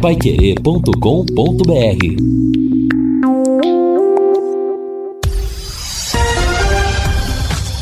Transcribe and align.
paiquerê.com.br 0.00 0.90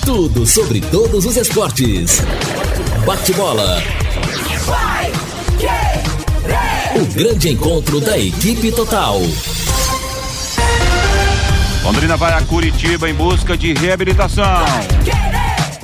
Tudo 0.04 0.45
sobre 0.45 0.81
todos 0.81 1.25
os 1.25 1.37
esportes. 1.37 2.21
Bate-bola. 3.07 3.81
O 6.96 7.06
grande 7.15 7.51
encontro 7.51 8.01
da 8.01 8.19
equipe 8.19 8.72
total. 8.72 9.21
Londrina 11.85 12.16
vai 12.16 12.32
a 12.32 12.42
Curitiba 12.42 13.08
em 13.08 13.14
busca 13.14 13.56
de 13.56 13.72
reabilitação. 13.74 14.64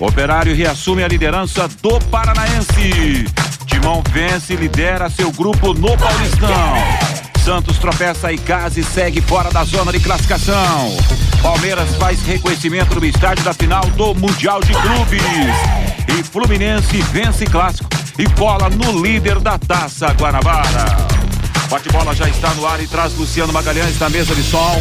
Operário 0.00 0.52
reassume 0.52 1.04
a 1.04 1.08
liderança 1.08 1.68
do 1.80 2.00
Paranaense. 2.10 3.43
Timão 3.84 4.02
vence 4.12 4.54
e 4.54 4.56
lidera 4.56 5.10
seu 5.10 5.30
grupo 5.30 5.74
no 5.74 5.94
Paulistão. 5.98 6.74
Santos 7.44 7.76
tropeça 7.76 8.32
e 8.32 8.38
Case 8.38 8.82
segue 8.82 9.20
fora 9.20 9.50
da 9.50 9.62
zona 9.62 9.92
de 9.92 10.00
classificação. 10.00 10.96
Palmeiras 11.42 11.94
faz 11.96 12.22
reconhecimento 12.22 12.98
no 12.98 13.04
estádio 13.04 13.44
da 13.44 13.52
final 13.52 13.84
do 13.90 14.14
Mundial 14.14 14.62
de 14.62 14.72
Clubes. 14.72 15.22
E 16.18 16.22
Fluminense 16.22 16.96
vence 17.12 17.44
clássico 17.44 17.90
e 18.18 18.26
cola 18.30 18.70
no 18.70 19.02
líder 19.02 19.38
da 19.38 19.58
Taça 19.58 20.06
Guanabara. 20.14 20.96
Bate-bola 21.68 22.14
já 22.14 22.26
está 22.26 22.54
no 22.54 22.66
ar 22.66 22.82
e 22.82 22.86
traz 22.86 23.14
Luciano 23.18 23.52
Magalhães 23.52 23.98
na 23.98 24.08
mesa 24.08 24.34
de 24.34 24.44
som. 24.44 24.80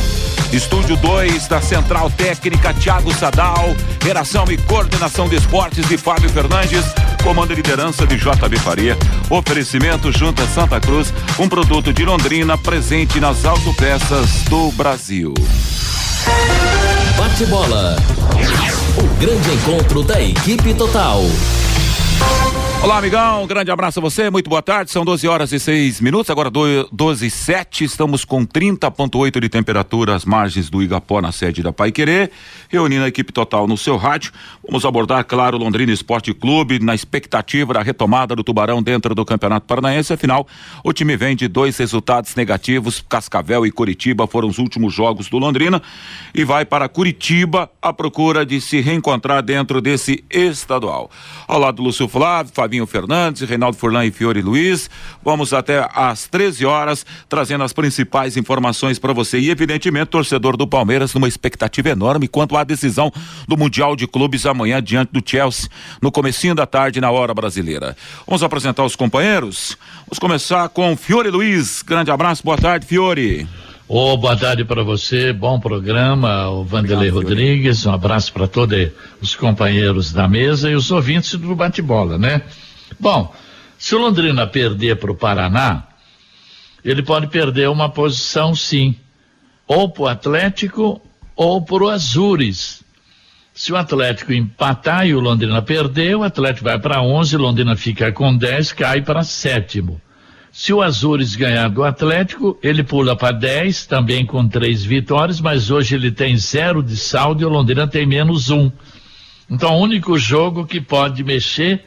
Estúdio 0.53 0.95
2 0.95 1.47
da 1.47 1.59
Central 1.59 2.09
Técnica 2.11 2.73
Thiago 2.75 3.13
Sadal, 3.13 3.75
Geração 4.01 4.45
e 4.49 4.57
Coordenação 4.57 5.27
de 5.27 5.35
Esportes 5.35 5.87
de 5.89 5.97
Fábio 5.97 6.29
Fernandes, 6.29 6.85
comando 7.23 7.51
e 7.53 7.55
liderança 7.55 8.05
de 8.05 8.17
JB 8.17 8.59
Faria, 8.59 8.97
oferecimento 9.29 10.11
Junta 10.11 10.45
Santa 10.47 10.79
Cruz, 10.79 11.13
um 11.39 11.47
produto 11.47 11.93
de 11.93 12.03
Londrina 12.03 12.57
presente 12.57 13.19
nas 13.19 13.45
autopeças 13.45 14.43
do 14.49 14.71
Brasil. 14.73 15.33
Bate-bola. 17.17 17.95
O 18.97 19.19
grande 19.19 19.51
encontro 19.51 20.03
da 20.03 20.21
equipe 20.21 20.73
total. 20.73 21.23
Olá, 22.83 22.97
amigão, 22.97 23.43
um 23.43 23.47
grande 23.47 23.71
abraço 23.71 23.99
a 23.99 24.01
você, 24.01 24.29
muito 24.29 24.49
boa 24.49 24.61
tarde, 24.61 24.91
são 24.91 25.05
12 25.05 25.25
horas 25.25 25.53
e 25.53 25.57
6 25.57 26.01
minutos, 26.01 26.29
agora 26.29 26.51
12 26.51 27.25
e 27.25 27.31
7, 27.31 27.85
estamos 27.85 28.25
com 28.25 28.45
30,8 28.45 29.39
de 29.39 29.47
temperatura 29.47 30.13
às 30.13 30.25
margens 30.25 30.69
do 30.69 30.83
Igapó, 30.83 31.21
na 31.21 31.31
sede 31.31 31.63
da 31.63 31.71
Pai 31.71 31.93
Querer, 31.93 32.29
reunindo 32.67 33.05
a 33.05 33.07
equipe 33.07 33.31
total 33.31 33.67
no 33.67 33.77
seu 33.77 33.95
rádio, 33.95 34.33
vamos 34.67 34.83
abordar, 34.83 35.23
claro, 35.23 35.57
Londrina 35.57 35.93
Esporte 35.93 36.33
Clube, 36.33 36.77
na 36.77 36.93
expectativa 36.93 37.73
da 37.73 37.81
retomada 37.81 38.35
do 38.35 38.43
Tubarão 38.43 38.83
dentro 38.83 39.15
do 39.15 39.23
Campeonato 39.23 39.65
Paranaense, 39.65 40.11
afinal, 40.11 40.45
o 40.83 40.91
time 40.91 41.15
vem 41.15 41.37
de 41.37 41.47
dois 41.47 41.77
resultados 41.77 42.35
negativos, 42.35 43.01
Cascavel 43.07 43.65
e 43.65 43.71
Curitiba 43.71 44.27
foram 44.27 44.49
os 44.49 44.57
últimos 44.57 44.93
jogos 44.93 45.29
do 45.29 45.37
Londrina, 45.37 45.81
e 46.35 46.43
vai 46.43 46.65
para 46.65 46.89
Curitiba 46.89 47.71
à 47.81 47.93
procura 47.93 48.45
de 48.45 48.59
se 48.59 48.81
reencontrar 48.81 49.41
dentro 49.41 49.79
desse 49.79 50.21
estadual. 50.29 51.09
Ao 51.47 51.57
lado 51.57 51.77
do 51.77 51.83
Lúcio 51.83 52.09
Flávio, 52.09 52.51
Fabinho 52.73 52.87
Fernandes, 52.87 53.47
Reinaldo 53.47 53.77
Furlan 53.77 54.03
e 54.03 54.09
Fiore 54.09 54.41
Luiz. 54.41 54.89
Vamos 55.23 55.53
até 55.53 55.87
às 55.93 56.25
13 56.25 56.65
horas, 56.65 57.05
trazendo 57.29 57.63
as 57.63 57.71
principais 57.71 58.35
informações 58.35 58.97
para 58.97 59.13
você. 59.13 59.37
E, 59.37 59.51
evidentemente, 59.51 60.07
torcedor 60.07 60.57
do 60.57 60.65
Palmeiras 60.65 61.13
numa 61.13 61.27
expectativa 61.27 61.89
enorme 61.89 62.27
quanto 62.27 62.57
à 62.57 62.63
decisão 62.63 63.11
do 63.47 63.55
Mundial 63.55 63.95
de 63.95 64.07
Clubes 64.07 64.47
amanhã 64.47 64.81
diante 64.81 65.11
do 65.11 65.21
Chelsea, 65.23 65.69
no 66.01 66.11
comecinho 66.11 66.55
da 66.55 66.65
tarde, 66.65 66.99
na 66.99 67.11
hora 67.11 67.31
brasileira. 67.31 67.95
Vamos 68.25 68.41
apresentar 68.41 68.83
os 68.83 68.95
companheiros. 68.95 69.77
Vamos 70.07 70.17
começar 70.17 70.67
com 70.69 70.97
Fiore 70.97 71.29
Luiz. 71.29 71.83
Grande 71.83 72.09
abraço, 72.09 72.43
boa 72.43 72.57
tarde, 72.57 72.87
Fiore. 72.87 73.47
Oh, 73.95 74.17
boa 74.17 74.35
tarde 74.35 74.65
para 74.65 74.81
você, 74.81 75.31
bom 75.31 75.59
programa, 75.59 76.49
o 76.49 76.63
Vanderlei 76.63 77.09
Rodrigues, 77.09 77.85
um 77.85 77.91
abraço 77.91 78.33
para 78.33 78.47
todos 78.47 78.89
os 79.21 79.35
companheiros 79.35 80.11
da 80.11 80.27
mesa 80.27 80.67
e 80.67 80.73
os 80.73 80.89
ouvintes 80.89 81.35
do 81.35 81.55
bate-bola, 81.55 82.17
né? 82.17 82.41
Bom, 82.99 83.31
se 83.77 83.93
o 83.93 83.99
Londrina 83.99 84.47
perder 84.47 84.95
para 84.95 85.11
o 85.11 85.15
Paraná, 85.15 85.83
ele 86.83 87.03
pode 87.03 87.27
perder 87.27 87.69
uma 87.69 87.87
posição 87.87 88.55
sim, 88.55 88.95
ou 89.67 89.87
para 89.87 90.01
o 90.01 90.07
Atlético 90.07 90.99
ou 91.35 91.61
para 91.61 91.83
o 91.83 91.89
Azures. 91.89 92.83
Se 93.53 93.71
o 93.71 93.77
Atlético 93.77 94.33
empatar 94.33 95.05
e 95.05 95.13
o 95.13 95.19
Londrina 95.19 95.61
perder, 95.61 96.15
o 96.15 96.23
Atlético 96.23 96.65
vai 96.65 96.79
para 96.79 96.99
11, 96.99 97.35
o 97.35 97.39
Londrina 97.39 97.75
fica 97.75 98.11
com 98.11 98.35
10, 98.35 98.71
cai 98.71 99.03
para 99.03 99.23
sétimo. 99.23 100.01
Se 100.55 100.71
o 100.71 100.83
Azures 100.83 101.35
ganhar 101.35 101.67
do 101.67 101.83
Atlético, 101.83 102.59
ele 102.61 102.83
pula 102.83 103.15
para 103.15 103.31
10, 103.31 103.87
também 103.87 104.23
com 104.23 104.47
três 104.47 104.85
vitórias, 104.85 105.41
mas 105.41 105.71
hoje 105.71 105.95
ele 105.95 106.11
tem 106.11 106.37
zero 106.37 106.83
de 106.83 106.95
saldo 106.95 107.41
e 107.41 107.45
o 107.45 107.49
Londrina 107.49 107.87
tem 107.87 108.05
menos 108.05 108.51
um. 108.51 108.71
Então, 109.49 109.73
o 109.73 109.81
único 109.81 110.15
jogo 110.15 110.63
que 110.63 110.79
pode 110.79 111.23
mexer 111.23 111.83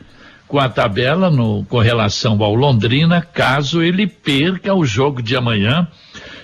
com 0.48 0.58
a 0.58 0.68
tabela 0.68 1.30
no, 1.30 1.64
com 1.66 1.78
relação 1.78 2.42
ao 2.42 2.56
Londrina, 2.56 3.22
caso 3.22 3.80
ele 3.80 4.04
perca 4.04 4.74
o 4.74 4.84
jogo 4.84 5.22
de 5.22 5.36
amanhã. 5.36 5.86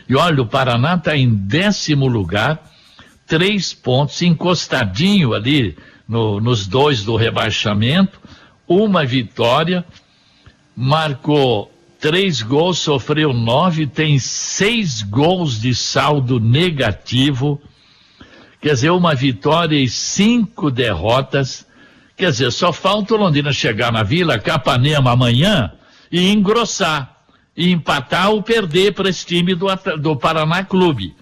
E 0.08 0.14
olha, 0.14 0.42
o 0.42 0.46
Paraná 0.46 0.94
está 0.94 1.16
em 1.16 1.28
décimo 1.28 2.06
lugar, 2.06 2.62
três 3.26 3.74
pontos, 3.74 4.22
encostadinho 4.22 5.34
ali 5.34 5.76
no, 6.08 6.40
nos 6.40 6.68
dois 6.68 7.02
do 7.02 7.16
rebaixamento, 7.16 8.20
uma 8.68 9.04
vitória, 9.04 9.84
marcou 10.76 11.71
três 12.02 12.42
gols, 12.42 12.78
sofreu 12.78 13.32
nove, 13.32 13.86
tem 13.86 14.18
seis 14.18 15.02
gols 15.02 15.60
de 15.60 15.72
saldo 15.72 16.40
negativo, 16.40 17.62
quer 18.60 18.74
dizer, 18.74 18.90
uma 18.90 19.14
vitória 19.14 19.76
e 19.76 19.88
cinco 19.88 20.68
derrotas. 20.68 21.64
Quer 22.16 22.32
dizer, 22.32 22.50
só 22.50 22.72
falta 22.72 23.14
o 23.14 23.16
Londrina 23.16 23.52
chegar 23.52 23.92
na 23.92 24.02
Vila 24.02 24.36
Capanema 24.36 25.12
amanhã 25.12 25.72
e 26.10 26.28
engrossar, 26.32 27.18
e 27.56 27.70
empatar 27.70 28.30
ou 28.30 28.42
perder 28.42 28.94
para 28.94 29.08
esse 29.08 29.24
time 29.24 29.54
do, 29.54 29.68
do 30.00 30.16
Paraná 30.16 30.64
Clube. 30.64 31.14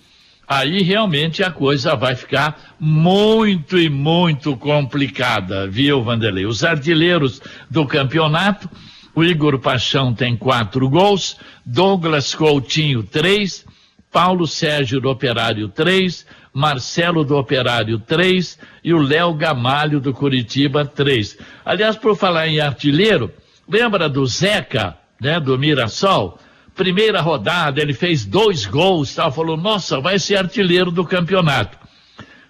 Aí 0.49 0.83
realmente 0.83 1.43
a 1.45 1.51
coisa 1.51 1.95
vai 1.95 2.17
ficar 2.17 2.75
muito 2.81 3.79
e 3.79 3.91
muito 3.91 4.57
complicada, 4.57 5.69
viu, 5.69 6.03
Vanderlei? 6.03 6.47
Os 6.47 6.65
artilheiros 6.65 7.41
do 7.71 7.87
campeonato 7.87 8.69
o 9.21 9.25
Igor 9.25 9.59
Paixão 9.59 10.15
tem 10.15 10.35
quatro 10.35 10.89
gols, 10.89 11.37
Douglas 11.65 12.35
Coutinho, 12.35 13.03
três, 13.03 13.67
Paulo 14.11 14.47
Sérgio 14.47 14.99
do 14.99 15.11
Operário, 15.11 15.69
três, 15.69 16.27
Marcelo 16.55 17.23
do 17.23 17.37
Operário, 17.37 17.99
três, 17.99 18.59
e 18.83 18.95
o 18.95 19.03
Léo 19.03 19.35
Gamalho 19.35 20.01
do 20.01 20.15
Curitiba, 20.15 20.87
três. 20.87 21.37
Aliás, 21.63 21.97
por 21.97 22.17
falar 22.17 22.49
em 22.49 22.61
artilheiro, 22.61 23.31
lembra 23.69 24.09
do 24.09 24.25
Zeca, 24.27 24.97
né, 25.21 25.39
do 25.39 25.59
Mirassol? 25.59 26.39
Primeira 26.75 27.21
rodada, 27.21 27.83
ele 27.83 27.93
fez 27.93 28.25
dois 28.25 28.65
gols, 28.65 29.15
tal, 29.15 29.31
falou, 29.31 29.59
nossa, 29.59 30.01
vai 30.01 30.19
ser 30.19 30.37
artilheiro 30.37 30.91
do 30.91 31.05
campeonato. 31.05 31.77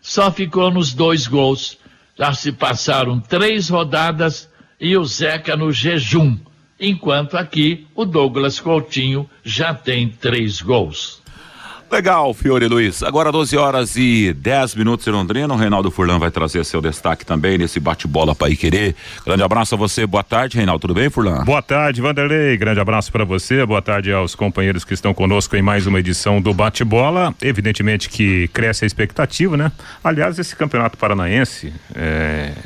Só 0.01 0.31
ficou 0.31 0.71
nos 0.71 0.95
dois 0.95 1.27
gols. 1.27 1.77
Já 2.17 2.33
se 2.33 2.53
passaram 2.53 3.19
três 3.19 3.69
rodadas 3.69 4.49
e 4.81 4.97
o 4.97 5.05
Zeca 5.05 5.57
no 5.57 5.73
jejum 5.73 6.39
enquanto 6.81 7.37
aqui 7.37 7.87
o 7.95 8.05
Douglas 8.05 8.59
Coutinho 8.59 9.29
já 9.45 9.75
tem 9.75 10.09
três 10.09 10.63
gols. 10.63 11.21
Legal, 11.91 12.33
Fiore 12.33 12.69
Luiz. 12.69 13.03
Agora 13.03 13.33
12 13.33 13.57
horas 13.57 13.97
e 13.97 14.33
10 14.33 14.77
minutos 14.77 15.05
em 15.09 15.11
Londrina. 15.11 15.53
O 15.53 15.57
Reinaldo 15.57 15.91
Furlan 15.91 16.21
vai 16.21 16.31
trazer 16.31 16.65
seu 16.65 16.81
destaque 16.81 17.27
também 17.27 17.59
nesse 17.59 17.81
bate-bola 17.81 18.33
para 18.33 18.55
querer. 18.55 18.95
Grande 19.27 19.43
abraço 19.43 19.75
a 19.75 19.79
você. 19.79 20.07
Boa 20.07 20.23
tarde, 20.23 20.57
Reinaldo. 20.57 20.83
Tudo 20.83 20.95
bem, 20.95 21.11
Furlan? 21.11 21.45
Boa 21.45 21.61
tarde, 21.61 22.01
Vanderlei. 22.01 22.57
Grande 22.57 22.79
abraço 22.79 23.11
para 23.11 23.25
você. 23.25 23.67
Boa 23.67 23.83
tarde 23.83 24.13
aos 24.13 24.37
companheiros 24.37 24.85
que 24.85 24.95
estão 24.95 25.13
conosco 25.13 25.57
em 25.57 25.63
mais 25.63 25.85
uma 25.85 25.99
edição 25.99 26.41
do 26.41 26.55
bate-bola. 26.55 27.35
Evidentemente 27.43 28.09
que 28.09 28.47
cresce 28.49 28.85
a 28.85 28.87
expectativa, 28.87 29.57
né? 29.57 29.73
Aliás, 30.05 30.39
esse 30.39 30.55
campeonato 30.55 30.97
paranaense, 30.97 31.73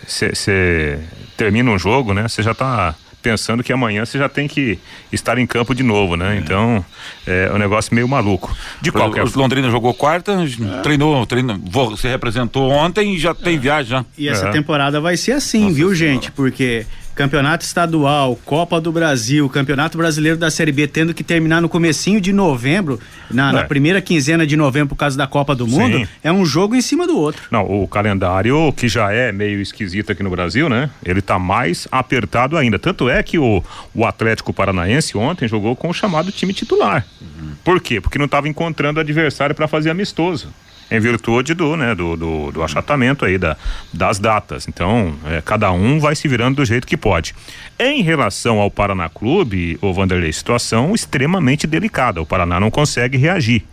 você 0.07 0.33
é, 0.49 0.99
termina 1.35 1.71
um 1.71 1.79
jogo, 1.79 2.13
né? 2.13 2.29
Você 2.29 2.43
já 2.43 2.53
está 2.53 2.95
pensando 3.25 3.65
que 3.65 3.73
amanhã 3.73 4.05
você 4.05 4.19
já 4.19 4.29
tem 4.29 4.47
que 4.47 4.79
estar 5.11 5.39
em 5.39 5.47
campo 5.47 5.75
de 5.75 5.83
novo, 5.83 6.15
né? 6.15 6.37
É. 6.37 6.39
Então, 6.39 6.85
é 7.27 7.51
um 7.51 7.57
negócio 7.57 7.95
meio 7.95 8.07
maluco. 8.07 8.55
De 8.83 8.93
qualquer 8.93 9.27
forma. 9.27 9.43
Londrina 9.43 9.71
jogou 9.71 9.95
quarta, 9.95 10.33
é. 10.33 10.83
treinou, 10.83 11.25
treinou, 11.25 11.59
você 11.65 12.09
representou 12.09 12.71
ontem 12.71 13.15
e 13.15 13.19
já 13.19 13.35
tem 13.35 13.57
é. 13.57 13.59
viagem 13.59 13.91
já. 13.91 14.05
E 14.19 14.29
essa 14.29 14.49
é. 14.49 14.53
temporada 14.53 15.01
vai 15.01 15.17
ser 15.17 15.33
assim, 15.33 15.63
Nossa 15.63 15.75
viu, 15.75 15.97
senhora. 15.97 16.15
gente? 16.15 16.31
Porque 16.33 16.85
campeonato 17.15 17.65
estadual, 17.65 18.39
Copa 18.45 18.81
do 18.81 18.91
Brasil, 18.91 19.49
Campeonato 19.49 19.97
Brasileiro 19.97 20.37
da 20.37 20.51
Série 20.51 20.73
B 20.73 20.87
tendo 20.87 21.15
que 21.15 21.23
terminar 21.23 21.61
no 21.61 21.69
comecinho 21.69 22.21
de 22.21 22.33
novembro, 22.33 22.99
na, 23.31 23.51
é. 23.51 23.53
na 23.53 23.65
primeira 23.65 24.01
quinzena 24.01 24.47
de 24.47 24.57
novembro 24.57 24.91
por 24.91 24.97
causa 24.97 25.17
da 25.17 25.27
Copa 25.27 25.55
do 25.55 25.67
Mundo, 25.67 25.99
Sim. 25.99 26.09
é 26.23 26.33
um 26.33 26.45
jogo 26.45 26.75
em 26.75 26.81
cima 26.81 27.07
do 27.07 27.17
outro. 27.17 27.43
Não, 27.51 27.65
o 27.65 27.87
calendário 27.87 28.73
que 28.73 28.89
já 28.89 29.13
é 29.13 29.31
meio 29.31 29.61
esquisito 29.61 30.13
aqui 30.13 30.23
no 30.23 30.31
Brasil, 30.31 30.69
né? 30.69 30.91
Ele 31.05 31.23
tá 31.23 31.39
mais 31.39 31.87
apertado 31.91 32.57
ainda. 32.57 32.79
Tanto 32.79 33.09
é 33.09 33.23
que 33.23 33.39
o, 33.39 33.63
o 33.95 34.05
Atlético 34.05 34.53
Paranaense 34.53 35.17
ontem 35.17 35.47
jogou 35.47 35.77
com 35.77 35.89
o 35.89 35.95
chamado 35.95 36.33
time 36.33 36.53
titular. 36.53 37.07
Uhum. 37.21 37.53
Por 37.63 37.81
quê? 37.81 38.01
Porque 38.01 38.19
não 38.19 38.27
estava 38.27 38.49
encontrando 38.49 39.01
adversário 39.01 39.55
para 39.55 39.69
fazer 39.69 39.91
amistoso 39.91 40.49
em 40.97 41.01
virtude 41.01 41.55
do, 41.55 41.77
né, 41.77 41.95
do, 41.95 42.17
do, 42.17 42.53
do 42.53 42.63
achatamento 42.63 43.25
aí 43.25 43.39
da, 43.39 43.57
das 43.93 44.19
datas. 44.19 44.69
Então, 44.69 45.15
é, 45.27 45.43
cada 45.43 45.71
um 45.73 45.99
vai 46.01 46.15
se 46.15 46.27
virando 46.29 46.57
do 46.57 46.65
jeito 46.65 46.87
que 46.87 46.97
pode. 46.97 47.35
Em 47.79 48.03
relação 48.03 48.59
ao 48.59 48.71
Paraná 48.71 49.09
Clube, 49.09 49.79
o 49.81 49.93
Vanderlei, 49.93 50.33
situação 50.33 50.95
extremamente 50.95 51.67
delicada. 51.67 52.21
O 52.21 52.27
Paraná 52.27 52.61
não 52.61 52.71
consegue 52.71 53.19
reagir. 53.19 53.65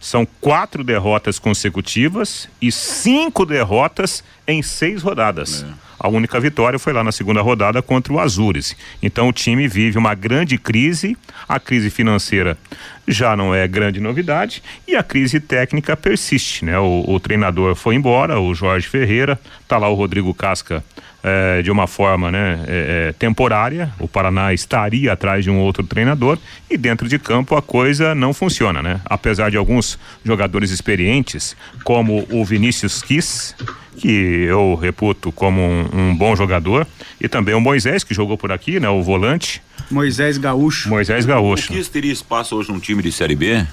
São 0.00 0.26
quatro 0.40 0.84
derrotas 0.84 1.38
consecutivas 1.38 2.48
e 2.60 2.70
cinco 2.70 3.46
derrotas 3.46 4.22
em 4.46 4.62
seis 4.62 5.02
rodadas. 5.02 5.64
É. 5.64 5.84
A 5.98 6.08
única 6.08 6.38
vitória 6.38 6.78
foi 6.78 6.92
lá 6.92 7.02
na 7.02 7.10
segunda 7.10 7.40
rodada 7.40 7.80
contra 7.80 8.12
o 8.12 8.20
Azures. 8.20 8.76
Então 9.02 9.28
o 9.28 9.32
time 9.32 9.66
vive 9.66 9.96
uma 9.96 10.14
grande 10.14 10.58
crise. 10.58 11.16
A 11.48 11.58
crise 11.58 11.88
financeira 11.88 12.58
já 13.06 13.36
não 13.36 13.54
é 13.54 13.66
grande 13.68 14.00
novidade 14.00 14.62
e 14.86 14.96
a 14.96 15.02
crise 15.02 15.40
técnica 15.40 15.96
persiste, 15.96 16.64
né? 16.64 16.78
O, 16.78 17.04
o 17.06 17.20
treinador 17.20 17.74
foi 17.74 17.94
embora, 17.94 18.40
o 18.40 18.54
Jorge 18.54 18.88
Ferreira, 18.88 19.38
tá 19.68 19.78
lá 19.78 19.88
o 19.88 19.94
Rodrigo 19.94 20.32
Casca 20.34 20.82
é, 21.24 21.62
de 21.62 21.70
uma 21.70 21.86
forma 21.86 22.30
né, 22.30 22.62
é, 22.68 23.08
é, 23.08 23.12
temporária. 23.12 23.90
O 23.98 24.06
Paraná 24.06 24.52
estaria 24.52 25.12
atrás 25.12 25.42
de 25.42 25.50
um 25.50 25.58
outro 25.58 25.82
treinador 25.82 26.38
e 26.70 26.76
dentro 26.76 27.08
de 27.08 27.18
campo 27.18 27.56
a 27.56 27.62
coisa 27.62 28.14
não 28.14 28.34
funciona, 28.34 28.82
né? 28.82 29.00
Apesar 29.06 29.50
de 29.50 29.56
alguns 29.56 29.98
jogadores 30.22 30.70
experientes, 30.70 31.56
como 31.82 32.26
o 32.30 32.44
Vinícius 32.44 33.02
Kiss, 33.02 33.54
que 33.96 34.44
eu 34.46 34.74
reputo 34.74 35.32
como 35.32 35.62
um, 35.62 35.88
um, 35.94 36.14
bom 36.14 36.36
jogador, 36.36 36.86
e 37.18 37.26
também 37.26 37.54
o 37.54 37.60
Moisés, 37.60 38.04
que 38.04 38.12
jogou 38.12 38.36
por 38.36 38.52
aqui, 38.52 38.78
né? 38.78 38.88
O 38.90 39.02
volante. 39.02 39.62
Moisés 39.90 40.38
Gaúcho. 40.38 40.88
Moisés 40.88 41.24
Gaúcho. 41.24 41.72
O 41.72 41.76
Kiss 41.76 41.90
teria 41.90 42.12
espaço 42.12 42.56
hoje 42.56 42.72
num 42.72 42.78
time 42.78 43.02
de 43.02 43.12
Série 43.12 43.36
B? 43.36 43.64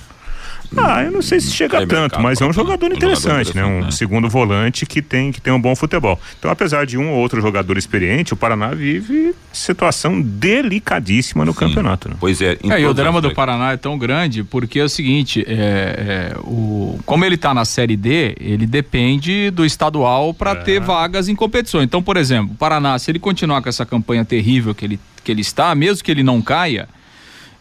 Ah, 0.77 1.03
eu 1.03 1.11
não 1.11 1.21
sei 1.21 1.39
se 1.39 1.51
chega 1.51 1.85
tanto, 1.85 2.19
mas 2.21 2.39
é 2.39 2.45
um 2.45 2.53
jogador 2.53 2.91
interessante, 2.91 3.55
né? 3.55 3.65
Um 3.65 3.81
né? 3.81 3.91
segundo 3.91 4.29
volante 4.29 4.85
que 4.85 5.01
tem 5.01 5.31
que 5.31 5.41
tem 5.41 5.51
um 5.51 5.59
bom 5.59 5.75
futebol. 5.75 6.19
Então, 6.39 6.49
apesar 6.49 6.85
de 6.85 6.97
um 6.97 7.09
ou 7.09 7.17
outro 7.17 7.41
jogador 7.41 7.77
experiente, 7.77 8.33
o 8.33 8.37
Paraná 8.37 8.73
vive 8.73 9.35
situação 9.51 10.21
delicadíssima 10.21 11.43
no 11.43 11.51
Sim. 11.51 11.59
campeonato. 11.59 12.09
Né? 12.09 12.15
Pois 12.19 12.41
é. 12.41 12.57
é 12.69 12.81
e 12.81 12.85
o 12.85 12.93
drama 12.93 13.19
do 13.19 13.33
Paraná 13.33 13.73
é 13.73 13.77
tão 13.77 13.97
grande 13.97 14.43
porque 14.43 14.79
é 14.79 14.83
o 14.83 14.89
seguinte, 14.89 15.43
é, 15.45 16.31
é 16.33 16.37
o, 16.39 16.99
como 17.05 17.25
ele 17.25 17.35
está 17.35 17.53
na 17.53 17.65
Série 17.65 17.97
D, 17.97 18.35
ele 18.39 18.65
depende 18.65 19.51
do 19.51 19.65
estadual 19.65 20.33
para 20.33 20.51
é. 20.51 20.55
ter 20.55 20.79
vagas 20.79 21.27
em 21.27 21.35
competições. 21.35 21.83
Então, 21.83 22.01
por 22.01 22.15
exemplo, 22.15 22.53
o 22.53 22.57
Paraná, 22.57 22.97
se 22.97 23.11
ele 23.11 23.19
continuar 23.19 23.61
com 23.61 23.67
essa 23.67 23.85
campanha 23.85 24.23
terrível 24.23 24.73
que 24.73 24.85
ele, 24.85 24.99
que 25.23 25.31
ele 25.31 25.41
está, 25.41 25.73
mesmo 25.75 26.03
que 26.03 26.12
ele 26.12 26.23
não 26.23 26.41
caia, 26.41 26.88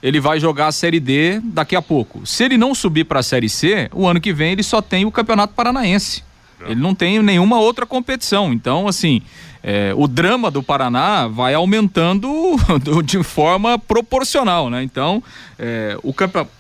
ele 0.03 0.21
vai 0.21 0.41
jogar 0.41 0.69
a 0.69 0.73
Série 0.73 1.01
D 1.01 1.41
daqui 1.45 1.77
a 1.77 1.83
pouco. 1.83 2.27
Se 2.27 2.45
ele 2.45 2.57
não 2.57 2.75
subir 2.75 3.05
para 3.05 3.21
a 3.21 3.23
Série 3.23 3.49
C, 3.49 3.89
o 3.93 4.07
ano 4.07 4.21
que 4.21 4.33
vem 4.33 4.53
ele 4.53 4.63
só 4.63 4.81
tem 4.81 5.05
o 5.05 5.11
Campeonato 5.11 5.55
Paranaense. 5.55 6.25
Ele 6.67 6.81
não 6.81 6.95
tem 6.95 7.23
nenhuma 7.23 7.59
outra 7.59 7.87
competição. 7.87 8.53
Então, 8.53 8.87
assim, 8.87 9.23
é, 9.63 9.93
o 9.97 10.07
drama 10.07 10.51
do 10.51 10.63
Paraná 10.63 11.27
vai 11.27 11.55
aumentando 11.55 12.57
de 13.05 13.23
forma 13.23 13.79
proporcional, 13.79 14.69
né? 14.69 14.83
Então, 14.83 15.23
é, 15.59 15.97
o 16.03 16.13
campeonato. 16.13 16.51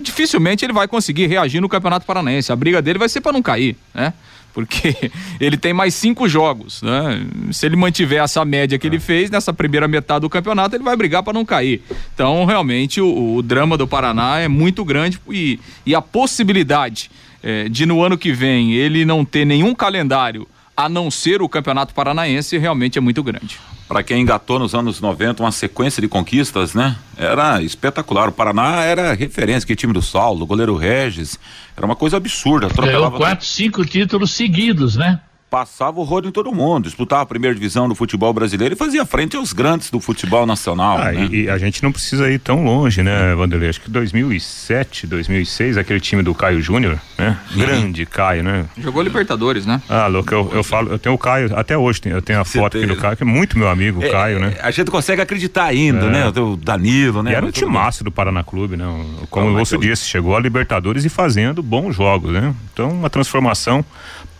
Dificilmente 0.00 0.64
ele 0.64 0.72
vai 0.72 0.86
conseguir 0.86 1.26
reagir 1.26 1.60
no 1.60 1.68
Campeonato 1.68 2.04
Paranaense. 2.04 2.52
A 2.52 2.56
briga 2.56 2.82
dele 2.82 2.98
vai 2.98 3.08
ser 3.08 3.20
para 3.20 3.32
não 3.32 3.42
cair, 3.42 3.76
né? 3.94 4.12
Porque 4.54 4.96
ele 5.40 5.56
tem 5.58 5.74
mais 5.74 5.94
cinco 5.94 6.28
jogos, 6.28 6.80
né? 6.80 7.26
Se 7.50 7.66
ele 7.66 7.76
mantiver 7.76 8.22
essa 8.22 8.44
média 8.44 8.78
que 8.78 8.86
ele 8.86 8.96
é. 8.96 9.00
fez 9.00 9.28
nessa 9.28 9.52
primeira 9.52 9.88
metade 9.88 10.20
do 10.20 10.30
campeonato, 10.30 10.76
ele 10.76 10.84
vai 10.84 10.96
brigar 10.96 11.22
para 11.22 11.32
não 11.32 11.44
cair. 11.44 11.82
Então, 12.14 12.44
realmente, 12.44 13.00
o, 13.00 13.34
o, 13.34 13.42
drama 13.42 13.76
do 13.76 13.86
Paraná 13.86 14.38
é 14.38 14.48
muito 14.48 14.84
grande 14.84 15.20
e, 15.28 15.58
e 15.84 15.94
a 15.94 16.00
possibilidade 16.00 17.10
é, 17.42 17.68
de 17.68 17.84
no 17.84 18.02
ano 18.02 18.16
que 18.16 18.32
vem 18.32 18.72
ele 18.72 19.04
não 19.04 19.24
ter 19.24 19.44
nenhum 19.44 19.74
calendário 19.74 20.46
a 20.76 20.88
não 20.88 21.10
ser 21.10 21.42
o 21.42 21.48
Campeonato 21.48 21.92
Paranaense 21.92 22.56
realmente 22.56 22.96
é 22.96 23.00
muito 23.00 23.22
grande 23.22 23.58
para 23.88 24.02
quem 24.02 24.22
engatou 24.22 24.58
nos 24.58 24.74
anos 24.74 25.00
90 25.00 25.42
uma 25.42 25.52
sequência 25.52 26.00
de 26.00 26.08
conquistas, 26.08 26.74
né? 26.74 26.96
Era 27.16 27.62
espetacular. 27.62 28.28
O 28.28 28.32
Paraná 28.32 28.82
era 28.82 29.12
referência, 29.14 29.66
que 29.66 29.76
time 29.76 29.92
do 29.92 30.02
Saulo, 30.02 30.46
goleiro 30.46 30.76
Regis, 30.76 31.38
era 31.76 31.84
uma 31.84 31.96
coisa 31.96 32.16
absurda. 32.16 32.68
Ganhou 32.68 33.10
quatro, 33.12 33.46
cinco 33.46 33.84
títulos 33.84 34.32
seguidos, 34.32 34.96
né? 34.96 35.20
Passava 35.54 36.00
o 36.00 36.02
rodo 36.02 36.26
em 36.26 36.32
todo 36.32 36.52
mundo, 36.52 36.86
disputava 36.86 37.22
a 37.22 37.26
primeira 37.26 37.54
divisão 37.54 37.88
do 37.88 37.94
futebol 37.94 38.32
brasileiro 38.32 38.74
e 38.74 38.76
fazia 38.76 39.06
frente 39.06 39.36
aos 39.36 39.52
grandes 39.52 39.88
do 39.88 40.00
futebol 40.00 40.44
nacional. 40.44 40.98
Ah, 40.98 41.12
né? 41.12 41.28
e, 41.30 41.42
e, 41.42 41.48
a 41.48 41.56
gente 41.56 41.80
não 41.80 41.92
precisa 41.92 42.28
ir 42.28 42.40
tão 42.40 42.64
longe, 42.64 43.04
né, 43.04 43.36
Vanderlei? 43.36 43.68
Acho 43.68 43.80
que 43.80 43.88
2007, 43.88 45.06
2006, 45.06 45.78
aquele 45.78 46.00
time 46.00 46.24
do 46.24 46.34
Caio 46.34 46.60
Júnior, 46.60 46.98
né? 47.16 47.38
Grande 47.54 48.04
Caio, 48.04 48.42
né? 48.42 48.64
Jogou 48.76 49.00
Libertadores, 49.00 49.64
né? 49.64 49.80
Ah, 49.88 50.08
louco, 50.08 50.34
eu, 50.34 50.50
eu 50.52 50.64
falo, 50.64 50.90
eu 50.90 50.98
tenho 50.98 51.14
o 51.14 51.18
Caio, 51.18 51.56
até 51.56 51.78
hoje 51.78 52.00
eu 52.06 52.20
tenho 52.20 52.40
a 52.40 52.44
foto 52.44 52.76
aqui 52.76 52.86
do 52.88 52.96
Caio, 52.96 53.16
que 53.16 53.22
é 53.22 53.26
muito 53.26 53.56
meu 53.56 53.68
amigo, 53.68 54.00
o 54.00 54.04
é, 54.04 54.10
Caio, 54.10 54.40
né? 54.40 54.56
A 54.60 54.72
gente 54.72 54.90
consegue 54.90 55.22
acreditar 55.22 55.66
ainda, 55.66 56.06
é. 56.06 56.10
né? 56.10 56.28
O 56.30 56.56
Danilo, 56.56 57.22
né? 57.22 57.30
E 57.30 57.34
era 57.36 57.46
um 57.46 57.52
timaço 57.52 58.02
do 58.02 58.10
Paraná 58.10 58.42
Clube, 58.42 58.76
né? 58.76 58.86
Como 59.30 59.46
o 59.46 59.56
Lúcio 59.56 59.78
disse, 59.78 60.04
chegou 60.04 60.36
a 60.36 60.40
Libertadores 60.40 61.04
e 61.04 61.08
fazendo 61.08 61.62
bons 61.62 61.94
jogos, 61.94 62.32
né? 62.32 62.52
Então, 62.72 62.90
uma 62.90 63.08
transformação 63.08 63.84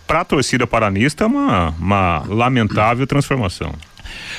para 0.07 0.21
a 0.21 0.25
torcida 0.25 0.67
paranista, 0.67 1.25
é 1.25 1.27
uma, 1.27 1.71
uma 1.79 2.25
lamentável 2.29 3.07
transformação. 3.07 3.73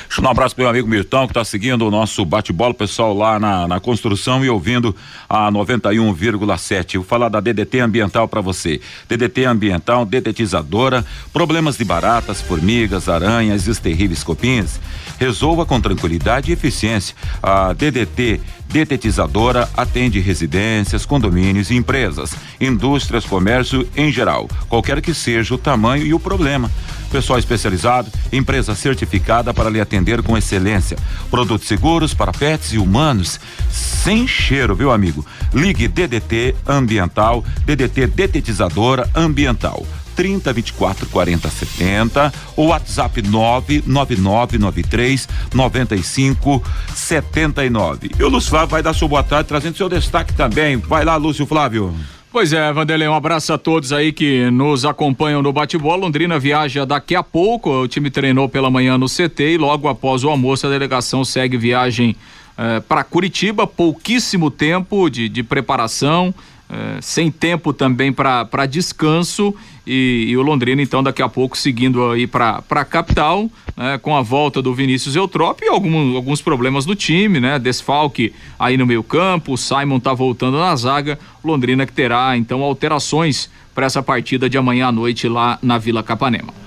Deixa 0.06 0.20
eu 0.20 0.22
dar 0.22 0.28
um 0.28 0.32
abraço 0.32 0.54
pro 0.54 0.62
meu 0.62 0.70
amigo 0.70 0.88
Mirtão, 0.88 1.26
que 1.26 1.32
está 1.32 1.44
seguindo 1.44 1.86
o 1.86 1.90
nosso 1.90 2.24
bate-bola, 2.24 2.72
pessoal 2.72 3.14
lá 3.14 3.38
na, 3.38 3.68
na 3.68 3.80
construção 3.80 4.44
e 4.44 4.48
ouvindo 4.48 4.94
a 5.28 5.50
91,7. 5.50 6.94
Vou 6.94 7.04
falar 7.04 7.28
da 7.28 7.40
DDT 7.40 7.80
Ambiental 7.80 8.28
para 8.28 8.40
você. 8.40 8.80
DDT 9.08 9.44
Ambiental, 9.44 10.04
detetizadora, 10.04 11.04
problemas 11.32 11.76
de 11.76 11.84
baratas, 11.84 12.40
formigas, 12.40 13.08
aranhas 13.08 13.66
e 13.66 13.70
os 13.70 13.78
terríveis 13.78 14.22
copins. 14.22 14.80
Resolva 15.18 15.64
com 15.64 15.80
tranquilidade 15.80 16.50
e 16.50 16.54
eficiência. 16.54 17.14
A 17.42 17.72
DDT 17.72 18.40
Detetizadora 18.68 19.68
atende 19.76 20.20
residências, 20.20 21.06
condomínios 21.06 21.70
e 21.70 21.76
empresas, 21.76 22.32
indústrias, 22.60 23.24
comércio 23.24 23.88
em 23.96 24.10
geral, 24.10 24.48
qualquer 24.68 25.00
que 25.00 25.14
seja 25.14 25.54
o 25.54 25.58
tamanho 25.58 26.04
e 26.04 26.12
o 26.12 26.20
problema. 26.20 26.70
Pessoal 27.10 27.38
especializado, 27.38 28.10
empresa 28.32 28.74
certificada 28.74 29.54
para 29.54 29.70
lhe 29.70 29.80
atender 29.80 30.22
com 30.22 30.36
excelência. 30.36 30.98
Produtos 31.30 31.68
seguros 31.68 32.12
para 32.12 32.32
pets 32.32 32.72
e 32.72 32.78
humanos, 32.78 33.38
sem 33.70 34.26
cheiro, 34.26 34.74
viu, 34.74 34.90
amigo? 34.90 35.24
Ligue 35.54 35.88
DDT 35.88 36.56
Ambiental, 36.66 37.44
DDT 37.64 38.08
Detetizadora 38.08 39.08
Ambiental. 39.14 39.86
30 40.16 40.52
24 40.52 41.06
40 41.06 41.48
70 41.48 42.34
ou 42.56 42.66
WhatsApp 42.68 43.22
99993 43.22 45.28
95 45.54 46.62
79. 46.94 48.10
E 48.18 48.24
o 48.24 48.28
Lúcio 48.28 48.50
Flávio 48.50 48.68
vai 48.68 48.82
dar 48.82 48.94
sua 48.94 49.06
boa 49.06 49.22
tarde 49.22 49.48
trazendo 49.48 49.76
seu 49.76 49.88
destaque 49.88 50.34
também. 50.34 50.76
Vai 50.76 51.04
lá, 51.04 51.14
Lúcio 51.16 51.46
Flávio. 51.46 51.94
Pois 52.32 52.52
é, 52.52 52.72
Vanderlei, 52.72 53.08
um 53.08 53.14
abraço 53.14 53.52
a 53.52 53.58
todos 53.58 53.92
aí 53.92 54.12
que 54.12 54.50
nos 54.50 54.84
acompanham 54.84 55.40
no 55.40 55.52
bate-bola. 55.52 56.02
Londrina 56.02 56.38
viaja 56.38 56.84
daqui 56.84 57.14
a 57.14 57.22
pouco. 57.22 57.70
O 57.70 57.88
time 57.88 58.10
treinou 58.10 58.46
pela 58.46 58.70
manhã 58.70 58.98
no 58.98 59.06
CT 59.06 59.54
e 59.54 59.58
logo 59.58 59.88
após 59.88 60.22
o 60.22 60.28
almoço 60.28 60.66
a 60.66 60.70
delegação 60.70 61.24
segue 61.24 61.56
viagem 61.56 62.14
eh, 62.58 62.80
para 62.80 63.02
Curitiba. 63.04 63.66
Pouquíssimo 63.66 64.50
tempo 64.50 65.08
de, 65.08 65.30
de 65.30 65.42
preparação, 65.42 66.34
eh, 66.68 66.98
sem 67.00 67.30
tempo 67.30 67.72
também 67.72 68.12
para 68.12 68.66
descanso 68.66 69.54
e, 69.86 70.26
e, 70.28 70.36
o 70.36 70.42
Londrina, 70.42 70.82
então, 70.82 71.00
daqui 71.00 71.22
a 71.22 71.28
pouco 71.28 71.56
seguindo 71.56 72.10
aí 72.10 72.26
para 72.26 72.62
a 72.68 72.84
capital, 72.84 73.48
né, 73.76 73.98
com 73.98 74.16
a 74.16 74.22
volta 74.22 74.60
do 74.60 74.74
Vinícius 74.74 75.14
Eutrópio 75.14 75.66
e 75.66 75.68
algum, 75.68 76.16
alguns 76.16 76.42
problemas 76.42 76.84
no 76.84 76.96
time, 76.96 77.38
né? 77.38 77.56
Desfalque 77.58 78.32
aí 78.58 78.76
no 78.76 78.84
meio-campo, 78.84 79.52
o 79.52 79.56
Simon 79.56 80.00
tá 80.00 80.12
voltando 80.12 80.58
na 80.58 80.74
zaga. 80.74 81.18
Londrina 81.44 81.86
que 81.86 81.92
terá, 81.92 82.36
então, 82.36 82.62
alterações 82.62 83.48
para 83.72 83.86
essa 83.86 84.02
partida 84.02 84.50
de 84.50 84.58
amanhã 84.58 84.88
à 84.88 84.92
noite 84.92 85.28
lá 85.28 85.58
na 85.62 85.78
Vila 85.78 86.02
Capanema. 86.02 86.65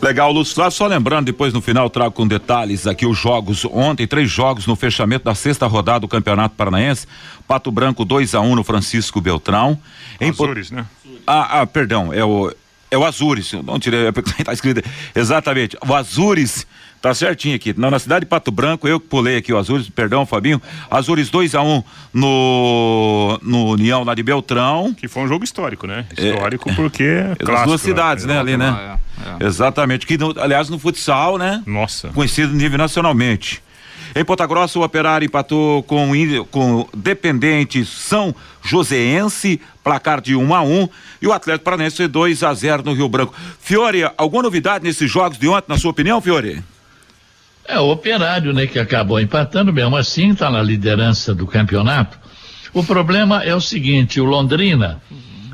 Legal, 0.00 0.30
Lúcio 0.30 0.54
Flávio, 0.54 0.72
só 0.72 0.86
lembrando, 0.86 1.26
depois 1.26 1.52
no 1.52 1.60
final 1.60 1.88
trago 1.88 2.12
com 2.12 2.26
detalhes 2.26 2.86
aqui 2.86 3.06
os 3.06 3.16
jogos 3.18 3.64
ontem, 3.64 4.06
três 4.06 4.30
jogos 4.30 4.66
no 4.66 4.76
fechamento 4.76 5.24
da 5.24 5.34
sexta 5.34 5.66
rodada 5.66 6.00
do 6.00 6.08
Campeonato 6.08 6.54
Paranaense. 6.54 7.06
Pato 7.48 7.70
Branco 7.70 8.04
2 8.04 8.34
a 8.34 8.40
1 8.40 8.50
um 8.50 8.54
no 8.54 8.62
Francisco 8.62 9.20
Beltrão. 9.20 9.78
Em 10.20 10.30
Azures, 10.30 10.70
né? 10.70 10.86
Ah, 11.26 11.62
ah, 11.62 11.66
perdão, 11.66 12.12
é 12.12 12.24
o 12.24 12.52
É 12.90 12.98
o 12.98 13.04
Azures, 13.04 13.52
não 13.64 13.80
tirei, 13.80 14.12
tá 14.44 14.52
escrito 14.52 14.82
exatamente. 15.14 15.76
O 15.86 15.94
Azures 15.94 16.66
Tá 17.06 17.14
certinho 17.14 17.54
aqui. 17.54 17.72
Na, 17.76 17.88
na 17.88 18.00
cidade 18.00 18.24
de 18.24 18.26
Pato 18.26 18.50
Branco, 18.50 18.88
eu 18.88 18.98
que 18.98 19.06
pulei 19.06 19.36
aqui 19.36 19.52
o 19.52 19.56
Azures, 19.56 19.88
perdão, 19.88 20.26
Fabinho. 20.26 20.60
Azures 20.90 21.30
2 21.30 21.54
a 21.54 21.62
1 21.62 21.76
um 21.76 21.82
no, 22.12 23.38
no 23.44 23.66
União 23.66 24.02
lá 24.02 24.12
de 24.12 24.24
Beltrão. 24.24 24.92
Que 24.92 25.06
foi 25.06 25.22
um 25.22 25.28
jogo 25.28 25.44
histórico, 25.44 25.86
né? 25.86 26.04
Histórico 26.18 26.68
é, 26.68 26.74
porque. 26.74 27.04
É 27.04 27.22
clássico, 27.36 27.46
das 27.46 27.64
duas 27.64 27.80
cidades, 27.80 28.24
né? 28.24 28.34
né 28.34 28.40
ali, 28.40 28.56
né? 28.56 28.98
É, 29.24 29.44
é. 29.44 29.46
Exatamente. 29.46 30.04
Que, 30.04 30.18
no, 30.18 30.34
aliás, 30.36 30.68
no 30.68 30.80
futsal, 30.80 31.38
né? 31.38 31.62
Nossa. 31.64 32.08
Conhecido 32.08 32.52
nível 32.52 32.76
nacionalmente. 32.76 33.62
Em 34.12 34.24
Ponta 34.24 34.44
Grossa, 34.44 34.76
o 34.76 34.82
Operário 34.82 35.26
empatou 35.26 35.84
com, 35.84 36.10
com 36.50 36.88
Dependente 36.92 37.84
São 37.84 38.34
Joséense, 38.64 39.60
placar 39.84 40.20
de 40.20 40.34
1 40.34 40.42
um 40.42 40.52
a 40.52 40.60
1 40.60 40.82
um, 40.82 40.88
e 41.22 41.28
o 41.28 41.32
Atlético 41.32 41.66
Paranense 41.66 42.08
2 42.08 42.42
a 42.42 42.52
0 42.52 42.82
no 42.82 42.94
Rio 42.94 43.08
Branco. 43.08 43.32
Fiore, 43.60 44.10
alguma 44.18 44.42
novidade 44.42 44.82
nesses 44.82 45.08
jogos 45.08 45.38
de 45.38 45.46
ontem, 45.46 45.66
na 45.68 45.78
sua 45.78 45.92
opinião, 45.92 46.20
Fiore? 46.20 46.64
É 47.68 47.80
o 47.80 47.90
Operário, 47.90 48.52
né, 48.52 48.66
que 48.66 48.78
acabou 48.78 49.18
empatando, 49.18 49.72
mesmo 49.72 49.96
assim 49.96 50.30
está 50.30 50.48
na 50.50 50.62
liderança 50.62 51.34
do 51.34 51.46
campeonato. 51.46 52.18
O 52.72 52.84
problema 52.84 53.42
é 53.42 53.54
o 53.54 53.60
seguinte, 53.60 54.20
o 54.20 54.24
Londrina, 54.24 55.00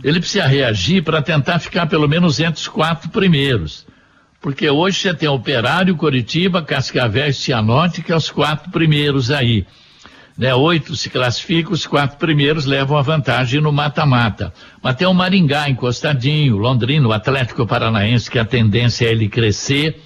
ele 0.05 0.21
precisa 0.21 0.47
reagir 0.47 1.03
para 1.03 1.23
tentar 1.23 1.59
ficar 1.59 1.87
pelo 1.87 2.09
menos 2.09 2.39
entre 2.41 2.61
os 2.61 2.69
quatro 2.69 3.09
primeiros. 3.09 3.87
Porque 4.41 4.69
hoje 4.69 4.99
você 4.99 5.15
tem 5.15 5.29
Operário, 5.29 5.97
Coritiba, 5.97 6.61
Cascavel 6.63 7.29
e 7.29 7.33
Cianorte, 7.33 8.03
que 8.03 8.13
é 8.13 8.17
os 8.17 8.31
quatro 8.31 8.71
primeiros 8.71 9.31
aí. 9.31 9.65
Né, 10.37 10.55
oito 10.55 10.97
se 10.97 11.09
classificam, 11.09 11.73
os 11.73 11.87
quatro 11.87 12.19
primeiros 12.19 12.67
levam 12.67 12.97
a 12.97 13.03
vantagem 13.03 13.61
no 13.61 13.73
mata-mata. 13.73 14.53
Mas 14.83 14.97
tem 14.97 15.07
o 15.07 15.15
Maringá 15.15 15.69
encostadinho, 15.69 16.57
Londrina, 16.57 17.07
o 17.07 17.13
Atlético 17.13 17.67
Paranaense, 17.67 18.31
que 18.31 18.39
a 18.39 18.45
tendência 18.45 19.07
é 19.07 19.13
ele 19.13 19.29
crescer. 19.29 20.03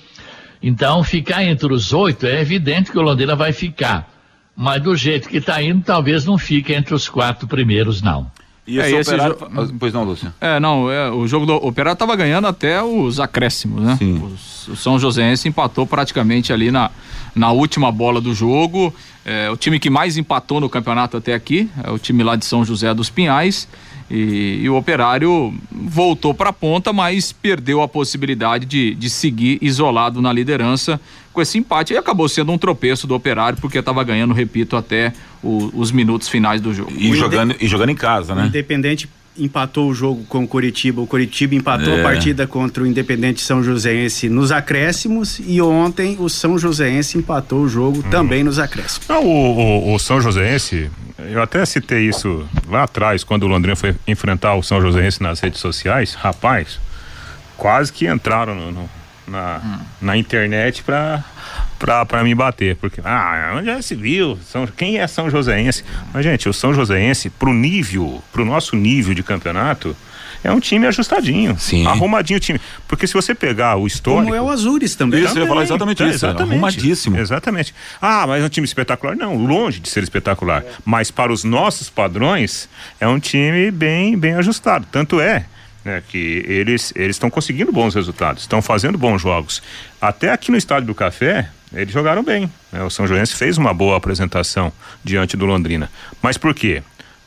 Então, 0.63 1.03
ficar 1.05 1.45
entre 1.45 1.73
os 1.73 1.93
oito 1.93 2.27
é 2.27 2.41
evidente 2.41 2.91
que 2.91 2.99
o 2.99 3.03
Londrina 3.03 3.37
vai 3.37 3.53
ficar. 3.53 4.11
Mas 4.57 4.83
do 4.83 4.97
jeito 4.97 5.29
que 5.29 5.37
está 5.37 5.63
indo, 5.63 5.83
talvez 5.85 6.25
não 6.25 6.39
fique 6.39 6.73
entre 6.73 6.95
os 6.95 7.09
quatro 7.09 7.47
primeiros, 7.47 8.01
não. 8.01 8.31
E 8.67 8.79
esse, 8.79 8.95
é, 8.95 9.01
esse 9.01 9.11
operário... 9.15 9.37
jo... 9.39 9.75
Pois 9.79 9.93
não, 9.93 10.03
Lúcio. 10.03 10.33
É, 10.41 10.59
não, 10.59 10.91
é, 10.91 11.11
o 11.11 11.27
jogo 11.29 11.47
do 11.47 11.55
Operário 11.55 11.95
estava 11.95 12.17
ganhando 12.17 12.49
até 12.49 12.83
os 12.83 13.21
acréscimos, 13.21 13.83
né? 13.83 13.97
Sim. 13.97 14.21
o 14.69 14.75
São 14.75 14.99
Joséense 14.99 15.49
empatou 15.49 15.87
praticamente 15.87 16.53
ali 16.53 16.71
na, 16.71 16.91
na 17.35 17.53
última 17.53 17.93
bola 17.93 18.21
do 18.21 18.35
jogo. 18.35 18.93
É, 19.25 19.49
o 19.51 19.57
time 19.57 19.79
que 19.79 19.89
mais 19.89 20.17
empatou 20.17 20.61
no 20.61 20.69
campeonato 20.69 21.17
até 21.17 21.35
aqui 21.35 21.71
é 21.85 21.91
o 21.91 21.99
time 21.99 22.25
lá 22.25 22.35
de 22.35 22.45
São 22.45 22.65
José 22.65 22.93
dos 22.93 23.09
Pinhais. 23.09 23.69
E, 24.11 24.61
e 24.63 24.69
o 24.69 24.77
Operário 24.77 25.53
voltou 25.71 26.33
para 26.33 26.51
a 26.51 26.53
ponta, 26.53 26.93
mas 26.93 27.33
perdeu 27.33 27.83
a 27.83 27.89
possibilidade 27.89 28.65
de, 28.65 28.95
de 28.95 29.11
seguir 29.11 29.59
isolado 29.61 30.23
na 30.23 30.33
liderança 30.33 31.01
com 31.33 31.43
esse 31.43 31.59
empate. 31.59 31.93
E 31.93 31.97
acabou 31.97 32.29
sendo 32.29 32.53
um 32.53 32.59
tropeço 32.59 33.07
do 33.07 33.15
Operário, 33.15 33.59
porque 33.61 33.79
estava 33.79 34.03
ganhando, 34.05 34.33
repito, 34.33 34.77
até 34.77 35.13
o, 35.43 35.71
os 35.75 35.91
minutos 35.91 36.29
finais 36.29 36.61
do 36.61 36.73
jogo. 36.73 36.93
E 36.97 37.15
jogando, 37.15 37.57
e 37.61 37.67
jogando 37.67 37.91
em 37.91 37.97
casa, 37.97 38.35
né? 38.35 38.47
Independente 38.47 39.09
empatou 39.39 39.89
o 39.89 39.95
jogo 39.95 40.25
com 40.25 40.45
o 40.45 40.49
Curitiba, 40.49 41.01
o 41.01 41.07
Curitiba 41.07 41.55
empatou 41.55 41.95
é. 41.95 42.01
a 42.01 42.03
partida 42.03 42.47
contra 42.47 42.83
o 42.83 42.87
Independente 42.87 43.41
São 43.41 43.63
Joséense 43.63 44.29
nos 44.29 44.53
acréscimos 44.53 45.41
e 45.45 45.61
ontem 45.61 46.17
o 46.19 46.29
São 46.29 46.59
Joséense 46.59 47.19
empatou 47.19 47.63
o 47.63 47.69
jogo 47.69 47.99
hum. 47.99 48.11
também 48.11 48.43
nos 48.43 48.59
acréscimos. 48.59 49.09
Não, 49.09 49.25
o, 49.25 49.89
o, 49.89 49.95
o, 49.95 49.99
São 49.99 50.21
Joséense, 50.21 50.91
eu 51.19 51.43
até 51.43 51.65
citei 51.67 52.09
isso 52.09 52.47
lá 52.69 52.85
atrás, 52.85 53.25
quando 53.25 53.45
o 53.45 53.47
Londrina 53.47 53.77
foi 53.77 53.95
enfrentar 54.07 54.55
o 54.55 54.63
São 54.63 54.81
Joséense 54.81 55.23
nas 55.23 55.41
redes 55.41 55.61
sociais, 55.61 56.15
rapaz, 56.15 56.79
quase 57.57 57.93
que 57.93 58.07
entraram 58.07 58.55
no, 58.55 58.73
no, 58.73 58.91
na, 59.27 59.61
hum. 59.65 59.79
na 60.01 60.17
internet 60.17 60.83
para 60.83 61.25
para 61.79 62.25
me 62.25 62.35
bater, 62.35 62.77
porque 62.77 63.01
ah, 63.05 63.55
onde 63.57 63.67
já 63.67 63.81
se 63.83 63.95
viu? 63.95 64.39
São, 64.45 64.67
quem 64.67 64.99
é 64.99 65.07
São 65.07 65.31
Joséense? 65.31 65.85
Mas 66.13 66.25
gente, 66.25 66.49
o 66.49 66.53
São 66.53 66.73
Joséense 66.73 67.31
pro 67.31 67.53
nível, 67.53 68.23
pro 68.33 68.45
nosso 68.45 68.77
nível 68.77 69.15
de 69.15 69.23
campeonato, 69.23 69.97
é 70.43 70.53
um 70.53 70.61
time 70.61 70.87
ajustadinho, 70.87 71.59
Sim. 71.59 71.87
arrumadinho 71.87 72.37
o 72.37 72.41
time. 72.41 72.61
Porque 72.87 73.07
se 73.07 73.15
você 73.15 73.35
pegar 73.35 73.77
o 73.77 73.87
histórico. 73.87 74.25
Como 74.25 74.35
é 74.35 74.41
o 74.41 74.49
Azures 74.49 74.95
também. 74.95 75.25
Isso, 75.25 75.37
eu 75.37 75.43
ia 75.43 75.49
falar 75.49 75.63
exatamente 75.63 76.03
é, 76.03 76.07
isso. 76.07 76.17
Exatamente. 76.17 76.53
Arrumadíssimo. 76.53 77.19
Exatamente. 77.19 77.75
Ah, 78.01 78.27
mas 78.27 78.43
é 78.43 78.47
um 78.47 78.49
time 78.49 78.65
espetacular? 78.65 79.17
Não, 79.17 79.37
longe 79.37 79.81
de 79.81 79.89
ser 79.89 80.03
espetacular. 80.03 80.63
É. 80.63 80.67
Mas 80.85 81.11
para 81.11 81.33
os 81.33 81.43
nossos 81.43 81.91
padrões, 81.91 82.69
é 83.01 83.09
um 83.09 83.19
time 83.19 83.71
bem, 83.71 84.17
bem 84.17 84.35
ajustado. 84.35 84.87
Tanto 84.91 85.21
é 85.21 85.47
né, 85.85 86.03
que 86.09 86.45
eles 86.47 86.93
eles 86.97 87.17
estão 87.17 87.31
conseguindo 87.31 87.73
bons 87.73 87.95
resultados, 87.95 88.43
estão 88.43 88.61
fazendo 88.61 88.99
bons 88.99 89.23
jogos. 89.23 89.63
Até 90.01 90.33
aqui 90.33 90.51
no 90.51 90.57
Estádio 90.57 90.89
do 90.89 90.95
Café, 90.95 91.49
eles 91.73 91.93
jogaram 91.93 92.23
bem. 92.23 92.51
Né? 92.73 92.83
O 92.83 92.91
São 92.91 93.07
Joense 93.07 93.35
fez 93.35 93.59
uma 93.59 93.73
boa 93.75 93.97
apresentação 93.97 94.73
diante 95.03 95.37
do 95.37 95.47
Londrina. 95.47 95.91
Mas 96.23 96.37
por 96.37 96.55
quê? 96.55 96.83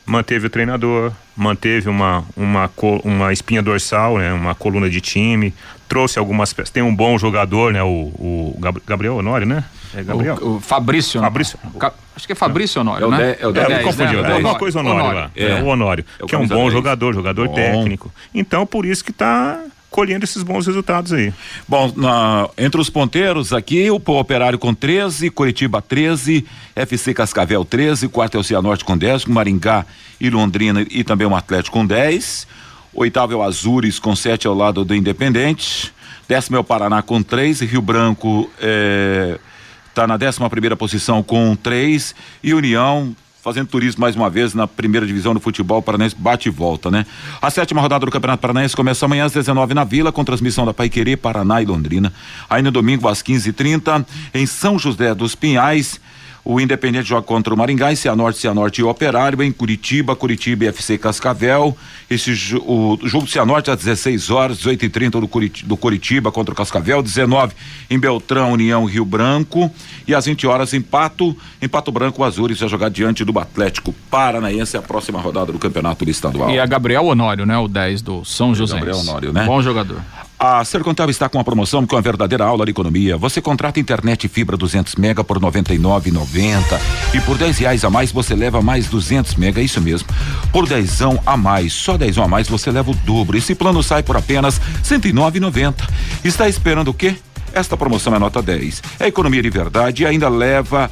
Manteve 0.05 0.47
o 0.47 0.49
treinador, 0.49 1.11
manteve 1.35 1.87
uma, 1.87 2.25
uma, 2.35 2.69
uma 3.03 3.31
espinha 3.31 3.61
dorsal, 3.61 4.17
né? 4.17 4.33
uma 4.33 4.55
coluna 4.55 4.89
de 4.89 4.99
time, 4.99 5.53
trouxe 5.87 6.17
algumas 6.17 6.51
peças. 6.51 6.71
Tem 6.71 6.81
um 6.81 6.95
bom 6.95 7.17
jogador, 7.17 7.71
né? 7.73 7.83
O, 7.83 7.87
o 7.87 8.59
Gabriel 8.87 9.17
Honório, 9.17 9.45
né? 9.45 9.63
É 9.93 10.03
Gabriel? 10.03 10.37
O, 10.41 10.55
o 10.55 10.59
Fabrício. 10.59 11.21
Fabrício. 11.21 11.59
Acho 12.15 12.27
que 12.27 12.33
é 12.33 12.35
Fabrício 12.35 12.81
Honório, 12.81 13.05
é 13.05 13.07
o 13.07 13.11
né? 13.11 13.37
é 13.39 13.47
o 13.47 13.51
10, 13.51 13.69
é, 13.69 13.79
eu 13.79 13.83
confundi. 13.83 14.15
Né? 14.15 14.33
Alguma 14.33 14.55
coisa 14.55 14.79
Honório, 14.79 14.99
Honório 14.99 15.19
lá. 15.19 15.31
É. 15.35 15.49
é. 15.49 15.61
o 15.61 15.65
Honório. 15.65 16.05
É 16.19 16.23
o 16.23 16.27
que 16.27 16.35
é 16.35 16.37
um 16.37 16.47
bom 16.47 16.63
10. 16.63 16.73
jogador, 16.73 17.13
jogador 17.13 17.47
bom. 17.47 17.53
técnico. 17.53 18.11
Então, 18.33 18.65
por 18.65 18.85
isso 18.85 19.03
que 19.03 19.11
está 19.11 19.59
colhendo 19.89 20.23
esses 20.23 20.43
bons 20.43 20.67
resultados 20.67 21.11
aí. 21.11 21.33
Bom, 21.67 21.91
na, 21.95 22.49
entre 22.57 22.79
os 22.79 22.89
ponteiros 22.89 23.51
aqui, 23.51 23.89
o 23.89 23.95
Operário 23.95 24.59
com 24.59 24.73
13, 24.73 25.29
Curitiba 25.29 25.81
13, 25.81 26.45
FC 26.75 27.13
Cascavel 27.13 27.65
13, 27.65 28.07
quarto 28.07 28.37
é 28.37 28.43
Cianorte 28.43 28.85
com 28.85 28.97
10, 28.97 29.25
Maringá 29.25 29.85
e 30.19 30.29
Londrina 30.29 30.85
e 30.89 31.03
também 31.03 31.27
o 31.27 31.35
Atlético 31.35 31.77
com 31.77 31.85
10. 31.85 32.47
Oitavo 32.93 33.33
é 33.33 33.35
o 33.35 33.43
Azures 33.43 33.99
com 33.99 34.15
7 34.15 34.47
ao 34.47 34.53
lado 34.53 34.83
do 34.83 34.95
Independente. 34.95 35.93
Décimo 36.27 36.57
é 36.57 36.59
o 36.59 36.63
Paraná 36.63 37.01
com 37.01 37.23
3, 37.23 37.61
Rio 37.61 37.81
Branco 37.81 38.49
está 39.87 40.05
na 40.05 40.15
11 40.15 40.49
primeira 40.49 40.77
posição 40.77 41.21
com 41.23 41.55
3 41.55 42.15
e 42.43 42.53
União 42.53 43.15
fazendo 43.49 43.67
turismo 43.67 44.01
mais 44.01 44.15
uma 44.15 44.29
vez 44.29 44.53
na 44.53 44.67
primeira 44.67 45.07
divisão 45.07 45.33
do 45.33 45.39
futebol 45.39 45.81
paranaense, 45.81 46.15
bate 46.15 46.49
e 46.49 46.51
volta, 46.51 46.91
né? 46.91 47.03
A 47.41 47.49
sétima 47.49 47.81
rodada 47.81 48.05
do 48.05 48.11
Campeonato 48.11 48.39
Paranaense 48.39 48.75
começa 48.75 49.05
amanhã 49.05 49.25
às 49.25 49.31
19 49.31 49.73
na 49.73 49.83
Vila, 49.83 50.11
com 50.11 50.23
transmissão 50.23 50.67
da 50.67 50.73
Paiquerê, 50.73 51.17
Paraná 51.17 51.59
e 51.59 51.65
Londrina. 51.65 52.13
Aí 52.47 52.61
no 52.61 52.69
domingo 52.69 53.07
às 53.07 53.23
15h30, 53.23 54.05
em 54.35 54.45
São 54.45 54.77
José 54.77 55.15
dos 55.15 55.33
Pinhais, 55.33 55.99
o 56.49 56.59
Independente 56.59 57.07
joga 57.07 57.21
contra 57.21 57.53
o 57.53 57.57
Maringá, 57.57 57.91
em 57.91 57.95
Cianorte, 57.95 58.39
Cianorte 58.39 58.81
e 58.81 58.83
Operário, 58.83 59.43
em 59.43 59.51
Curitiba, 59.51 60.15
Curitiba 60.15 60.65
e 60.65 60.67
FC 60.69 60.97
Cascavel. 60.97 61.77
Esse, 62.09 62.55
o, 62.55 62.97
o 62.99 63.07
jogo 63.07 63.25
do 63.25 63.29
Cianorte 63.29 63.69
às 63.69 63.77
16 63.77 64.31
horas, 64.31 64.57
18 64.57 64.85
e 64.85 64.89
30 64.89 65.21
do, 65.21 65.27
Curitiba, 65.27 65.69
do 65.69 65.77
Curitiba 65.77 66.31
contra 66.31 66.51
o 66.51 66.57
Cascavel, 66.57 67.03
19 67.03 67.53
em 67.87 67.99
Beltrão, 67.99 68.53
União 68.53 68.83
Rio 68.85 69.05
Branco. 69.05 69.71
E 70.07 70.15
às 70.15 70.25
20 70.25 70.47
horas 70.47 70.73
em 70.73 70.81
Pato, 70.81 71.37
em 71.61 71.69
Pato 71.69 71.91
Branco, 71.91 72.23
o 72.23 72.25
Azures 72.25 72.59
vai 72.59 72.67
jogar 72.67 72.89
diante 72.89 73.23
do 73.23 73.37
Atlético 73.37 73.93
Paranaense, 74.09 74.75
a 74.75 74.81
próxima 74.81 75.21
rodada 75.21 75.51
do 75.51 75.59
Campeonato 75.59 76.09
Estadual. 76.09 76.49
E 76.49 76.59
a 76.59 76.65
Gabriel 76.65 77.05
Honório, 77.05 77.45
né? 77.45 77.59
O 77.59 77.67
10 77.67 78.01
do 78.01 78.25
São 78.25 78.55
José. 78.55 78.73
Gabriel 78.73 78.97
Honório, 78.97 79.31
né? 79.31 79.45
Bom 79.45 79.61
jogador. 79.61 80.01
A 80.41 80.63
Sercontel 80.63 81.09
está 81.09 81.27
com 81.27 81.37
uma 81.37 81.43
promoção 81.43 81.85
com 81.85 81.97
a 81.97 82.01
verdadeira 82.01 82.45
aula 82.45 82.63
de 82.63 82.71
economia. 82.71 83.17
Você 83.17 83.41
contrata 83.41 83.77
internet 83.77 84.25
fibra 84.29 84.55
200 84.55 84.95
mega 84.95 85.21
por 85.21 85.37
99,90 85.37 86.79
e 87.13 87.19
por 87.19 87.37
10 87.37 87.57
reais 87.57 87.83
a 87.83 87.89
mais 87.89 88.09
você 88.09 88.33
leva 88.33 88.61
mais 88.61 88.87
200 88.87 89.35
mega, 89.35 89.61
isso 89.61 89.81
mesmo. 89.81 90.07
Por 90.49 90.65
10 90.65 91.01
a 91.25 91.35
mais, 91.35 91.73
só 91.73 91.97
10 91.97 92.19
a 92.19 92.27
mais 92.29 92.47
você 92.47 92.71
leva 92.71 92.89
o 92.89 92.95
dobro. 92.95 93.37
Esse 93.37 93.53
plano 93.53 93.83
sai 93.83 94.01
por 94.01 94.15
apenas 94.15 94.61
109,90. 94.81 95.75
Está 96.23 96.47
esperando 96.47 96.87
o 96.87 96.93
quê? 96.93 97.17
Esta 97.51 97.75
promoção 97.75 98.15
é 98.15 98.19
nota 98.19 98.41
10. 98.41 98.81
É 98.97 99.07
economia 99.07 99.41
de 99.41 99.49
verdade 99.49 100.03
e 100.03 100.05
ainda 100.05 100.29
leva 100.29 100.89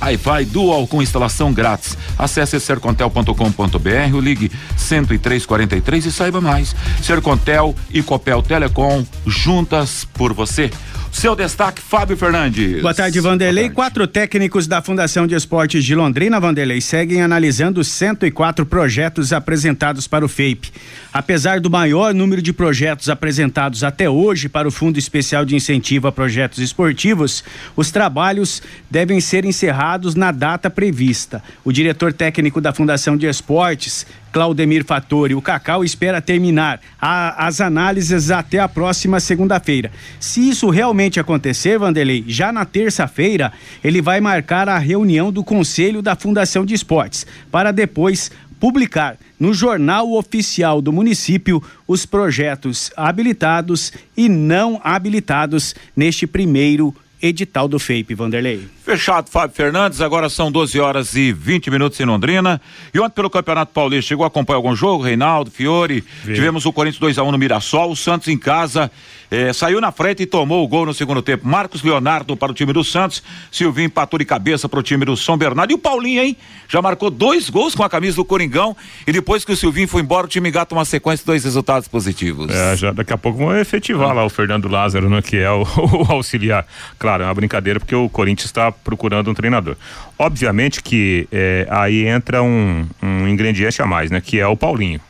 Wi-Fi 0.00 0.44
Dual 0.46 0.86
com 0.86 1.02
instalação 1.02 1.52
grátis. 1.52 1.96
Acesse 2.18 2.58
sercontel.com.br, 2.60 4.18
ligue 4.20 4.50
10343 4.76 6.06
e 6.06 6.12
saiba 6.12 6.40
mais. 6.40 6.74
Sercontel 7.02 7.74
e 7.90 8.02
Copel 8.02 8.42
Telecom 8.42 9.04
juntas 9.26 10.06
por 10.14 10.32
você. 10.32 10.70
Seu 11.14 11.36
destaque, 11.36 11.80
Fábio 11.80 12.16
Fernandes. 12.16 12.82
Boa 12.82 12.92
tarde, 12.92 13.20
Vanderlei. 13.20 13.68
Boa 13.68 13.84
tarde. 13.84 13.94
Quatro 13.94 14.06
técnicos 14.08 14.66
da 14.66 14.82
Fundação 14.82 15.28
de 15.28 15.34
Esportes 15.36 15.84
de 15.84 15.94
Londrina, 15.94 16.40
Vanderlei, 16.40 16.80
seguem 16.80 17.22
analisando 17.22 17.84
104 17.84 18.66
projetos 18.66 19.32
apresentados 19.32 20.08
para 20.08 20.24
o 20.24 20.28
FAPE. 20.28 20.72
Apesar 21.12 21.60
do 21.60 21.70
maior 21.70 22.12
número 22.12 22.42
de 22.42 22.52
projetos 22.52 23.08
apresentados 23.08 23.84
até 23.84 24.10
hoje 24.10 24.48
para 24.48 24.66
o 24.66 24.72
Fundo 24.72 24.98
Especial 24.98 25.44
de 25.44 25.54
Incentivo 25.54 26.08
a 26.08 26.12
Projetos 26.12 26.58
Esportivos, 26.58 27.44
os 27.76 27.92
trabalhos 27.92 28.60
devem 28.90 29.20
ser 29.20 29.44
encerrados 29.44 30.16
na 30.16 30.32
data 30.32 30.68
prevista. 30.68 31.40
O 31.64 31.70
diretor 31.70 32.12
técnico 32.12 32.60
da 32.60 32.72
Fundação 32.72 33.16
de 33.16 33.26
Esportes, 33.26 34.04
Claudemir 34.34 34.84
Fattori. 34.84 35.32
O 35.32 35.40
Cacau 35.40 35.84
espera 35.84 36.20
terminar 36.20 36.80
a, 37.00 37.46
as 37.46 37.60
análises 37.60 38.32
até 38.32 38.58
a 38.58 38.68
próxima 38.68 39.20
segunda-feira. 39.20 39.92
Se 40.18 40.48
isso 40.48 40.68
realmente 40.70 41.03
acontecer, 41.20 41.78
Vanderlei, 41.78 42.24
já 42.26 42.52
na 42.52 42.64
terça-feira, 42.64 43.52
ele 43.82 44.02
vai 44.02 44.20
marcar 44.20 44.68
a 44.68 44.78
reunião 44.78 45.32
do 45.32 45.44
Conselho 45.44 46.02
da 46.02 46.16
Fundação 46.16 46.64
de 46.64 46.74
Esportes, 46.74 47.26
para 47.50 47.72
depois 47.72 48.30
publicar 48.58 49.18
no 49.38 49.52
Jornal 49.52 50.12
Oficial 50.12 50.80
do 50.80 50.92
Município 50.92 51.62
os 51.86 52.06
projetos 52.06 52.90
habilitados 52.96 53.92
e 54.16 54.28
não 54.28 54.80
habilitados 54.82 55.74
neste 55.94 56.26
primeiro 56.26 56.94
edital 57.20 57.68
do 57.68 57.78
FAPE, 57.78 58.14
Vanderlei. 58.14 58.73
Fechado, 58.84 59.30
Fábio 59.30 59.56
Fernandes. 59.56 60.02
Agora 60.02 60.28
são 60.28 60.52
12 60.52 60.78
horas 60.78 61.14
e 61.14 61.32
20 61.32 61.70
minutos 61.70 61.98
em 61.98 62.04
Londrina. 62.04 62.60
E 62.92 63.00
ontem, 63.00 63.14
pelo 63.14 63.30
Campeonato 63.30 63.72
Paulista, 63.72 64.08
chegou 64.08 64.24
a 64.24 64.26
acompanhar 64.26 64.58
algum 64.58 64.76
jogo? 64.76 65.02
Reinaldo, 65.02 65.50
Fiore. 65.50 66.04
Tivemos 66.22 66.66
o 66.66 66.72
Corinthians 66.72 67.16
2x1 67.16 67.30
no 67.30 67.38
Mirassol, 67.38 67.92
o 67.92 67.96
Santos 67.96 68.28
em 68.28 68.36
casa 68.36 68.90
é, 69.34 69.52
saiu 69.52 69.80
na 69.80 69.90
frente 69.90 70.22
e 70.22 70.26
tomou 70.26 70.64
o 70.64 70.68
gol 70.68 70.86
no 70.86 70.94
segundo 70.94 71.22
tempo. 71.22 71.46
Marcos 71.46 71.82
Leonardo 71.82 72.36
para 72.36 72.52
o 72.52 72.54
time 72.54 72.72
do 72.72 72.84
Santos, 72.84 73.22
Silvinho 73.50 73.86
empatou 73.86 74.18
de 74.18 74.24
cabeça 74.24 74.68
para 74.68 74.78
o 74.78 74.82
time 74.82 75.04
do 75.04 75.16
São 75.16 75.36
Bernardo. 75.36 75.72
E 75.72 75.74
o 75.74 75.78
Paulinho, 75.78 76.22
hein? 76.22 76.36
Já 76.68 76.80
marcou 76.80 77.10
dois 77.10 77.50
gols 77.50 77.74
com 77.74 77.82
a 77.82 77.90
camisa 77.90 78.16
do 78.16 78.24
Coringão. 78.24 78.76
E 79.06 79.12
depois 79.12 79.44
que 79.44 79.52
o 79.52 79.56
Silvinho 79.56 79.88
foi 79.88 80.02
embora, 80.02 80.26
o 80.26 80.28
time 80.28 80.50
gata 80.50 80.74
uma 80.74 80.84
sequência 80.84 81.22
de 81.22 81.26
dois 81.26 81.44
resultados 81.44 81.88
positivos. 81.88 82.50
É, 82.50 82.76
já 82.76 82.92
daqui 82.92 83.12
a 83.12 83.18
pouco 83.18 83.38
vão 83.38 83.56
efetivar 83.56 84.10
ah. 84.10 84.14
lá 84.14 84.24
o 84.24 84.30
Fernando 84.30 84.68
Lázaro, 84.68 85.08
né, 85.08 85.22
que 85.22 85.36
é 85.36 85.50
o, 85.50 85.62
o, 85.76 86.12
auxiliar. 86.12 86.66
Claro, 86.98 87.22
é 87.22 87.26
uma 87.26 87.34
brincadeira 87.34 87.80
porque 87.80 87.94
o 87.94 88.08
Corinthians 88.08 88.46
está 88.46 88.72
procurando 88.82 89.30
um 89.30 89.34
treinador. 89.34 89.76
Obviamente 90.18 90.82
que 90.82 91.28
é, 91.30 91.66
aí 91.70 92.06
entra 92.06 92.42
um, 92.42 92.86
um 93.02 93.28
ingrediente 93.28 93.80
a 93.80 93.86
mais, 93.86 94.10
né? 94.10 94.20
Que 94.20 94.40
é 94.40 94.46
o 94.46 94.56
Paulinho. 94.56 95.00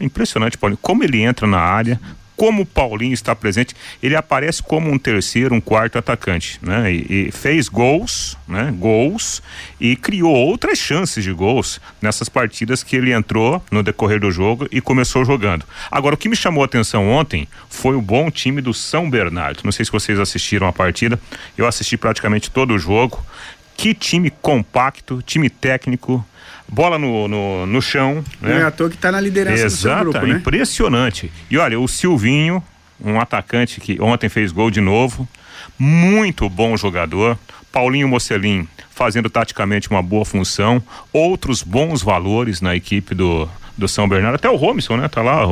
Impressionante, 0.00 0.58
Paulinho. 0.58 0.78
Como 0.82 1.04
ele 1.04 1.22
entra 1.22 1.46
na 1.46 1.60
área, 1.60 2.00
como 2.44 2.60
o 2.60 2.66
Paulinho 2.66 3.14
está 3.14 3.34
presente, 3.34 3.74
ele 4.02 4.14
aparece 4.14 4.62
como 4.62 4.90
um 4.90 4.98
terceiro, 4.98 5.54
um 5.54 5.62
quarto 5.62 5.96
atacante, 5.96 6.58
né? 6.60 6.92
E, 6.92 7.28
e, 7.28 7.32
fez 7.32 7.70
gols, 7.70 8.36
né? 8.46 8.70
Gols 8.78 9.42
e 9.80 9.96
criou 9.96 10.34
outras 10.34 10.78
chances 10.78 11.24
de 11.24 11.32
gols 11.32 11.80
nessas 12.02 12.28
partidas 12.28 12.82
que 12.82 12.96
ele 12.96 13.14
entrou 13.14 13.64
no 13.70 13.82
decorrer 13.82 14.20
do 14.20 14.30
jogo 14.30 14.68
e 14.70 14.78
começou 14.78 15.24
jogando. 15.24 15.64
Agora, 15.90 16.16
o 16.16 16.18
que 16.18 16.28
me 16.28 16.36
chamou 16.36 16.62
a 16.62 16.66
atenção 16.66 17.08
ontem 17.08 17.48
foi 17.70 17.96
o 17.96 18.02
bom 18.02 18.30
time 18.30 18.60
do 18.60 18.74
São 18.74 19.08
Bernardo. 19.08 19.62
Não 19.64 19.72
sei 19.72 19.86
se 19.86 19.90
vocês 19.90 20.20
assistiram 20.20 20.68
a 20.68 20.72
partida, 20.72 21.18
eu 21.56 21.66
assisti 21.66 21.96
praticamente 21.96 22.50
todo 22.50 22.74
o 22.74 22.78
jogo. 22.78 23.24
Que 23.76 23.94
time 23.94 24.30
compacto, 24.30 25.22
time 25.22 25.50
técnico, 25.50 26.24
bola 26.68 26.98
no, 26.98 27.28
no, 27.28 27.66
no 27.66 27.82
chão. 27.82 28.24
Né? 28.40 28.60
É 28.60 28.62
à 28.64 28.70
toa 28.70 28.88
que 28.88 28.96
está 28.96 29.10
na 29.10 29.20
liderança 29.20 29.64
Exato, 29.64 30.04
do 30.06 30.12
seu 30.12 30.20
grupo, 30.20 30.26
né? 30.26 30.38
impressionante. 30.38 31.30
E 31.50 31.58
olha, 31.58 31.78
o 31.78 31.86
Silvinho, 31.86 32.62
um 33.04 33.20
atacante 33.20 33.80
que 33.80 34.00
ontem 34.00 34.28
fez 34.28 34.52
gol 34.52 34.70
de 34.70 34.80
novo, 34.80 35.28
muito 35.78 36.48
bom 36.48 36.76
jogador. 36.76 37.38
Paulinho 37.72 38.08
Mocelin 38.08 38.68
fazendo 38.90 39.28
taticamente 39.28 39.90
uma 39.90 40.00
boa 40.00 40.24
função, 40.24 40.80
outros 41.12 41.62
bons 41.62 42.02
valores 42.02 42.60
na 42.60 42.76
equipe 42.76 43.14
do, 43.14 43.48
do 43.76 43.88
São 43.88 44.08
Bernardo. 44.08 44.36
Até 44.36 44.48
o 44.48 44.54
Robinson, 44.54 44.96
né? 44.96 45.08
Tá 45.08 45.20
lá, 45.20 45.42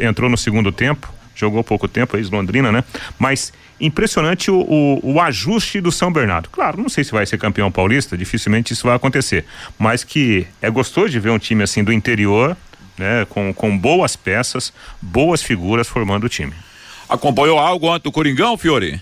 entrou 0.00 0.28
no 0.28 0.36
segundo 0.36 0.72
tempo, 0.72 1.08
jogou 1.38 1.62
pouco 1.62 1.86
tempo, 1.86 2.16
ex-Londrina, 2.16 2.72
né? 2.72 2.84
Mas 3.18 3.52
impressionante 3.80 4.50
o, 4.50 4.60
o, 4.60 5.14
o, 5.14 5.20
ajuste 5.20 5.80
do 5.80 5.92
São 5.92 6.12
Bernardo. 6.12 6.48
Claro, 6.50 6.80
não 6.80 6.88
sei 6.88 7.04
se 7.04 7.12
vai 7.12 7.24
ser 7.24 7.38
campeão 7.38 7.70
paulista, 7.70 8.16
dificilmente 8.16 8.72
isso 8.72 8.86
vai 8.86 8.96
acontecer, 8.96 9.44
mas 9.78 10.02
que 10.02 10.46
é 10.60 10.68
gostoso 10.68 11.10
de 11.10 11.20
ver 11.20 11.30
um 11.30 11.38
time 11.38 11.62
assim 11.62 11.84
do 11.84 11.92
interior, 11.92 12.56
né, 12.98 13.24
com, 13.28 13.54
com 13.54 13.78
boas 13.78 14.16
peças, 14.16 14.72
boas 15.00 15.42
figuras 15.42 15.86
formando 15.86 16.24
o 16.24 16.28
time. 16.28 16.52
Acompanhou 17.08 17.58
algo 17.58 17.88
antes 17.90 18.02
do 18.02 18.12
Coringão, 18.12 18.58
Fiore? 18.58 19.00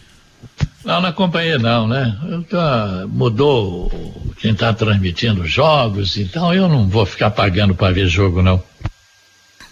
Não, 0.84 1.00
não 1.00 1.08
acompanhei 1.08 1.58
não, 1.58 1.88
né? 1.88 2.16
Tá, 2.48 3.04
mudou 3.08 3.90
quem 4.38 4.52
está 4.52 4.72
transmitindo 4.72 5.44
jogos, 5.44 6.16
então 6.16 6.54
eu 6.54 6.68
não 6.68 6.86
vou 6.86 7.04
ficar 7.04 7.30
pagando 7.30 7.74
para 7.74 7.92
ver 7.92 8.06
jogo 8.06 8.42
não. 8.42 8.62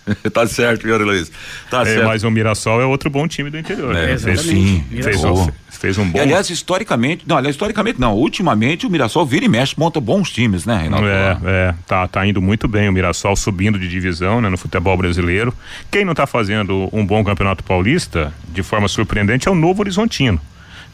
tá 0.32 0.46
certo, 0.46 0.82
Fiore 0.82 1.04
Luiz. 1.04 1.30
Tá 1.70 1.82
é, 1.82 1.84
certo. 1.86 2.06
Mas 2.06 2.24
o 2.24 2.30
Mirassol 2.30 2.80
é 2.80 2.84
outro 2.84 3.08
bom 3.08 3.26
time 3.26 3.50
do 3.50 3.58
interior. 3.58 3.94
É, 3.96 4.08
né? 4.08 4.18
fez, 4.18 4.40
sim, 4.40 4.84
fez 5.02 5.24
um, 5.24 5.48
fez 5.70 5.98
um 5.98 6.08
bom. 6.08 6.18
E, 6.18 6.20
aliás, 6.20 6.50
historicamente, 6.50 7.24
não, 7.26 7.36
aliás, 7.36 7.54
historicamente 7.54 8.00
não, 8.00 8.14
ultimamente 8.14 8.86
o 8.86 8.90
Mirassol 8.90 9.24
vira 9.24 9.44
e 9.44 9.48
mexe, 9.48 9.74
monta 9.78 10.00
bons 10.00 10.30
times, 10.30 10.66
né, 10.66 10.82
Reinaldo? 10.82 11.06
É, 11.06 11.38
é, 11.44 11.74
tá, 11.86 12.06
tá 12.06 12.26
indo 12.26 12.40
muito 12.42 12.68
bem 12.68 12.88
o 12.88 12.92
Mirassol 12.92 13.36
subindo 13.36 13.78
de 13.78 13.88
divisão, 13.88 14.40
né, 14.40 14.48
no 14.48 14.58
futebol 14.58 14.96
brasileiro. 14.96 15.54
Quem 15.90 16.04
não 16.04 16.14
tá 16.14 16.26
fazendo 16.26 16.88
um 16.92 17.04
bom 17.04 17.24
campeonato 17.24 17.64
paulista, 17.64 18.32
de 18.48 18.62
forma 18.62 18.88
surpreendente, 18.88 19.48
é 19.48 19.50
o 19.50 19.54
Novo 19.54 19.80
Horizontino 19.82 20.40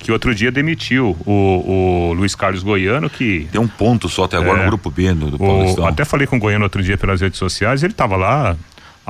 que 0.01 0.11
outro 0.11 0.35
dia 0.35 0.51
demitiu 0.51 1.14
o, 1.27 2.11
o 2.11 2.12
Luiz 2.14 2.35
Carlos 2.35 2.62
Goiano, 2.62 3.11
que. 3.11 3.46
Tem 3.53 3.61
um 3.61 3.68
ponto 3.68 4.09
só 4.09 4.25
até 4.25 4.38
agora 4.38 4.61
é, 4.61 4.62
no 4.62 4.68
grupo 4.68 4.90
B 4.90 5.12
do, 5.12 5.33
do 5.33 5.38
Paulistão. 5.38 5.87
Até 5.87 6.07
falei 6.07 6.27
com 6.27 6.37
o 6.37 6.38
Goiano 6.40 6.64
outro 6.64 6.83
dia 6.83 6.96
pelas 6.96 7.20
redes 7.20 7.38
sociais, 7.38 7.83
ele 7.83 7.92
estava 7.92 8.16
lá 8.16 8.57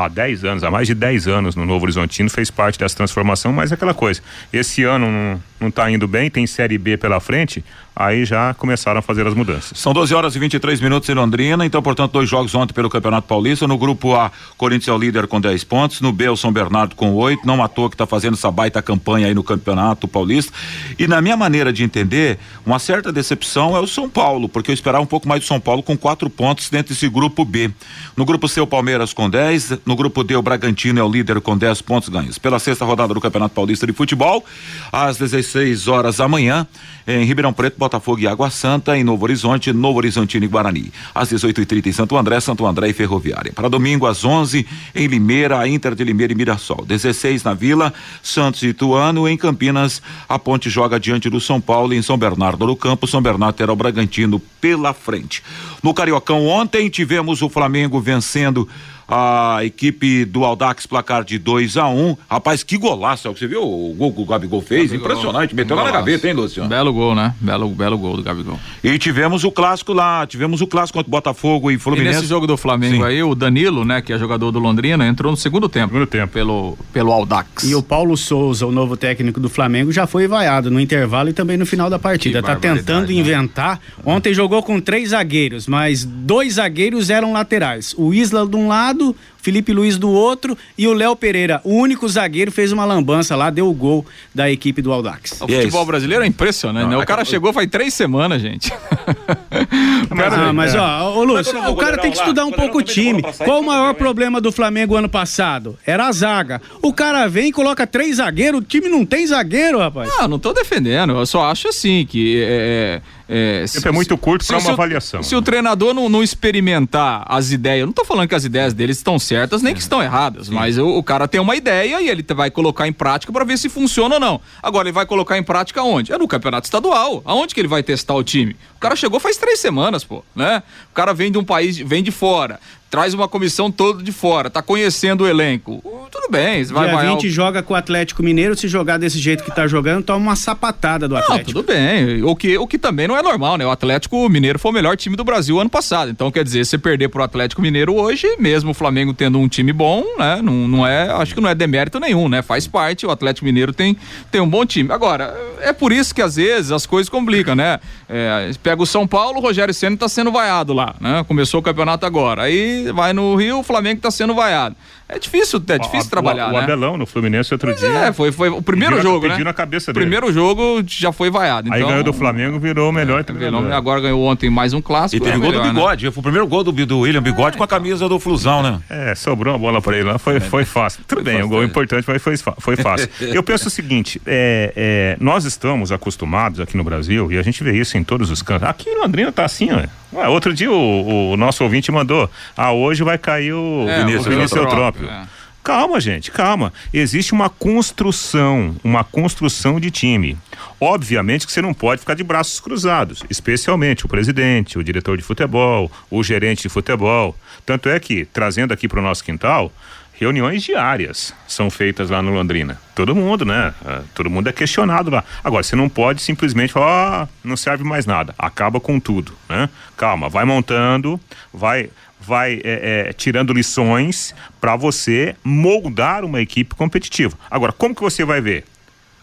há 0.04 0.08
10 0.08 0.44
anos, 0.44 0.64
há 0.64 0.70
mais 0.70 0.86
de 0.86 0.94
10 0.94 1.28
anos 1.28 1.56
no 1.56 1.64
Novo 1.66 1.84
Horizontino, 1.84 2.30
fez 2.30 2.50
parte 2.50 2.78
dessa 2.78 2.96
transformação, 2.96 3.52
mas 3.52 3.70
é 3.70 3.74
aquela 3.74 3.94
coisa. 3.94 4.20
Esse 4.52 4.82
ano 4.84 5.40
não 5.60 5.68
está 5.68 5.90
indo 5.90 6.08
bem, 6.08 6.30
tem 6.30 6.46
Série 6.46 6.78
B 6.78 6.96
pela 6.96 7.20
frente, 7.20 7.62
aí 7.94 8.24
já 8.24 8.54
começaram 8.54 8.98
a 8.98 9.02
fazer 9.02 9.26
as 9.26 9.34
mudanças. 9.34 9.78
São 9.78 9.92
12 9.92 10.14
horas 10.14 10.34
e 10.34 10.38
23 10.38 10.80
minutos 10.80 11.08
em 11.08 11.14
Londrina, 11.14 11.66
então, 11.66 11.82
portanto, 11.82 12.12
dois 12.12 12.28
jogos 12.28 12.54
ontem 12.54 12.72
pelo 12.72 12.88
Campeonato 12.88 13.28
Paulista. 13.28 13.68
No 13.68 13.76
grupo 13.76 14.14
A, 14.14 14.32
Corinthians 14.56 14.88
é 14.88 14.92
o 14.92 14.98
líder 14.98 15.26
com 15.26 15.40
10 15.40 15.64
pontos, 15.64 16.00
no 16.00 16.10
B, 16.10 16.28
o 16.28 16.36
São 16.36 16.50
Bernardo 16.50 16.96
com 16.96 17.12
8. 17.12 17.46
Não 17.46 17.62
à 17.62 17.68
toa 17.68 17.90
que 17.90 17.94
está 17.94 18.06
fazendo 18.06 18.34
essa 18.34 18.50
baita 18.50 18.80
campanha 18.80 19.26
aí 19.26 19.34
no 19.34 19.42
Campeonato 19.42 20.08
Paulista. 20.08 20.52
E 20.98 21.06
na 21.06 21.20
minha 21.20 21.36
maneira 21.36 21.72
de 21.72 21.82
entender, 21.82 22.38
uma 22.64 22.78
certa 22.78 23.12
decepção 23.12 23.76
é 23.76 23.80
o 23.80 23.86
São 23.86 24.08
Paulo, 24.08 24.48
porque 24.48 24.70
eu 24.70 24.74
esperava 24.74 25.02
um 25.02 25.06
pouco 25.06 25.28
mais 25.28 25.42
do 25.42 25.46
São 25.46 25.60
Paulo 25.60 25.82
com 25.82 25.96
quatro 25.96 26.30
pontos 26.30 26.70
dentro 26.70 26.94
desse 26.94 27.08
grupo 27.08 27.44
B. 27.44 27.70
No 28.16 28.24
grupo 28.24 28.48
C, 28.48 28.60
o 28.60 28.66
Palmeiras 28.66 29.12
com 29.12 29.28
10. 29.28 29.80
No 29.84 29.94
grupo 29.94 30.24
D, 30.24 30.36
o 30.36 30.42
Bragantino 30.42 30.98
é 30.98 31.02
o 31.02 31.08
líder 31.10 31.40
com 31.40 31.56
10 31.56 31.82
pontos 31.82 32.08
ganhos. 32.08 32.38
Pela 32.38 32.58
sexta 32.58 32.84
rodada 32.84 33.12
do 33.12 33.20
Campeonato 33.20 33.54
Paulista 33.54 33.86
de 33.86 33.92
Futebol, 33.92 34.44
às 34.90 35.18
16 35.18 35.49
horas 35.88 36.20
amanhã, 36.20 36.66
em 37.06 37.24
Ribeirão 37.24 37.52
Preto, 37.52 37.78
Botafogo 37.78 38.20
e 38.20 38.26
Água 38.26 38.50
Santa, 38.50 38.96
em 38.96 39.02
Novo 39.02 39.24
Horizonte, 39.24 39.72
Novo 39.72 39.98
Horizontino 39.98 40.44
e 40.44 40.48
Guarani. 40.48 40.92
Às 41.14 41.30
18h30 41.32 41.86
em 41.86 41.92
Santo 41.92 42.16
André, 42.16 42.38
Santo 42.40 42.66
André 42.66 42.88
e 42.88 42.92
Ferroviária. 42.92 43.52
Para 43.52 43.68
domingo, 43.68 44.06
às 44.06 44.24
11 44.24 44.66
em 44.94 45.06
Limeira, 45.06 45.66
Inter 45.66 45.94
de 45.94 46.04
Limeira 46.04 46.32
e 46.32 46.36
Mirassol. 46.36 46.84
16 46.86 47.42
na 47.42 47.54
Vila, 47.54 47.92
Santos 48.22 48.62
e 48.62 48.68
Ituano. 48.68 49.28
Em 49.28 49.36
Campinas, 49.36 50.02
a 50.28 50.38
Ponte 50.38 50.70
joga 50.70 51.00
diante 51.00 51.28
do 51.28 51.40
São 51.40 51.60
Paulo. 51.60 51.94
Em 51.94 52.02
São 52.02 52.16
Bernardo 52.16 52.66
do 52.66 52.76
Campo, 52.76 53.06
São 53.06 53.20
Bernardo 53.20 53.54
terá 53.54 53.72
o 53.72 53.76
Bragantino 53.76 54.40
pela 54.60 54.92
frente. 54.92 55.42
No 55.82 55.94
Cariocão, 55.94 56.46
ontem 56.46 56.88
tivemos 56.88 57.42
o 57.42 57.48
Flamengo 57.48 58.00
vencendo 58.00 58.68
a 59.10 59.64
equipe 59.64 60.24
do 60.24 60.44
Aldax 60.44 60.86
placar 60.86 61.24
de 61.24 61.38
2 61.38 61.76
a 61.76 61.88
1 61.88 62.10
um. 62.10 62.16
Rapaz, 62.28 62.62
que 62.62 62.78
golaço, 62.78 63.26
é 63.26 63.30
o 63.30 63.34
que 63.34 63.40
você 63.40 63.46
viu? 63.46 63.62
O 63.62 63.94
gol 63.96 64.12
que 64.12 64.20
o 64.20 64.24
Gabigol 64.24 64.62
fez, 64.62 64.90
Gabigol, 64.90 65.10
impressionante, 65.10 65.54
meteu 65.54 65.76
lá 65.76 65.84
na 65.84 65.90
gaveta, 65.90 66.28
hein, 66.28 66.34
Luciano? 66.34 66.68
Belo 66.68 66.92
gol, 66.92 67.14
né? 67.14 67.34
Belo, 67.40 67.68
belo 67.70 67.98
gol 67.98 68.16
do 68.16 68.22
Gabigol. 68.22 68.58
E 68.82 68.98
tivemos 68.98 69.44
o 69.44 69.50
clássico 69.50 69.92
lá, 69.92 70.26
tivemos 70.26 70.60
o 70.60 70.66
clássico 70.66 70.98
contra 70.98 71.08
o 71.08 71.10
Botafogo 71.10 71.70
e 71.70 71.78
Fluminense. 71.78 72.10
E 72.10 72.16
nesse 72.16 72.28
jogo 72.28 72.46
do 72.46 72.56
Flamengo 72.56 72.96
Sim. 72.96 73.04
aí, 73.04 73.22
o 73.22 73.34
Danilo, 73.34 73.84
né, 73.84 74.00
que 74.00 74.12
é 74.12 74.18
jogador 74.18 74.50
do 74.50 74.58
Londrina, 74.58 75.06
entrou 75.06 75.30
no 75.30 75.36
segundo 75.36 75.68
tempo. 75.68 75.92
Segundo 75.92 76.06
tempo. 76.06 76.32
Pelo, 76.32 76.78
pelo 76.92 77.12
Aldax. 77.12 77.64
E 77.64 77.74
o 77.74 77.82
Paulo 77.82 78.16
Souza, 78.16 78.66
o 78.66 78.72
novo 78.72 78.96
técnico 78.96 79.40
do 79.40 79.48
Flamengo, 79.48 79.90
já 79.90 80.06
foi 80.06 80.28
vaiado 80.28 80.70
no 80.70 80.78
intervalo 80.78 81.30
e 81.30 81.32
também 81.32 81.56
no 81.56 81.66
final 81.66 81.90
da 81.90 81.98
partida. 81.98 82.40
Que 82.40 82.46
tá 82.46 82.56
tentando 82.56 83.08
né? 83.08 83.14
inventar. 83.14 83.80
Ontem 84.04 84.32
jogou 84.32 84.62
com 84.62 84.80
três 84.80 85.10
zagueiros, 85.10 85.66
mas 85.66 86.04
dois 86.04 86.54
zagueiros 86.54 87.10
eram 87.10 87.32
laterais. 87.32 87.94
O 87.96 88.14
Isla 88.14 88.46
de 88.46 88.56
um 88.56 88.68
lado, 88.68 88.99
lado 89.00 89.16
Felipe 89.40 89.72
Luiz 89.72 89.98
do 89.98 90.10
outro 90.10 90.56
e 90.76 90.86
o 90.86 90.92
Léo 90.92 91.16
Pereira, 91.16 91.60
o 91.64 91.74
único 91.74 92.08
zagueiro, 92.08 92.52
fez 92.52 92.72
uma 92.72 92.84
lambança 92.84 93.34
lá, 93.36 93.50
deu 93.50 93.68
o 93.68 93.72
gol 93.72 94.04
da 94.34 94.50
equipe 94.50 94.82
do 94.82 94.92
Aldax. 94.92 95.40
O 95.40 95.48
futebol 95.48 95.84
brasileiro 95.84 96.24
é 96.24 96.26
impressionante, 96.26 96.84
Não, 96.84 96.98
né? 96.98 97.04
O 97.04 97.06
cara 97.06 97.24
chegou 97.24 97.52
faz 97.52 97.68
três 97.68 97.94
semanas, 97.94 98.40
gente. 98.42 98.72
mas, 100.10 100.32
ah, 100.32 100.52
mas 100.52 100.74
ó, 100.74 101.16
ô 101.16 101.24
Lúcio, 101.24 101.58
o 101.70 101.76
cara 101.76 101.98
tem 101.98 102.10
que 102.10 102.18
estudar 102.18 102.44
um 102.44 102.52
pouco 102.52 102.78
o 102.78 102.82
time. 102.82 103.22
Qual 103.44 103.60
o 103.60 103.66
maior 103.66 103.94
problema 103.94 104.40
do 104.40 104.52
Flamengo 104.52 104.96
ano 104.96 105.08
passado? 105.08 105.78
Era 105.86 106.06
a 106.06 106.12
zaga. 106.12 106.60
O 106.82 106.92
cara 106.92 107.26
vem 107.28 107.48
e 107.48 107.52
coloca 107.52 107.86
três 107.86 108.16
zagueiros, 108.16 108.60
o 108.60 108.64
time 108.64 108.88
não 108.88 109.04
tem 109.04 109.26
zagueiro, 109.26 109.78
rapaz. 109.78 110.10
Não, 110.18 110.28
não 110.28 110.38
tô 110.38 110.52
defendendo. 110.52 111.12
Eu 111.12 111.26
só 111.26 111.44
acho 111.50 111.68
assim 111.68 112.06
que 112.06 112.42
é, 112.42 113.00
é, 113.32 113.64
se, 113.64 113.86
é 113.86 113.92
muito 113.92 114.18
curto 114.18 114.44
para 114.44 114.58
uma 114.58 114.72
avaliação. 114.72 115.22
Se 115.22 115.36
o 115.36 115.40
treinador 115.40 115.94
não, 115.94 116.08
não, 116.08 116.20
experimentar 116.20 117.24
as 117.28 117.52
ideias, 117.52 117.80
eu 117.80 117.86
não 117.86 117.92
estou 117.92 118.04
falando 118.04 118.28
que 118.28 118.34
as 118.34 118.44
ideias 118.44 118.74
deles 118.74 118.96
estão 118.96 119.20
certas 119.30 119.62
nem 119.62 119.72
que 119.72 119.80
estão 119.80 120.02
erradas, 120.02 120.48
Sim. 120.48 120.54
mas 120.54 120.76
o, 120.76 120.88
o, 120.88 121.02
cara 121.04 121.28
tem 121.28 121.40
uma 121.40 121.54
ideia 121.54 122.00
e 122.00 122.08
ele 122.08 122.24
vai 122.34 122.50
colocar 122.50 122.88
em 122.88 122.92
prática 122.92 123.32
para 123.32 123.44
ver 123.44 123.56
se 123.58 123.68
funciona 123.68 124.16
ou 124.16 124.20
não. 124.20 124.40
Agora, 124.60 124.88
ele 124.88 124.92
vai 124.92 125.06
colocar 125.06 125.38
em 125.38 125.42
prática 125.42 125.84
onde? 125.84 126.12
É 126.12 126.18
no 126.18 126.26
campeonato 126.26 126.66
estadual. 126.66 127.22
Aonde 127.24 127.54
que 127.54 127.60
ele 127.60 127.68
vai 127.68 127.80
testar 127.80 128.14
o 128.14 128.24
time? 128.24 128.56
O 128.76 128.80
cara 128.80 128.96
chegou 128.96 129.20
faz 129.20 129.36
três 129.36 129.60
semanas, 129.60 130.02
pô, 130.02 130.24
né? 130.34 130.64
O 130.90 130.94
cara 130.94 131.14
vem 131.14 131.30
de 131.30 131.38
um 131.38 131.44
país, 131.44 131.78
vem 131.78 132.02
de 132.02 132.10
fora 132.10 132.58
traz 132.90 133.14
uma 133.14 133.28
comissão 133.28 133.70
toda 133.70 134.02
de 134.02 134.10
fora, 134.10 134.50
tá 134.50 134.60
conhecendo 134.60 135.22
o 135.22 135.28
elenco. 135.28 135.82
Tudo 136.10 136.28
bem, 136.28 136.64
vai 136.64 136.88
Dia 136.88 137.12
20 137.12 137.26
ao... 137.26 137.30
joga 137.30 137.62
com 137.62 137.72
o 137.72 137.76
Atlético 137.76 138.20
Mineiro, 138.20 138.56
se 138.56 138.66
jogar 138.66 138.98
desse 138.98 139.18
jeito 139.18 139.44
que 139.44 139.54
tá 139.54 139.68
jogando, 139.68 140.02
toma 140.02 140.18
uma 140.18 140.36
sapatada 140.36 141.06
do 141.06 141.16
Atlético. 141.16 141.52
Não, 141.52 141.62
tudo 141.62 141.72
bem. 141.72 142.22
O 142.24 142.34
que, 142.34 142.58
o 142.58 142.66
que 142.66 142.76
também 142.76 143.06
não 143.06 143.16
é 143.16 143.22
normal, 143.22 143.56
né? 143.56 143.64
O 143.64 143.70
Atlético 143.70 144.28
Mineiro 144.28 144.58
foi 144.58 144.72
o 144.72 144.74
melhor 144.74 144.96
time 144.96 145.14
do 145.14 145.22
Brasil 145.22 145.60
ano 145.60 145.70
passado. 145.70 146.10
Então, 146.10 146.30
quer 146.32 146.42
dizer, 146.42 146.66
se 146.66 146.76
perder 146.78 147.08
pro 147.08 147.22
Atlético 147.22 147.62
Mineiro 147.62 147.94
hoje, 147.94 148.26
mesmo 148.40 148.72
o 148.72 148.74
Flamengo 148.74 149.14
tendo 149.14 149.38
um 149.38 149.46
time 149.46 149.72
bom, 149.72 150.04
né? 150.18 150.40
Não, 150.42 150.66
não 150.66 150.86
é, 150.86 151.10
acho 151.12 151.32
que 151.32 151.40
não 151.40 151.48
é 151.48 151.54
demérito 151.54 152.00
nenhum, 152.00 152.28
né? 152.28 152.42
Faz 152.42 152.66
parte, 152.66 153.06
o 153.06 153.10
Atlético 153.10 153.44
Mineiro 153.44 153.72
tem, 153.72 153.96
tem 154.32 154.40
um 154.40 154.48
bom 154.48 154.66
time. 154.66 154.90
Agora, 154.92 155.38
é 155.60 155.72
por 155.72 155.92
isso 155.92 156.12
que 156.12 156.22
às 156.22 156.34
vezes 156.34 156.72
as 156.72 156.86
coisas 156.86 157.08
complicam, 157.08 157.54
né? 157.54 157.78
É, 158.08 158.50
pega 158.60 158.82
o 158.82 158.86
São 158.86 159.06
Paulo, 159.06 159.38
o 159.38 159.40
Rogério 159.40 159.72
Senna 159.72 159.96
tá 159.96 160.08
sendo 160.08 160.32
vaiado 160.32 160.72
lá, 160.72 160.96
né? 161.00 161.24
Começou 161.28 161.60
o 161.60 161.62
campeonato 161.62 162.04
agora. 162.04 162.42
Aí 162.42 162.79
vai 162.92 163.12
no 163.12 163.34
Rio, 163.36 163.60
o 163.60 163.62
Flamengo 163.62 164.00
tá 164.00 164.10
sendo 164.10 164.34
vaiado. 164.34 164.76
É 165.12 165.18
difícil, 165.18 165.60
é 165.68 165.78
difícil 165.78 166.06
o, 166.06 166.10
trabalhar, 166.10 166.48
o, 166.48 166.52
né? 166.52 166.58
O 166.58 166.62
Abelão 166.62 166.96
no 166.96 167.04
Fluminense 167.04 167.52
outro 167.52 167.70
Mas 167.70 167.80
dia. 167.80 167.88
É, 167.88 168.12
foi, 168.12 168.30
foi 168.30 168.48
o 168.48 168.62
primeiro 168.62 168.94
pediu 168.94 169.10
jogo, 169.10 169.26
na, 169.26 169.36
né? 169.36 169.44
na 169.44 169.52
cabeça 169.52 169.92
dele. 169.92 170.04
Primeiro 170.04 170.32
jogo 170.32 170.82
já 170.86 171.10
foi 171.10 171.30
vaiado. 171.30 171.68
Então, 171.68 171.76
Aí 171.76 171.84
ganhou 171.84 172.04
do 172.04 172.12
Flamengo, 172.12 172.60
virou 172.60 172.90
o 172.90 172.92
melhor 172.92 173.20
é, 173.20 173.22
treinador. 173.24 173.72
Agora 173.72 174.00
ganhou 174.00 174.22
ontem 174.22 174.48
mais 174.48 174.72
um 174.72 174.80
clássico. 174.80 175.20
E 175.22 175.26
teve 175.26 175.36
é 175.36 175.40
gol 175.40 175.50
do 175.50 175.62
né? 175.62 175.68
Bigode, 175.68 176.06
né? 176.06 176.12
foi 176.12 176.20
o 176.20 176.22
primeiro 176.22 176.46
gol 176.46 176.62
do, 176.62 176.72
do 176.72 176.98
William 177.00 177.22
Bigode 177.22 177.56
é, 177.56 177.58
com 177.58 177.64
a 177.64 177.68
camisa 177.68 178.08
do 178.08 178.20
Flusão, 178.20 178.62
né? 178.62 178.80
É, 178.88 179.14
sobrou 179.16 179.52
uma 179.52 179.58
bola 179.58 179.82
para 179.82 179.98
ele 179.98 180.08
lá, 180.08 180.18
foi, 180.18 180.38
foi 180.38 180.64
fácil. 180.64 181.02
Tudo 181.08 181.22
bem, 181.22 181.42
o 181.42 181.48
gol 181.48 181.64
importante, 181.64 182.04
mas 182.06 182.22
foi, 182.22 182.36
foi 182.36 182.76
fácil. 182.76 183.08
Eu 183.34 183.42
penso 183.42 183.66
o 183.66 183.70
seguinte, 183.70 184.22
é, 184.24 184.72
é, 184.76 185.16
nós 185.20 185.44
estamos 185.44 185.90
acostumados 185.90 186.60
aqui 186.60 186.76
no 186.76 186.84
Brasil, 186.84 187.32
e 187.32 187.38
a 187.38 187.42
gente 187.42 187.64
vê 187.64 187.76
isso 187.76 187.98
em 187.98 188.04
todos 188.04 188.30
os 188.30 188.42
cantos. 188.42 188.68
Aqui 188.68 188.88
em 188.88 189.00
Londrina 189.00 189.32
tá 189.32 189.44
assim, 189.44 189.70
ó. 189.72 190.00
Ué, 190.12 190.28
outro 190.28 190.52
dia 190.52 190.70
o, 190.70 191.32
o, 191.32 191.36
nosso 191.36 191.62
ouvinte 191.62 191.92
mandou, 191.92 192.28
ah, 192.56 192.72
hoje 192.72 193.04
vai 193.04 193.16
cair 193.16 193.52
o 193.52 193.86
é, 193.88 194.00
Vinícius, 194.00 194.26
o 194.26 194.30
Vinícius 194.30 194.60
Eutrópio. 194.60 194.99
É. 195.06 195.26
Calma, 195.62 196.00
gente, 196.00 196.30
calma. 196.30 196.72
Existe 196.92 197.32
uma 197.32 197.50
construção, 197.50 198.74
uma 198.82 199.04
construção 199.04 199.78
de 199.78 199.90
time. 199.90 200.38
Obviamente 200.80 201.46
que 201.46 201.52
você 201.52 201.60
não 201.60 201.74
pode 201.74 202.00
ficar 202.00 202.14
de 202.14 202.24
braços 202.24 202.58
cruzados, 202.60 203.22
especialmente 203.28 204.06
o 204.06 204.08
presidente, 204.08 204.78
o 204.78 204.82
diretor 204.84 205.18
de 205.18 205.22
futebol, 205.22 205.92
o 206.10 206.22
gerente 206.24 206.62
de 206.62 206.70
futebol. 206.70 207.36
Tanto 207.66 207.90
é 207.90 208.00
que, 208.00 208.24
trazendo 208.24 208.72
aqui 208.72 208.88
para 208.88 209.00
o 209.00 209.02
nosso 209.02 209.22
quintal, 209.22 209.70
reuniões 210.14 210.62
diárias 210.62 211.34
são 211.46 211.70
feitas 211.70 212.08
lá 212.08 212.22
no 212.22 212.32
Londrina. 212.32 212.80
Todo 212.94 213.14
mundo, 213.14 213.44
né? 213.44 213.74
Ah, 213.84 214.02
todo 214.14 214.30
mundo 214.30 214.48
é 214.48 214.52
questionado 214.52 215.10
lá. 215.10 215.22
Agora, 215.44 215.62
você 215.62 215.76
não 215.76 215.88
pode 215.88 216.22
simplesmente 216.22 216.72
falar, 216.72 217.22
ah, 217.22 217.28
não 217.44 217.56
serve 217.56 217.84
mais 217.84 218.06
nada, 218.06 218.34
acaba 218.38 218.80
com 218.80 218.98
tudo, 218.98 219.32
né? 219.48 219.68
Calma, 219.96 220.28
vai 220.28 220.44
montando, 220.44 221.20
vai 221.52 221.90
vai 222.20 222.60
é, 222.64 223.08
é, 223.08 223.12
tirando 223.12 223.52
lições 223.52 224.34
para 224.60 224.76
você 224.76 225.34
moldar 225.42 226.24
uma 226.24 226.40
equipe 226.40 226.74
competitiva. 226.74 227.36
Agora, 227.50 227.72
como 227.72 227.94
que 227.94 228.02
você 228.02 228.24
vai 228.24 228.40
ver? 228.40 228.64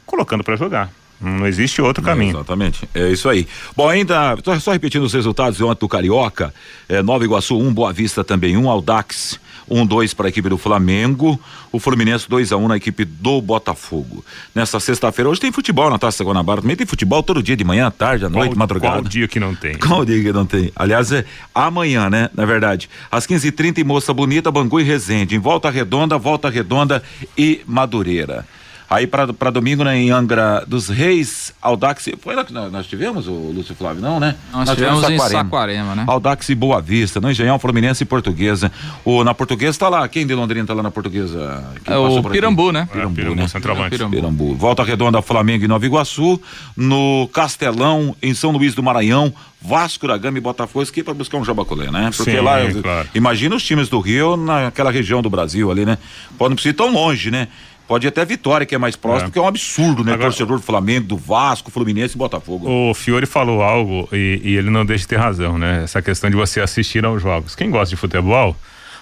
Colocando 0.06 0.44
para 0.44 0.56
jogar. 0.56 0.92
Não 1.20 1.48
existe 1.48 1.82
outro 1.82 2.04
caminho. 2.04 2.32
É, 2.32 2.40
exatamente. 2.40 2.90
É 2.94 3.10
isso 3.10 3.28
aí. 3.28 3.48
Bom, 3.76 3.90
ainda, 3.90 4.38
só 4.62 4.72
repetindo 4.72 5.04
os 5.04 5.14
resultados 5.14 5.60
ontem 5.62 5.80
do 5.80 5.90
Carioca, 5.90 6.54
é, 6.88 7.02
Nova 7.02 7.24
Iguaçu 7.24 7.58
1, 7.58 7.68
um, 7.68 7.74
Boa 7.74 7.92
Vista 7.92 8.24
também 8.24 8.56
1, 8.56 8.64
um, 8.64 8.70
Aldax 8.70 9.40
1 9.69 9.82
um, 9.82 9.86
2 9.86 10.13
para 10.13 10.27
a 10.27 10.30
equipe 10.30 10.49
do 10.49 10.58
Flamengo, 10.58 11.39
o 11.71 11.80
Fluminense 11.80 12.27
2 12.30 12.51
a 12.51 12.58
1 12.58 12.63
um 12.63 12.67
na 12.67 12.77
equipe 12.77 13.06
do 13.06 13.41
Botafogo. 13.41 14.23
Nessa 14.56 14.80
sexta-feira, 14.80 15.30
hoje 15.30 15.41
tem 15.41 15.51
futebol 15.51 15.89
na 15.89 15.97
Taça 15.97 16.23
Guanabara, 16.23 16.62
também 16.62 16.75
tem 16.75 16.88
futebol 16.88 17.21
todo 17.21 17.43
dia, 17.43 17.56
de 17.56 17.63
manhã, 17.63 17.91
tarde, 17.91 18.25
à 18.25 18.30
noite, 18.30 18.51
qual, 18.51 18.58
madrugada. 18.58 18.95
Qual 18.97 19.03
dia 19.03 19.27
que 19.27 19.39
não 19.39 19.53
tem? 19.53 19.77
Qual 19.80 20.06
dia 20.06 20.21
que 20.21 20.32
não 20.32 20.45
tem? 20.45 20.71
Aliás, 20.75 21.12
é 21.12 21.25
amanhã, 21.53 22.10
né? 22.10 22.30
Na 22.36 22.45
verdade, 22.45 22.89
às 23.12 23.25
15h30 23.27 23.80
em 23.80 23.84
Moça 23.84 24.13
Bonita, 24.13 24.51
Bangu 24.51 24.80
e 24.80 24.84
Resende, 24.84 25.36
em 25.36 25.39
Volta 25.39 25.69
Redonda, 25.69 26.17
Volta 26.17 26.49
Redonda 26.49 27.03
e 27.38 27.62
Madureira. 27.65 28.45
Aí 28.89 29.06
para 29.06 29.52
domingo, 29.52 29.84
né, 29.84 29.97
em 29.97 30.12
Angra 30.12 30.63
dos 30.65 30.88
Reis, 30.88 31.54
Audax. 31.62 32.10
Foi 32.21 32.36
lá 32.36 32.45
que 32.45 32.54
nós, 32.54 32.71
nós 32.71 32.88
tivemos, 32.88 33.28
o 33.28 33.32
Lúcio 33.32 33.76
Flávio, 33.76 34.02
não, 34.02 34.17
né? 34.17 34.36
Nós, 34.52 34.67
nós 34.67 34.78
tivemos, 34.78 35.02
tivemos 35.02 35.23
Saquarema. 35.23 35.41
em 35.41 35.43
Saquarema, 35.43 35.95
né? 35.95 36.06
Audax 36.08 36.50
e 36.50 36.56
Boa 36.56 36.82
Vista, 36.82 37.19
no 37.19 37.30
Engenhão, 37.30 37.60
Fluminense 37.60 38.04
e 38.04 38.06
Portuguesa. 38.06 38.71
O, 39.04 39.26
na 39.26 39.34
Portuguesa 39.34 39.78
tá 39.78 39.89
lá, 39.89 40.08
quem 40.08 40.26
de 40.26 40.34
Londrina 40.34 40.65
tá 40.65 40.73
lá 40.73 40.82
na 40.82 40.91
Portuguesa? 40.91 41.65
É 41.86 41.97
o 41.97 42.23
Pirambu, 42.23 42.71
né? 42.71 42.88
Pirambu, 42.89 43.19
é, 43.19 43.23
Pirambu, 43.23 43.41
né? 43.41 43.47
Centroavante. 43.50 43.89
Pirambu. 43.89 44.15
Pirambu. 44.15 44.56
Volta 44.56 44.84
Redonda, 44.84 45.21
Flamengo 45.21 45.65
e 45.65 45.67
Nova 45.67 45.86
Iguaçu. 45.86 46.41
No 46.76 47.30
Castelão, 47.34 48.15
em 48.23 48.34
São 48.34 48.52
Luís 48.52 48.73
do 48.73 48.82
Maranhão, 48.82 49.34
Vasco 49.62 50.08
da 50.08 50.17
Gama 50.17 50.38
e 50.38 50.41
Botafogo 50.41 50.86
aqui 50.88 51.04
para 51.04 51.13
buscar 51.13 51.38
um 51.38 51.43
jabaculé, 51.43 51.91
né? 51.91 52.10
Porque 52.15 52.32
Sim, 52.32 52.39
lá, 52.39 52.60
claro. 52.82 53.10
imagina 53.13 53.56
os 53.56 53.63
times 53.63 53.89
do 53.89 54.00
Rio 54.00 54.38
naquela 54.38 54.91
região 54.91 55.21
do 55.21 55.30
Brasil 55.30 55.69
ali, 55.69 55.86
né? 55.86 55.97
Pode 56.38 56.52
não 56.52 56.56
precisar 56.56 56.71
ir 56.71 56.73
tão 56.73 56.91
longe, 56.91 57.30
né? 57.30 57.50
Pode 57.88 58.06
ir 58.06 58.10
até 58.10 58.26
Vitória, 58.26 58.65
que 58.65 58.76
é 58.76 58.78
mais 58.78 58.95
próximo, 58.95 59.30
é. 59.30 59.32
que 59.32 59.39
é 59.39 59.41
um 59.41 59.47
absurdo, 59.47 60.04
né? 60.04 60.13
Agora, 60.13 60.30
Torcedor 60.30 60.58
do 60.58 60.63
Flamengo, 60.63 61.08
do 61.08 61.17
Vasco, 61.17 61.71
Fluminense 61.71 62.15
e 62.15 62.17
Botafogo. 62.17 62.69
O 62.69 62.93
Fiore 62.93 63.26
falou 63.26 63.62
algo 63.62 64.10
e, 64.12 64.41
e, 64.43 64.58
ele 64.58 64.69
não 64.69 64.86
deixa 64.86 65.04
de 65.04 65.08
ter 65.08 65.17
razão, 65.17 65.58
né? 65.58 65.84
Essa 65.84 66.02
questão 66.02 66.30
de 66.30 66.36
você 66.36 66.60
assistir 66.60 67.06
aos 67.06 67.21
jogos. 67.21 67.56
Quem 67.56 67.71
gosta 67.71 67.89
de 67.89 67.95
futebol, 67.95 68.56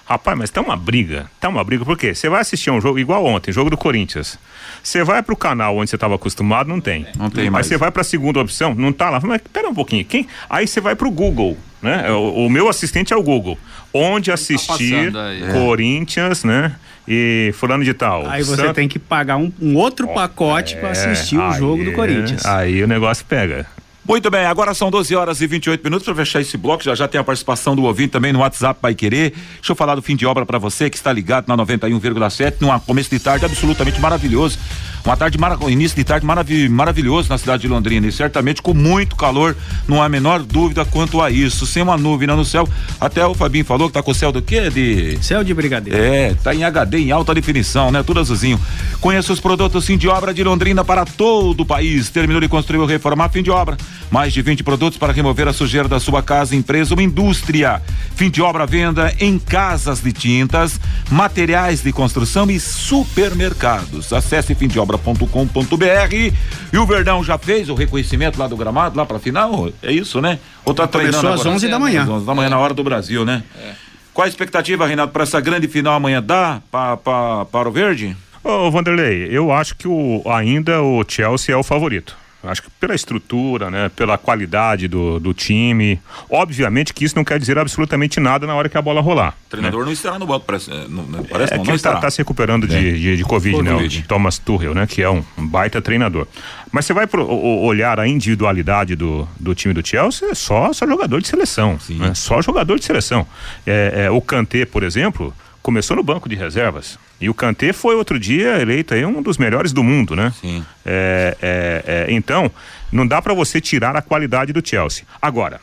rapaz, 0.06 0.38
mas 0.38 0.50
tá 0.50 0.60
uma 0.60 0.76
briga. 0.76 1.26
Tá 1.40 1.48
uma 1.48 1.62
briga, 1.62 1.84
por 1.84 1.98
quê? 1.98 2.14
Você 2.14 2.28
vai 2.28 2.40
assistir 2.40 2.70
um 2.70 2.80
jogo 2.80 2.98
igual 2.98 3.24
ontem, 3.24 3.52
jogo 3.52 3.68
do 3.68 3.76
Corinthians. 3.76 4.38
Você 4.82 5.04
vai 5.04 5.22
pro 5.22 5.36
canal 5.36 5.76
onde 5.76 5.90
você 5.90 5.96
estava 5.96 6.14
acostumado, 6.14 6.68
não 6.68 6.80
tem. 6.80 7.06
Não 7.16 7.28
tem 7.28 7.50
mais. 7.50 7.66
Aí 7.66 7.68
você 7.70 7.76
vai 7.76 7.90
pra 7.90 8.04
segunda 8.04 8.40
opção, 8.40 8.74
não 8.74 8.92
tá 8.92 9.10
lá. 9.10 9.20
Mas 9.22 9.42
pera 9.52 9.68
um 9.68 9.74
pouquinho, 9.74 10.04
quem? 10.04 10.26
Aí 10.48 10.66
você 10.66 10.80
vai 10.80 10.94
pro 10.94 11.10
Google, 11.10 11.58
né? 11.82 12.10
O, 12.12 12.46
o 12.46 12.50
meu 12.50 12.68
assistente 12.68 13.12
é 13.12 13.16
o 13.16 13.22
Google. 13.22 13.58
Onde 13.92 14.30
tá 14.30 14.34
assistir 14.34 15.12
tá 15.12 15.52
Corinthians, 15.52 16.44
né? 16.44 16.76
e 17.08 17.52
fulano 17.54 17.84
de 17.84 17.94
tal. 17.94 18.28
Aí 18.28 18.42
você 18.42 18.72
tem 18.72 18.88
que 18.88 18.98
pagar 18.98 19.36
um, 19.36 19.52
um 19.60 19.76
outro 19.76 20.08
pacote 20.08 20.74
é, 20.74 20.78
para 20.78 20.90
assistir 20.90 21.38
o 21.38 21.52
jogo 21.52 21.84
do 21.84 21.92
Corinthians. 21.92 22.44
Aí 22.44 22.82
o 22.82 22.88
negócio 22.88 23.24
pega. 23.24 23.66
Muito 24.08 24.30
bem, 24.30 24.46
agora 24.46 24.72
são 24.72 24.88
12 24.88 25.16
horas 25.16 25.40
e 25.40 25.48
28 25.48 25.82
minutos 25.82 26.04
para 26.04 26.14
fechar 26.14 26.40
esse 26.40 26.56
bloco. 26.56 26.84
Já 26.84 26.94
já 26.94 27.08
tem 27.08 27.20
a 27.20 27.24
participação 27.24 27.74
do 27.74 27.82
ouvinte 27.82 28.10
também 28.10 28.32
no 28.32 28.38
WhatsApp 28.38 28.78
Pai 28.80 28.94
Querer. 28.94 29.30
Deixa 29.30 29.72
eu 29.72 29.74
falar 29.74 29.96
do 29.96 30.02
fim 30.02 30.14
de 30.14 30.24
obra 30.24 30.46
para 30.46 30.58
você 30.58 30.88
que 30.88 30.96
está 30.96 31.12
ligado 31.12 31.48
na 31.48 31.56
91,7, 31.56 32.54
num 32.60 32.78
começo 32.78 33.10
de 33.10 33.18
tarde 33.18 33.44
absolutamente 33.44 34.00
maravilhoso. 34.00 34.60
Uma 35.06 35.16
tarde 35.16 35.38
início 35.68 35.96
de 35.96 36.02
tarde 36.02 36.26
marav 36.26 36.50
maravilhoso 36.68 37.28
na 37.28 37.38
cidade 37.38 37.62
de 37.62 37.68
Londrina 37.68 38.08
e 38.08 38.12
certamente 38.12 38.60
com 38.60 38.74
muito 38.74 39.14
calor, 39.14 39.56
não 39.86 40.02
há 40.02 40.06
a 40.06 40.08
menor 40.08 40.42
dúvida 40.42 40.84
quanto 40.84 41.22
a 41.22 41.30
isso. 41.30 41.64
Sem 41.64 41.80
uma 41.80 41.96
nuvem 41.96 42.26
no 42.26 42.44
céu, 42.44 42.68
até 43.00 43.24
o 43.24 43.32
Fabinho 43.32 43.64
falou 43.64 43.86
que 43.86 43.94
tá 43.94 44.02
com 44.02 44.10
o 44.10 44.14
céu 44.14 44.32
do 44.32 44.42
quê? 44.42 44.68
De 44.68 45.16
céu 45.22 45.44
de 45.44 45.54
brigadeiro. 45.54 45.96
É, 45.96 46.34
tá 46.34 46.52
em 46.52 46.64
HD 46.64 46.98
em 46.98 47.12
alta 47.12 47.32
definição, 47.32 47.92
né? 47.92 48.02
Tudo 48.02 48.18
azulzinho. 48.18 48.60
Conheça 49.00 49.32
os 49.32 49.38
produtos 49.38 49.86
fim 49.86 49.96
de 49.96 50.08
obra 50.08 50.34
de 50.34 50.42
Londrina 50.42 50.84
para 50.84 51.04
todo 51.04 51.60
o 51.60 51.64
país. 51.64 52.10
Terminou 52.10 52.40
de 52.40 52.48
construir 52.48 52.80
ou 52.80 52.86
reformar 52.86 53.28
fim 53.28 53.44
de 53.44 53.50
obra. 53.50 53.76
Mais 54.10 54.32
de 54.32 54.42
20 54.42 54.64
produtos 54.64 54.98
para 54.98 55.12
remover 55.12 55.46
a 55.46 55.52
sujeira 55.52 55.86
da 55.86 56.00
sua 56.00 56.20
casa, 56.20 56.56
empresa 56.56 56.94
ou 56.94 57.00
indústria. 57.00 57.80
Fim 58.16 58.28
de 58.28 58.42
obra 58.42 58.66
venda 58.66 59.14
em 59.20 59.38
casas 59.38 60.00
de 60.00 60.12
tintas, 60.12 60.80
materiais 61.08 61.80
de 61.80 61.92
construção 61.92 62.50
e 62.50 62.58
supermercados. 62.58 64.12
Acesse 64.12 64.52
fim 64.54 64.66
de 64.66 64.80
obra 64.80 64.95
gramado.com.br 64.96 66.34
e 66.72 66.78
o 66.78 66.86
Verdão 66.86 67.22
já 67.22 67.38
fez 67.38 67.68
o 67.68 67.74
reconhecimento 67.74 68.38
lá 68.38 68.46
do 68.46 68.56
gramado, 68.56 68.96
lá 68.96 69.04
pra 69.04 69.18
final? 69.18 69.70
É 69.82 69.92
isso, 69.92 70.20
né? 70.20 70.38
Ou 70.64 70.74
tá 70.74 70.86
treinando 70.86 71.22
Começou 71.22 71.50
às 71.50 71.56
11 71.56 71.68
da 71.68 71.78
manhã. 71.78 72.02
Às 72.02 72.08
11 72.08 72.26
da 72.26 72.34
manhã, 72.34 72.48
na 72.48 72.58
hora 72.58 72.74
do 72.74 72.82
Brasil, 72.82 73.24
né? 73.24 73.42
É. 73.58 73.72
Qual 74.12 74.24
a 74.24 74.28
expectativa, 74.28 74.86
Renato, 74.86 75.12
para 75.12 75.22
essa 75.24 75.40
grande 75.40 75.68
final 75.68 75.94
amanhã? 75.94 76.22
Dá 76.22 76.60
pra, 76.70 76.96
pra, 76.96 77.44
para 77.44 77.68
o 77.68 77.72
Verde? 77.72 78.16
Ô, 78.42 78.70
Vanderlei, 78.70 79.28
eu 79.30 79.52
acho 79.52 79.76
que 79.76 79.86
o, 79.86 80.22
ainda 80.26 80.80
o 80.80 81.04
Chelsea 81.06 81.54
é 81.54 81.58
o 81.58 81.62
favorito. 81.62 82.16
Acho 82.48 82.62
que 82.62 82.70
pela 82.80 82.94
estrutura, 82.94 83.70
né? 83.70 83.90
Pela 83.94 84.16
qualidade 84.18 84.88
do, 84.88 85.18
do 85.18 85.34
time. 85.34 86.00
Obviamente 86.30 86.92
que 86.92 87.04
isso 87.04 87.16
não 87.16 87.24
quer 87.24 87.38
dizer 87.38 87.58
absolutamente 87.58 88.20
nada 88.20 88.46
na 88.46 88.54
hora 88.54 88.68
que 88.68 88.76
a 88.76 88.82
bola 88.82 89.00
rolar. 89.00 89.34
O 89.46 89.50
treinador 89.50 89.80
né? 89.80 89.86
não 89.86 89.92
estará 89.92 90.18
no 90.18 90.26
banco, 90.26 90.46
parece. 90.46 90.70
Não, 90.88 91.04
parece 91.24 91.54
é 91.54 91.56
não, 91.56 91.64
que 91.64 91.70
ele 91.70 91.76
está 91.76 91.96
tá 91.96 92.10
se 92.10 92.18
recuperando 92.18 92.66
de, 92.66 92.76
é. 92.76 92.92
de, 92.92 93.16
de, 93.16 93.24
Covid, 93.24 93.62
né? 93.62 93.74
O 93.74 94.02
Thomas 94.06 94.38
Tuchel, 94.38 94.74
né? 94.74 94.86
Que 94.86 95.02
é 95.02 95.10
um, 95.10 95.24
um 95.36 95.46
baita 95.46 95.80
treinador. 95.80 96.26
Mas 96.72 96.84
você 96.84 96.92
vai 96.92 97.06
pro, 97.06 97.24
o, 97.24 97.64
olhar 97.64 97.98
a 97.98 98.06
individualidade 98.06 98.94
do, 98.96 99.26
do 99.38 99.54
time 99.54 99.72
do 99.72 99.86
Chelsea, 99.86 100.28
é 100.30 100.34
só, 100.34 100.72
só 100.72 100.86
jogador 100.86 101.20
de 101.20 101.28
seleção. 101.28 101.78
Né? 101.88 102.12
Só 102.14 102.42
jogador 102.42 102.78
de 102.78 102.84
seleção. 102.84 103.26
É, 103.66 104.04
é, 104.06 104.10
o 104.10 104.20
Kanté, 104.20 104.64
por 104.64 104.82
exemplo, 104.82 105.34
começou 105.66 105.96
no 105.96 106.02
banco 106.04 106.28
de 106.28 106.36
reservas. 106.36 106.96
E 107.20 107.28
o 107.28 107.34
Kanté 107.34 107.72
foi 107.72 107.96
outro 107.96 108.20
dia 108.20 108.60
eleito 108.60 108.94
aí 108.94 109.04
um 109.04 109.20
dos 109.20 109.36
melhores 109.36 109.72
do 109.72 109.82
mundo, 109.82 110.14
né? 110.14 110.32
Sim. 110.40 110.64
É, 110.84 111.36
é, 111.42 112.06
é, 112.08 112.12
então, 112.12 112.48
não 112.92 113.04
dá 113.04 113.20
para 113.20 113.34
você 113.34 113.60
tirar 113.60 113.96
a 113.96 114.00
qualidade 114.00 114.52
do 114.52 114.64
Chelsea. 114.64 115.02
Agora, 115.20 115.60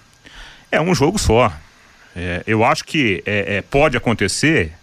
é 0.69 0.81
um 0.81 0.93
jogo 0.93 1.17
só. 1.17 1.49
É, 2.13 2.43
eu 2.45 2.65
acho 2.65 2.83
que 2.83 3.23
é, 3.25 3.55
é, 3.55 3.61
pode 3.61 3.95
acontecer 3.95 4.73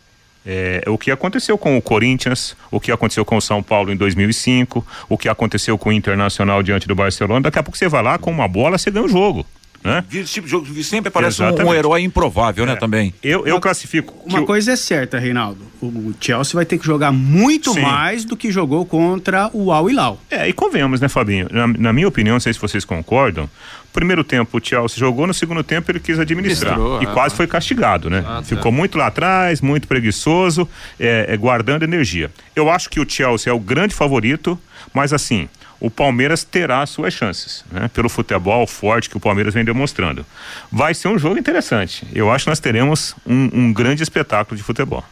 é, 0.46 0.82
o 0.86 0.96
que 0.96 1.10
aconteceu 1.10 1.58
com 1.58 1.76
o 1.76 1.82
Corinthians, 1.82 2.56
o 2.70 2.80
que 2.80 2.90
aconteceu 2.90 3.22
com 3.22 3.36
o 3.36 3.42
São 3.42 3.62
Paulo 3.62 3.92
em 3.92 3.96
2005, 3.96 4.86
o 5.06 5.18
que 5.18 5.28
aconteceu 5.28 5.76
com 5.76 5.90
o 5.90 5.92
Internacional 5.92 6.62
diante 6.62 6.88
do 6.88 6.94
Barcelona. 6.94 7.42
Daqui 7.42 7.58
a 7.58 7.62
pouco 7.62 7.76
você 7.76 7.88
vai 7.88 8.02
lá 8.02 8.16
com 8.16 8.30
uma 8.30 8.48
bola, 8.48 8.78
você 8.78 8.90
ganha 8.90 9.04
o 9.04 9.08
jogo. 9.08 9.44
Né? 9.82 10.04
Esse 10.12 10.34
tipo 10.34 10.46
de 10.46 10.50
jogo 10.50 10.82
sempre 10.82 11.10
parece 11.10 11.42
um, 11.42 11.68
um, 11.68 11.74
herói 11.74 12.02
improvável, 12.02 12.66
né? 12.66 12.76
Também. 12.76 13.14
Eu, 13.22 13.46
eu 13.46 13.54
uma, 13.54 13.60
classifico. 13.60 14.14
Uma 14.26 14.44
coisa 14.44 14.72
é 14.72 14.76
certa, 14.76 15.18
Reinaldo. 15.18 15.60
O 15.80 16.12
Chelsea 16.20 16.52
vai 16.54 16.66
ter 16.66 16.76
que 16.76 16.84
jogar 16.84 17.10
muito 17.10 17.72
Sim. 17.72 17.80
mais 17.80 18.26
do 18.26 18.36
que 18.36 18.52
jogou 18.52 18.84
contra 18.84 19.48
o 19.54 19.72
Al 19.72 19.88
Hilal. 19.88 20.20
É, 20.30 20.46
e 20.46 20.52
convenhamos, 20.52 21.00
né, 21.00 21.08
Fabinho? 21.08 21.48
Na, 21.50 21.66
na 21.66 21.92
minha 21.94 22.06
opinião, 22.06 22.34
não 22.34 22.40
sei 22.40 22.52
se 22.52 22.60
vocês 22.60 22.84
concordam, 22.84 23.48
primeiro 23.92 24.22
tempo 24.22 24.58
o 24.58 24.60
Chelsea 24.62 24.98
jogou, 24.98 25.26
no 25.26 25.34
segundo 25.34 25.62
tempo 25.62 25.90
ele 25.90 26.00
quis 26.00 26.18
administrar 26.18 26.78
e 27.00 27.04
é, 27.04 27.06
quase 27.06 27.34
foi 27.34 27.46
castigado, 27.46 28.08
né? 28.08 28.24
Ah, 28.26 28.42
Ficou 28.42 28.70
muito 28.70 28.96
lá 28.96 29.06
atrás, 29.06 29.60
muito 29.60 29.88
preguiçoso, 29.88 30.68
é, 30.98 31.26
é, 31.28 31.36
guardando 31.36 31.82
energia. 31.82 32.30
Eu 32.54 32.70
acho 32.70 32.88
que 32.88 33.00
o 33.00 33.08
Chelsea 33.08 33.50
é 33.50 33.54
o 33.54 33.58
grande 33.58 33.94
favorito, 33.94 34.58
mas 34.92 35.12
assim, 35.12 35.48
o 35.80 35.90
Palmeiras 35.90 36.44
terá 36.44 36.84
suas 36.84 37.14
chances, 37.14 37.64
né? 37.72 37.88
Pelo 37.88 38.08
futebol 38.08 38.66
forte 38.66 39.08
que 39.08 39.16
o 39.16 39.20
Palmeiras 39.20 39.54
vem 39.54 39.64
demonstrando. 39.64 40.26
Vai 40.70 40.92
ser 40.92 41.08
um 41.08 41.18
jogo 41.18 41.38
interessante. 41.38 42.06
Eu 42.14 42.30
acho 42.30 42.44
que 42.44 42.50
nós 42.50 42.60
teremos 42.60 43.16
um, 43.26 43.48
um 43.52 43.72
grande 43.72 44.02
espetáculo 44.02 44.56
de 44.56 44.62
futebol. 44.62 45.02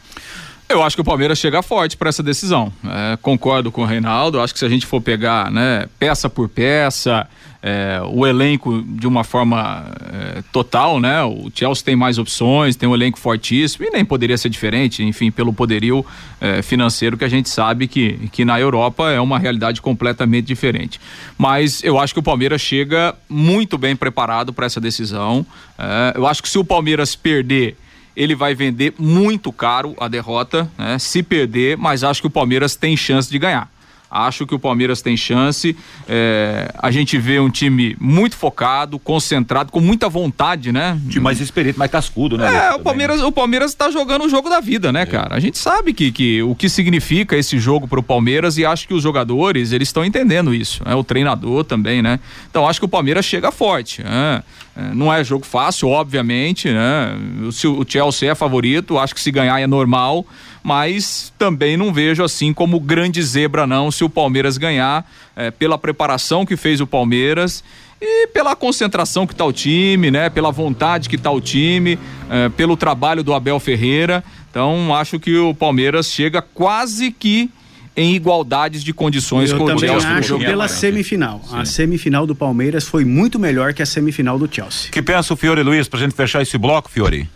Eu 0.69 0.83
acho 0.83 0.95
que 0.95 1.01
o 1.01 1.03
Palmeiras 1.03 1.39
chega 1.39 1.63
forte 1.63 1.97
para 1.97 2.09
essa 2.09 2.21
decisão. 2.21 2.71
É, 2.85 3.17
concordo 3.23 3.71
com 3.71 3.81
o 3.81 3.85
Reinaldo. 3.85 4.39
Acho 4.39 4.53
que 4.53 4.59
se 4.59 4.65
a 4.65 4.69
gente 4.69 4.85
for 4.85 5.01
pegar, 5.01 5.49
né, 5.49 5.89
peça 5.97 6.29
por 6.29 6.47
peça, 6.47 7.27
é, 7.59 7.99
o 8.05 8.25
elenco 8.25 8.83
de 8.83 9.07
uma 9.07 9.23
forma 9.23 9.83
é, 10.13 10.43
total, 10.51 10.99
né? 10.99 11.23
O 11.23 11.49
Chelsea 11.51 11.83
tem 11.83 11.95
mais 11.95 12.19
opções, 12.19 12.75
tem 12.75 12.87
um 12.87 12.93
elenco 12.93 13.17
fortíssimo 13.17 13.83
e 13.83 13.89
nem 13.89 14.05
poderia 14.05 14.37
ser 14.37 14.49
diferente, 14.49 15.03
enfim, 15.03 15.31
pelo 15.31 15.51
poderio 15.51 16.05
é, 16.39 16.61
financeiro 16.61 17.17
que 17.17 17.25
a 17.25 17.29
gente 17.29 17.49
sabe 17.49 17.87
que, 17.87 18.29
que 18.31 18.45
na 18.45 18.59
Europa 18.59 19.09
é 19.09 19.19
uma 19.19 19.39
realidade 19.39 19.81
completamente 19.81 20.45
diferente. 20.45 21.01
Mas 21.35 21.83
eu 21.83 21.97
acho 21.97 22.13
que 22.13 22.19
o 22.19 22.23
Palmeiras 22.23 22.61
chega 22.61 23.15
muito 23.27 23.75
bem 23.75 23.95
preparado 23.95 24.53
para 24.53 24.67
essa 24.67 24.79
decisão. 24.79 25.43
É, 25.79 26.13
eu 26.15 26.27
acho 26.27 26.43
que 26.43 26.49
se 26.49 26.59
o 26.59 26.63
Palmeiras 26.63 27.15
perder 27.15 27.75
ele 28.19 28.35
vai 28.35 28.53
vender 28.53 28.93
muito 28.99 29.49
caro 29.49 29.95
a 29.97 30.09
derrota, 30.09 30.69
né? 30.77 30.99
Se 30.99 31.23
perder, 31.23 31.77
mas 31.77 32.03
acho 32.03 32.19
que 32.19 32.27
o 32.27 32.29
Palmeiras 32.29 32.75
tem 32.75 32.97
chance 32.97 33.31
de 33.31 33.39
ganhar. 33.39 33.71
Acho 34.11 34.47
que 34.47 34.55
o 34.55 34.59
Palmeiras 34.59 35.01
tem 35.01 35.15
chance. 35.15 35.75
É, 36.07 36.71
a 36.79 36.89
gente 36.89 37.17
vê 37.17 37.39
um 37.39 37.49
time 37.49 37.95
muito 37.99 38.35
focado, 38.35 38.97
concentrado, 38.97 39.71
com 39.71 39.79
muita 39.79 40.09
vontade, 40.09 40.71
né? 40.71 40.99
Time 41.09 41.23
mais 41.23 41.39
experiente, 41.39 41.77
mais 41.77 41.91
cascudo, 41.91 42.37
né? 42.37 42.69
É, 42.69 42.73
o 42.73 42.79
Palmeiras, 42.79 43.21
o 43.21 43.31
Palmeiras 43.31 43.73
tá 43.75 43.91
jogando 43.91 44.25
o 44.25 44.29
jogo 44.29 44.49
da 44.49 44.59
vida, 44.59 44.91
né, 44.91 45.03
é. 45.03 45.05
cara? 45.05 45.35
A 45.35 45.39
gente 45.39 45.57
sabe 45.57 45.93
que, 45.93 46.11
que 46.11 46.41
o 46.41 46.55
que 46.55 46.67
significa 46.67 47.37
esse 47.37 47.59
jogo 47.59 47.87
pro 47.87 48.01
Palmeiras 48.01 48.57
e 48.57 48.65
acho 48.65 48.87
que 48.87 48.93
os 48.93 49.03
jogadores, 49.03 49.71
eles 49.71 49.89
estão 49.89 50.03
entendendo 50.03 50.53
isso. 50.53 50.83
Né? 50.83 50.95
O 50.95 51.03
treinador 51.03 51.63
também, 51.63 52.01
né? 52.01 52.19
Então 52.49 52.67
acho 52.67 52.79
que 52.79 52.85
o 52.85 52.89
Palmeiras 52.89 53.25
chega 53.25 53.51
forte. 53.51 54.01
Né? 54.01 54.43
É, 54.75 54.93
não 54.93 55.13
é 55.13 55.23
jogo 55.23 55.45
fácil, 55.45 55.89
obviamente, 55.89 56.69
né? 56.69 57.15
Se 57.51 57.67
o 57.67 57.85
Chelsea 57.87 58.31
é 58.31 58.35
favorito, 58.35 58.97
acho 58.97 59.13
que 59.13 59.21
se 59.21 59.31
ganhar 59.31 59.59
é 59.59 59.67
normal 59.67 60.25
mas 60.63 61.31
também 61.37 61.77
não 61.77 61.93
vejo 61.93 62.23
assim 62.23 62.53
como 62.53 62.79
grande 62.79 63.21
zebra 63.23 63.65
não 63.65 63.91
se 63.91 64.03
o 64.03 64.09
Palmeiras 64.09 64.57
ganhar 64.57 65.09
é, 65.35 65.51
pela 65.51 65.77
preparação 65.77 66.45
que 66.45 66.57
fez 66.57 66.81
o 66.81 66.87
Palmeiras 66.87 67.63
e 68.01 68.27
pela 68.27 68.55
concentração 68.55 69.27
que 69.27 69.33
está 69.33 69.45
o 69.45 69.51
time, 69.51 70.09
né? 70.09 70.29
Pela 70.29 70.51
vontade 70.51 71.09
que 71.09 71.15
está 71.15 71.31
o 71.31 71.41
time, 71.41 71.99
é, 72.29 72.49
pelo 72.49 72.77
trabalho 72.77 73.23
do 73.23 73.33
Abel 73.33 73.59
Ferreira. 73.59 74.23
Então 74.49 74.95
acho 74.95 75.19
que 75.19 75.35
o 75.37 75.53
Palmeiras 75.53 76.07
chega 76.07 76.41
quase 76.41 77.11
que 77.11 77.49
em 77.97 78.15
igualdades 78.15 78.81
de 78.81 78.93
condições 78.93 79.51
Eu 79.51 79.57
com 79.57 79.65
o 79.65 79.77
Chelsea. 79.77 80.09
acho 80.09 80.39
pela 80.39 80.69
semifinal. 80.69 81.41
Sim. 81.45 81.57
A 81.57 81.65
semifinal 81.65 82.25
do 82.25 82.33
Palmeiras 82.33 82.87
foi 82.87 83.03
muito 83.03 83.37
melhor 83.37 83.73
que 83.73 83.81
a 83.81 83.85
semifinal 83.85 84.39
do 84.39 84.47
Chelsea. 84.49 84.89
que 84.89 85.01
pensa 85.01 85.33
o 85.33 85.37
Fiore 85.37 85.61
Luiz 85.63 85.89
para 85.89 85.99
gente 85.99 86.15
fechar 86.15 86.41
esse 86.41 86.57
bloco, 86.57 86.89
Fiore? 86.89 87.27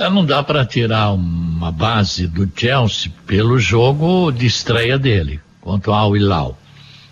É, 0.00 0.08
não 0.08 0.24
dá 0.24 0.42
para 0.42 0.64
tirar 0.64 1.12
uma 1.12 1.70
base 1.70 2.26
do 2.26 2.50
Chelsea 2.56 3.12
pelo 3.26 3.58
jogo 3.58 4.32
de 4.32 4.46
estreia 4.46 4.98
dele 4.98 5.38
contra 5.60 5.90
o 5.90 5.94
Al 5.94 6.16
Hilal. 6.16 6.58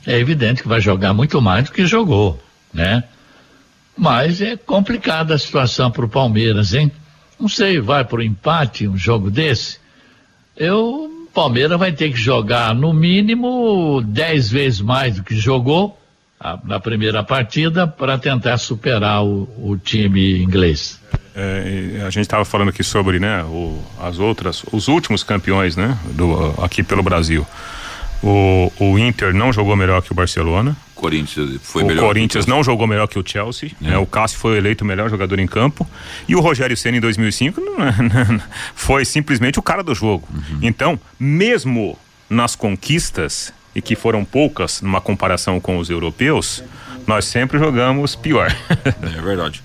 É 0.06 0.18
evidente 0.18 0.62
que 0.62 0.68
vai 0.68 0.80
jogar 0.80 1.12
muito 1.12 1.38
mais 1.42 1.64
do 1.64 1.72
que 1.72 1.84
jogou, 1.84 2.42
né? 2.72 3.04
Mas 3.94 4.40
é 4.40 4.56
complicada 4.56 5.34
a 5.34 5.38
situação 5.38 5.90
para 5.90 6.06
o 6.06 6.08
Palmeiras, 6.08 6.72
hein? 6.72 6.90
Não 7.38 7.46
sei, 7.46 7.78
vai 7.78 8.06
para 8.06 8.20
o 8.20 8.22
empate 8.22 8.88
um 8.88 8.96
jogo 8.96 9.30
desse? 9.30 9.78
Eu, 10.56 11.26
o 11.26 11.30
Palmeiras 11.34 11.78
vai 11.78 11.92
ter 11.92 12.10
que 12.10 12.16
jogar 12.16 12.74
no 12.74 12.94
mínimo 12.94 14.00
dez 14.02 14.48
vezes 14.48 14.80
mais 14.80 15.16
do 15.16 15.22
que 15.22 15.36
jogou 15.36 16.00
a, 16.40 16.58
na 16.64 16.80
primeira 16.80 17.22
partida 17.22 17.86
para 17.86 18.16
tentar 18.16 18.56
superar 18.56 19.22
o, 19.22 19.46
o 19.58 19.76
time 19.76 20.42
inglês. 20.42 20.98
É, 21.40 22.02
a 22.04 22.10
gente 22.10 22.22
estava 22.22 22.44
falando 22.44 22.70
aqui 22.70 22.82
sobre 22.82 23.20
né, 23.20 23.44
o, 23.44 23.80
as 24.00 24.18
outras, 24.18 24.64
os 24.72 24.88
últimos 24.88 25.22
campeões 25.22 25.76
né, 25.76 25.96
do, 26.10 26.52
aqui 26.60 26.82
pelo 26.82 27.00
Brasil. 27.00 27.46
O, 28.20 28.72
o 28.80 28.98
Inter 28.98 29.32
não 29.32 29.52
jogou 29.52 29.76
melhor 29.76 30.02
que 30.02 30.10
o 30.10 30.14
Barcelona. 30.14 30.76
Corinthians 30.96 31.60
foi 31.62 31.84
o 31.84 31.86
melhor. 31.86 32.06
Corinthians 32.06 32.46
não 32.46 32.64
jogou 32.64 32.88
melhor 32.88 33.06
que 33.06 33.16
o 33.16 33.22
Chelsea. 33.24 33.70
É. 33.80 33.90
Né, 33.90 33.98
o 33.98 34.04
Cássio 34.04 34.40
foi 34.40 34.56
eleito 34.56 34.82
o 34.82 34.86
melhor 34.86 35.08
jogador 35.08 35.38
em 35.38 35.46
campo. 35.46 35.88
E 36.26 36.34
o 36.34 36.40
Rogério 36.40 36.76
Senna 36.76 36.96
em 36.96 37.00
2005 37.00 37.60
não, 37.60 37.76
é, 37.86 38.40
foi 38.74 39.04
simplesmente 39.04 39.60
o 39.60 39.62
cara 39.62 39.84
do 39.84 39.94
jogo. 39.94 40.26
Uhum. 40.34 40.58
Então, 40.60 40.98
mesmo 41.20 41.96
nas 42.28 42.56
conquistas, 42.56 43.52
e 43.78 43.80
que 43.80 43.94
foram 43.94 44.24
poucas 44.24 44.82
numa 44.82 45.00
comparação 45.00 45.60
com 45.60 45.78
os 45.78 45.88
europeus, 45.88 46.64
nós 47.06 47.26
sempre 47.26 47.60
jogamos 47.60 48.16
pior. 48.16 48.52
é 48.68 49.20
verdade. 49.20 49.62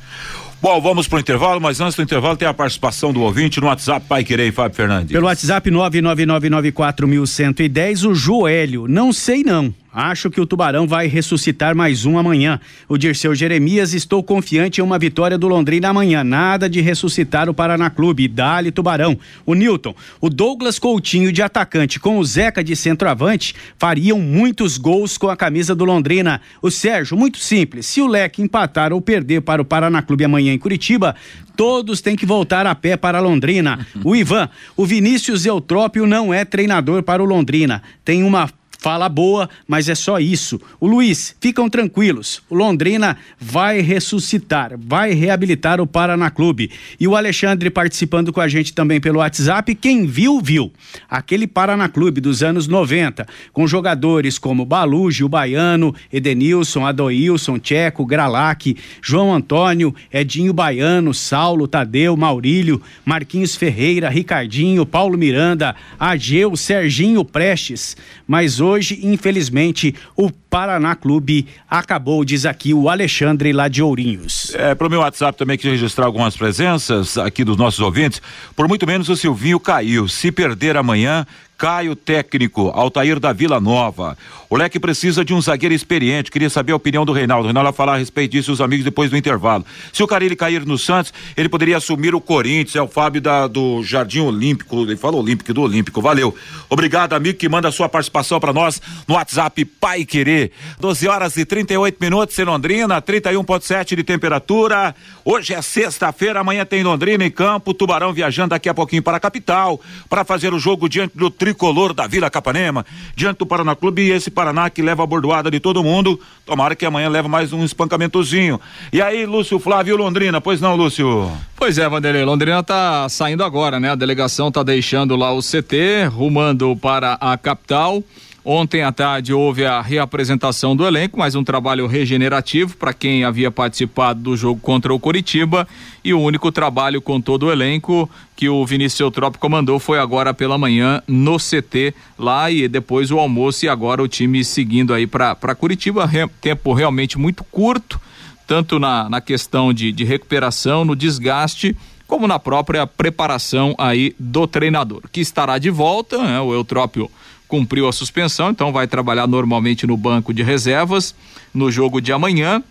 Bom, 0.63 0.79
vamos 0.79 1.09
para 1.09 1.17
o 1.17 1.19
intervalo, 1.19 1.59
mas 1.59 1.81
antes 1.81 1.93
do 1.93 2.01
intervalo 2.01 2.37
tem 2.37 2.47
a 2.47 2.53
participação 2.53 3.11
do 3.11 3.19
ouvinte 3.19 3.59
no 3.59 3.67
WhatsApp 3.67 4.05
Pai 4.07 4.23
Querer 4.23 4.47
e 4.47 4.51
Fábio 4.53 4.77
Fernandes. 4.77 5.11
Pelo 5.11 5.25
WhatsApp 5.25 5.69
99994110, 5.69 8.09
o 8.09 8.15
Joélio. 8.15 8.87
Não 8.87 9.11
sei 9.11 9.43
não. 9.43 9.75
Acho 9.93 10.31
que 10.31 10.41
o 10.41 10.45
Tubarão 10.47 10.87
vai 10.87 11.05
ressuscitar 11.05 11.75
mais 11.75 12.03
um 12.03 12.17
amanhã. 12.17 12.59
O 12.89 12.97
Dirceu 12.97 13.35
Jeremias, 13.35 13.93
estou 13.93 14.23
confiante 14.23 14.81
em 14.81 14.83
uma 14.83 14.97
vitória 14.97 15.37
do 15.37 15.47
Londrina 15.47 15.89
amanhã. 15.89 16.23
Nada 16.23 16.67
de 16.67 16.81
ressuscitar 16.81 17.47
o 17.47 17.53
Paraná 17.53 17.91
Clube. 17.91 18.27
Dali 18.27 18.71
Tubarão. 18.71 19.15
O 19.45 19.53
Newton, 19.53 19.93
o 20.19 20.31
Douglas 20.31 20.79
Coutinho 20.79 21.31
de 21.31 21.43
atacante 21.43 21.99
com 21.99 22.17
o 22.17 22.23
Zeca 22.23 22.63
de 22.63 22.75
centroavante 22.75 23.53
fariam 23.77 24.19
muitos 24.19 24.79
gols 24.79 25.15
com 25.15 25.29
a 25.29 25.37
camisa 25.37 25.75
do 25.75 25.85
Londrina. 25.85 26.41
O 26.59 26.71
Sérgio, 26.71 27.15
muito 27.15 27.37
simples. 27.37 27.85
Se 27.85 28.01
o 28.01 28.07
Leque 28.07 28.41
empatar 28.41 28.91
ou 28.93 28.99
perder 28.99 29.41
para 29.41 29.61
o 29.61 29.65
Paraná 29.65 30.01
Clube 30.01 30.25
amanhã 30.25 30.53
em 30.53 30.57
Curitiba, 30.57 31.15
todos 31.55 32.01
têm 32.01 32.15
que 32.15 32.25
voltar 32.25 32.65
a 32.65 32.73
pé 32.73 32.97
para 32.97 33.19
Londrina. 33.19 33.85
O 34.03 34.15
Ivan, 34.15 34.49
o 34.75 34.87
Vinícius 34.87 35.45
Eutrópio 35.45 36.07
não 36.07 36.33
é 36.33 36.43
treinador 36.43 37.03
para 37.03 37.21
o 37.21 37.27
Londrina. 37.27 37.83
Tem 38.03 38.23
uma 38.23 38.49
fala 38.83 39.07
boa, 39.07 39.49
mas 39.65 39.87
é 39.87 39.95
só 39.95 40.19
isso. 40.19 40.59
O 40.77 40.85
Luiz, 40.85 41.33
ficam 41.39 41.69
tranquilos. 41.69 42.43
O 42.49 42.55
Londrina 42.55 43.15
vai 43.39 43.79
ressuscitar, 43.79 44.73
vai 44.77 45.13
reabilitar 45.13 45.79
o 45.79 45.87
Paraná 45.87 46.29
Clube. 46.29 46.69
E 46.99 47.07
o 47.07 47.15
Alexandre 47.15 47.69
participando 47.69 48.33
com 48.33 48.41
a 48.41 48.47
gente 48.49 48.73
também 48.73 48.99
pelo 48.99 49.19
WhatsApp. 49.19 49.73
Quem 49.73 50.05
viu, 50.05 50.41
viu. 50.41 50.69
Aquele 51.09 51.47
Paraná 51.47 51.87
Clube 51.87 52.19
dos 52.19 52.43
anos 52.43 52.67
90, 52.67 53.25
com 53.53 53.65
jogadores 53.65 54.37
como 54.37 54.65
Balu, 54.65 55.09
Gil 55.09 55.29
Baiano, 55.29 55.95
Edenilson, 56.11 56.85
Adoilson, 56.85 57.57
Tcheco, 57.59 58.05
Gralac, 58.05 58.75
João 59.01 59.33
Antônio, 59.33 59.95
Edinho 60.11 60.51
Baiano, 60.51 61.13
Saulo, 61.13 61.69
Tadeu, 61.69 62.17
Maurílio, 62.17 62.81
Marquinhos 63.05 63.55
Ferreira, 63.55 64.09
Ricardinho, 64.09 64.85
Paulo 64.85 65.17
Miranda, 65.17 65.73
Ageu, 65.97 66.57
Serginho 66.57 67.23
Prestes. 67.23 67.95
Mas 68.27 68.59
hoje 68.59 68.72
hoje, 68.73 68.99
infelizmente, 69.03 69.95
o 70.15 70.29
Paraná 70.31 70.95
Clube 70.95 71.47
acabou, 71.69 72.23
diz 72.25 72.45
aqui 72.45 72.73
o 72.73 72.89
Alexandre 72.89 73.53
lá 73.53 73.67
de 73.67 73.81
Ourinhos. 73.81 74.53
É, 74.55 74.75
pro 74.75 74.89
meu 74.89 74.99
WhatsApp 74.99 75.37
também 75.37 75.57
que 75.57 75.69
registrar 75.69 76.05
algumas 76.05 76.35
presenças 76.35 77.17
aqui 77.17 77.43
dos 77.43 77.57
nossos 77.57 77.79
ouvintes. 77.79 78.21
Por 78.55 78.67
muito 78.67 78.85
menos 78.85 79.09
o 79.09 79.15
Silvinho 79.15 79.59
caiu. 79.59 80.07
Se 80.07 80.31
perder 80.31 80.77
amanhã, 80.77 81.25
Caio 81.57 81.95
Técnico, 81.95 82.71
Altair 82.73 83.19
da 83.19 83.31
Vila 83.31 83.59
Nova. 83.59 84.17
O 84.53 84.55
Leque 84.55 84.79
precisa 84.79 85.25
de 85.25 85.33
um 85.33 85.41
zagueiro 85.41 85.73
experiente. 85.73 86.29
Queria 86.29 86.49
saber 86.49 86.73
a 86.73 86.75
opinião 86.75 87.03
do 87.03 87.11
Reinaldo. 87.11 87.45
O 87.45 87.47
Reinaldo 87.47 87.71
vai 87.71 87.75
falar 87.75 87.95
a 87.95 87.97
respeito 87.97 88.33
disso 88.33 88.51
os 88.51 88.61
amigos 88.61 88.85
depois 88.85 89.09
do 89.09 89.17
intervalo. 89.17 89.65
Se 89.91 90.03
o 90.03 90.07
Carilli 90.07 90.35
cair 90.35 90.63
no 90.65 90.77
Santos, 90.77 91.11
ele 91.35 91.49
poderia 91.49 91.77
assumir 91.77 92.13
o 92.13 92.21
Corinthians. 92.21 92.75
É 92.75 92.81
o 92.81 92.87
Fábio 92.87 93.19
da, 93.19 93.47
do 93.47 93.81
Jardim 93.81 94.19
Olímpico. 94.19 94.81
Ele 94.83 94.95
fala 94.95 95.17
Olímpico 95.17 95.53
do 95.53 95.61
Olímpico. 95.63 96.01
Valeu. 96.01 96.35
Obrigado, 96.69 97.13
amigo, 97.13 97.37
que 97.37 97.49
manda 97.49 97.71
sua 97.71 97.89
participação 97.89 98.39
para 98.39 98.53
nós 98.53 98.79
no 99.07 99.15
WhatsApp 99.15 99.65
Pai 99.65 100.05
Querer. 100.05 100.51
12 100.79 101.07
horas 101.07 101.35
e 101.37 101.45
38 101.45 101.97
minutos 101.99 102.37
em 102.37 102.43
Londrina, 102.43 103.01
31,7 103.01 103.95
de 103.95 104.03
temperatura. 104.03 104.93
Hoje 105.25 105.55
é 105.55 105.61
sexta-feira, 105.63 106.41
amanhã 106.41 106.63
tem 106.63 106.83
Londrina 106.83 107.25
em 107.25 107.31
campo. 107.31 107.73
Tubarão 107.73 108.13
viajando 108.13 108.49
daqui 108.49 108.69
a 108.69 108.73
pouquinho 108.73 109.01
para 109.01 109.17
a 109.17 109.19
capital 109.19 109.81
para 110.07 110.23
fazer 110.23 110.53
o 110.53 110.59
jogo 110.59 110.87
diante 110.87 111.17
do 111.17 111.31
tricolor 111.43 111.93
da 111.93 112.07
Vila 112.07 112.29
Capanema, 112.29 112.85
diante 113.17 113.39
do 113.39 113.45
Paraná 113.45 113.75
Clube 113.75 114.01
e 114.01 114.11
esse 114.11 114.31
Paraná 114.31 114.69
que 114.69 114.81
leva 114.81 115.03
a 115.03 115.05
bordoada 115.05 115.51
de 115.51 115.59
todo 115.59 115.83
mundo. 115.83 116.17
Tomara 116.45 116.73
que 116.73 116.85
amanhã 116.85 117.09
leve 117.09 117.27
mais 117.27 117.51
um 117.51 117.65
espancamentozinho. 117.65 118.61
E 118.93 119.01
aí, 119.01 119.25
Lúcio 119.25 119.59
Flávio 119.59 119.97
Londrina, 119.97 120.39
pois 120.39 120.61
não, 120.61 120.73
Lúcio? 120.73 121.29
Pois 121.57 121.77
é, 121.77 121.89
Vanderlei, 121.89 122.23
Londrina 122.23 122.63
tá 122.63 123.09
saindo 123.09 123.43
agora, 123.43 123.77
né? 123.77 123.89
A 123.91 123.95
delegação 123.95 124.49
tá 124.49 124.63
deixando 124.63 125.17
lá 125.17 125.33
o 125.33 125.41
CT, 125.41 126.05
rumando 126.09 126.77
para 126.77 127.15
a 127.19 127.37
capital. 127.37 128.01
Ontem 128.45 128.81
à 128.81 128.91
tarde 128.91 129.33
houve 129.33 129.63
a 129.63 129.81
reapresentação 129.81 130.75
do 130.75 130.85
elenco, 130.85 131.17
mais 131.17 131.33
um 131.33 131.45
trabalho 131.45 131.87
regenerativo 131.87 132.75
para 132.75 132.93
quem 132.93 133.23
havia 133.23 133.49
participado 133.49 134.19
do 134.19 134.35
jogo 134.35 134.59
contra 134.59 134.93
o 134.93 134.99
Coritiba. 134.99 135.65
E 136.03 136.13
o 136.13 136.19
único 136.19 136.51
trabalho 136.51 137.01
com 137.01 137.21
todo 137.21 137.45
o 137.45 137.51
elenco 137.53 138.09
que 138.35 138.49
o 138.49 138.65
Vinícius 138.65 138.99
Eutrópio 138.99 139.39
comandou 139.39 139.79
foi 139.79 139.97
agora 139.97 140.33
pela 140.33 140.57
manhã 140.57 141.01
no 141.07 141.37
CT 141.37 141.93
lá 142.19 142.51
e 142.51 142.67
depois 142.67 143.11
o 143.11 143.19
almoço 143.19 143.63
e 143.63 143.69
agora 143.69 144.03
o 144.03 144.09
time 144.09 144.43
seguindo 144.43 144.93
aí 144.93 145.07
para 145.07 145.55
Curitiba, 145.55 146.05
Re, 146.05 146.27
tempo 146.41 146.73
realmente 146.73 147.17
muito 147.17 147.45
curto, 147.45 147.97
tanto 148.45 148.77
na, 148.77 149.09
na 149.09 149.21
questão 149.21 149.71
de, 149.71 149.93
de 149.93 150.03
recuperação, 150.03 150.83
no 150.83 150.97
desgaste 150.97 151.77
como 152.05 152.27
na 152.27 152.37
própria 152.37 152.85
preparação 152.85 153.73
aí 153.77 154.13
do 154.19 154.45
treinador, 154.45 155.01
que 155.11 155.21
estará 155.21 155.57
de 155.57 155.69
volta, 155.69 156.21
né, 156.21 156.41
o 156.41 156.53
Eutrópio 156.53 157.09
cumpriu 157.47 157.87
a 157.87 157.91
suspensão, 157.91 158.49
então 158.49 158.71
vai 158.71 158.87
trabalhar 158.87 159.27
normalmente 159.27 159.85
no 159.85 159.95
banco 159.95 160.33
de 160.33 160.43
reservas 160.43 161.13
no 161.53 161.71
jogo 161.71 162.01
de 162.01 162.11
amanhã. 162.11 162.63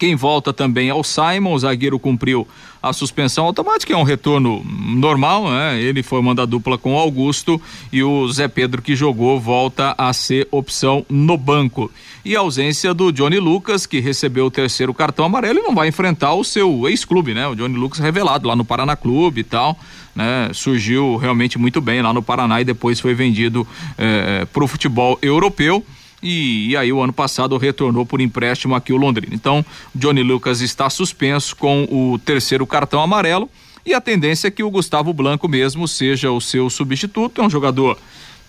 Quem 0.00 0.16
volta 0.16 0.50
também 0.50 0.88
é 0.88 0.94
o 0.94 1.04
Simon, 1.04 1.52
o 1.52 1.58
zagueiro 1.58 1.98
cumpriu 1.98 2.48
a 2.82 2.90
suspensão 2.90 3.44
automática, 3.44 3.92
é 3.92 3.96
um 3.98 4.02
retorno 4.02 4.64
normal, 4.64 5.50
né? 5.50 5.78
Ele 5.78 6.02
foi 6.02 6.22
mandar 6.22 6.46
dupla 6.46 6.78
com 6.78 6.94
o 6.94 6.98
Augusto 6.98 7.60
e 7.92 8.02
o 8.02 8.26
Zé 8.32 8.48
Pedro 8.48 8.80
que 8.80 8.96
jogou 8.96 9.38
volta 9.38 9.94
a 9.98 10.10
ser 10.14 10.48
opção 10.50 11.04
no 11.06 11.36
banco. 11.36 11.92
E 12.24 12.34
a 12.34 12.40
ausência 12.40 12.94
do 12.94 13.12
Johnny 13.12 13.38
Lucas, 13.38 13.84
que 13.84 14.00
recebeu 14.00 14.46
o 14.46 14.50
terceiro 14.50 14.94
cartão 14.94 15.26
amarelo 15.26 15.58
e 15.58 15.62
não 15.62 15.74
vai 15.74 15.88
enfrentar 15.88 16.32
o 16.32 16.42
seu 16.42 16.88
ex-clube, 16.88 17.34
né? 17.34 17.46
O 17.46 17.54
Johnny 17.54 17.76
Lucas 17.76 17.98
revelado 17.98 18.48
lá 18.48 18.56
no 18.56 18.64
Paraná 18.64 18.96
Clube 18.96 19.42
e 19.42 19.44
tal 19.44 19.78
né? 20.16 20.50
Surgiu 20.52 21.16
realmente 21.16 21.58
muito 21.58 21.80
bem 21.80 22.02
lá 22.02 22.12
no 22.12 22.22
Paraná 22.22 22.60
e 22.60 22.64
depois 22.64 22.98
foi 22.98 23.14
vendido 23.14 23.66
eh, 23.96 24.46
para 24.52 24.64
o 24.64 24.66
futebol 24.66 25.18
europeu. 25.22 25.84
E, 26.22 26.70
e, 26.70 26.76
aí 26.76 26.92
o 26.92 27.00
ano 27.00 27.12
passado 27.12 27.56
retornou 27.56 28.04
por 28.04 28.20
empréstimo 28.20 28.74
aqui 28.74 28.92
o 28.92 28.96
Londrina. 28.96 29.34
Então, 29.34 29.64
Johnny 29.94 30.22
Lucas 30.22 30.60
está 30.60 30.90
suspenso 30.90 31.56
com 31.56 31.84
o 31.84 32.18
terceiro 32.18 32.66
cartão 32.66 33.00
amarelo 33.00 33.48
e 33.84 33.94
a 33.94 34.00
tendência 34.00 34.48
é 34.48 34.50
que 34.50 34.62
o 34.62 34.70
Gustavo 34.70 35.12
Blanco 35.14 35.48
mesmo 35.48 35.88
seja 35.88 36.30
o 36.30 36.40
seu 36.40 36.68
substituto. 36.68 37.40
É 37.40 37.44
um 37.44 37.50
jogador 37.50 37.98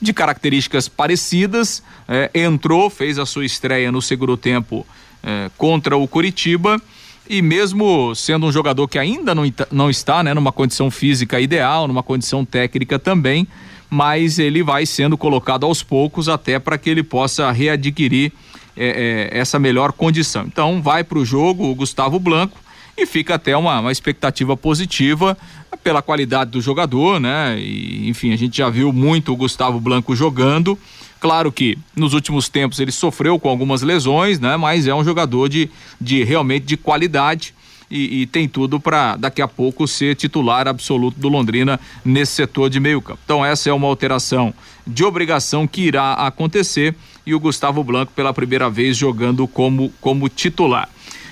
de 0.02 0.12
características 0.12 0.90
parecidas, 0.90 1.82
eh, 2.08 2.30
entrou, 2.34 2.90
fez 2.90 3.18
a 3.20 3.26
sua 3.26 3.46
estreia 3.46 3.92
no 3.92 4.02
segundo 4.02 4.36
tempo 4.36 4.86
eh, 5.24 5.50
contra 5.58 5.96
o 5.96 6.08
Curitiba 6.08 6.82
e 7.30 7.42
mesmo 7.42 8.14
sendo 8.16 8.48
um 8.48 8.52
jogador 8.52 8.88
que 8.88 8.98
ainda 8.98 9.34
não, 9.34 9.44
não 9.72 9.90
está 9.90 10.24
né, 10.24 10.34
numa 10.34 10.52
condição 10.52 10.90
física 10.92 11.40
ideal, 11.40 11.88
numa 11.88 12.04
condição 12.04 12.44
técnica 12.44 13.00
também, 13.00 13.48
mas 13.94 14.40
ele 14.40 14.64
vai 14.64 14.86
sendo 14.86 15.18
colocado 15.18 15.66
aos 15.66 15.84
poucos 15.84 16.30
até 16.30 16.58
para 16.58 16.78
que 16.78 16.90
ele 16.90 17.04
possa 17.04 17.52
readquirir 17.52 18.32
é, 18.78 19.30
é, 19.34 19.38
essa 19.38 19.60
melhor 19.60 19.92
condição. 19.92 20.46
Então 20.48 20.82
vai 20.82 21.04
para 21.04 21.20
o 21.20 21.26
jogo 21.26 21.70
o 21.70 21.76
Gustavo 21.76 22.18
Blanco 22.18 22.58
e 22.98 23.06
fica 23.06 23.36
até 23.36 23.56
uma, 23.56 23.82
uma 23.82 23.92
expectativa 23.92 24.56
positiva 24.56 25.38
pela 25.84 26.02
qualidade 26.02 26.52
do 26.52 26.62
jogador, 26.62 27.20
né? 27.20 27.60
E, 27.60 28.08
enfim, 28.08 28.32
a 28.32 28.38
gente 28.38 28.58
já 28.58 28.70
viu 28.70 28.94
muito 28.94 29.34
o 29.34 29.36
Gustavo 29.36 29.78
Blanco 29.78 30.16
jogando. 30.16 30.80
Claro 31.20 31.52
que 31.52 31.78
nos 31.94 32.14
últimos 32.14 32.48
tempos 32.48 32.80
ele 32.80 32.94
sofreu 32.94 33.38
com 33.38 33.50
algumas 33.50 33.82
lesões, 33.82 34.40
né? 34.40 34.56
Mas 34.56 34.88
é 34.88 34.96
um 34.96 35.04
jogador 35.04 35.50
de, 35.50 35.70
de 36.00 36.24
realmente 36.24 36.66
de 36.66 36.78
qualidade. 36.78 37.54
E, 37.92 38.22
e, 38.22 38.26
tem 38.26 38.48
tudo 38.48 38.80
para 38.80 39.18
daqui 39.18 39.42
a 39.42 39.48
pouco 39.50 39.86
ser 39.86 40.16
titular 40.16 40.66
absoluto 40.66 41.20
do 41.20 41.28
Londrina 41.28 41.78
nesse 42.06 42.32
setor 42.32 42.70
de 42.70 42.80
meio 42.80 43.02
campo. 43.02 43.20
Então 43.26 43.46
essa 43.46 43.70
é 43.70 43.74
uma 43.74 43.86
alteração 43.86 44.54
de 44.88 45.04
obrigação 45.04 45.68
que 45.68 45.82
irá 45.82 46.14
acontecer 46.14 46.96
e 47.26 47.36
o 47.36 47.40
Gustavo 47.40 47.84
Blanco 47.84 48.14
pela 48.16 48.34
primeira 48.34 48.70
vez 48.70 48.96
jogando 48.96 49.46
como 49.46 49.92
como 50.00 50.30
titular. 50.30 50.88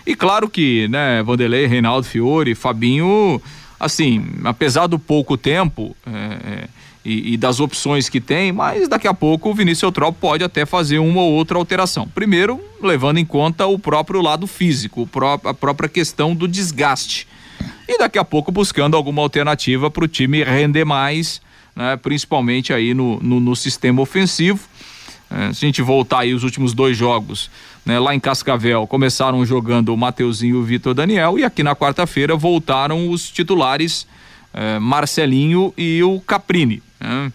E 0.05 0.15
claro 0.15 0.49
que, 0.49 0.87
né, 0.89 1.23
Vanderlei, 1.23 1.65
Reinaldo 1.65 2.05
Fiore, 2.05 2.55
Fabinho, 2.55 3.41
assim, 3.79 4.25
apesar 4.43 4.87
do 4.87 4.99
pouco 4.99 5.37
tempo, 5.37 5.95
é, 6.05 6.63
é 6.65 6.67
e, 7.09 7.33
e, 7.33 7.37
das 7.37 7.59
opções 7.59 8.07
que 8.07 8.21
tem, 8.21 8.51
mas 8.51 8.87
daqui 8.87 9.07
a 9.07 9.13
pouco 9.13 9.49
o 9.49 9.53
Vinícius 9.53 9.83
Eutrópio 9.83 10.19
pode 10.21 10.43
até 10.43 10.63
fazer 10.65 10.99
uma 10.99 11.21
ou 11.21 11.31
outra 11.33 11.57
alteração. 11.57 12.07
Primeiro, 12.07 12.61
levando 12.81 13.17
em 13.17 13.25
conta 13.25 13.65
o 13.65 13.79
próprio 13.79 14.21
lado 14.21 14.45
físico, 14.45 15.09
a 15.43 15.53
própria 15.53 15.89
questão 15.89 16.35
do 16.35 16.47
desgaste. 16.47 17.27
E 17.87 17.97
daqui 17.97 18.19
a 18.19 18.23
pouco 18.23 18.51
buscando 18.51 18.95
alguma 18.95 19.23
alternativa 19.23 19.89
para 19.89 20.05
o 20.05 20.07
time 20.07 20.43
render 20.43 20.85
mais, 20.85 21.41
né, 21.75 21.97
principalmente 21.97 22.71
aí 22.71 22.93
no, 22.93 23.19
no, 23.19 23.39
no 23.39 23.55
sistema 23.55 24.01
ofensivo. 24.01 24.59
É, 25.31 25.51
se 25.53 25.65
a 25.65 25.67
gente 25.67 25.81
voltar 25.81 26.19
aí 26.19 26.33
os 26.33 26.43
últimos 26.43 26.73
dois 26.73 26.95
jogos, 26.95 27.49
né, 27.83 27.99
lá 27.99 28.13
em 28.13 28.19
Cascavel, 28.19 28.85
começaram 28.85 29.43
jogando 29.43 29.93
o 29.93 29.97
Mateuzinho 29.97 30.57
e 30.57 30.59
o 30.59 30.63
Vitor 30.63 30.93
Daniel, 30.93 31.39
e 31.39 31.43
aqui 31.43 31.63
na 31.63 31.75
quarta-feira 31.75 32.35
voltaram 32.35 33.09
os 33.09 33.31
titulares 33.31 34.05
é, 34.53 34.77
Marcelinho 34.79 35.73
e 35.77 36.03
o 36.03 36.19
Caprini. 36.19 36.83
Né? 36.99 37.31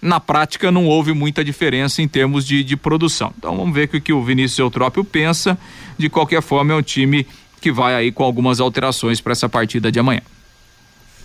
Na 0.00 0.20
prática, 0.20 0.70
não 0.70 0.86
houve 0.86 1.12
muita 1.12 1.42
diferença 1.42 2.02
em 2.02 2.08
termos 2.08 2.46
de, 2.46 2.62
de 2.62 2.76
produção. 2.76 3.32
Então, 3.38 3.56
vamos 3.56 3.74
ver 3.74 3.84
o 3.92 4.00
que 4.00 4.12
o 4.12 4.22
Vinícius 4.22 4.58
Eutrópio 4.58 5.02
pensa. 5.04 5.58
De 5.98 6.08
qualquer 6.08 6.42
forma, 6.42 6.72
é 6.72 6.76
um 6.76 6.82
time 6.82 7.26
que 7.60 7.72
vai 7.72 7.94
aí 7.94 8.12
com 8.12 8.22
algumas 8.22 8.60
alterações 8.60 9.20
para 9.20 9.32
essa 9.32 9.48
partida 9.48 9.90
de 9.90 9.98
amanhã. 9.98 10.22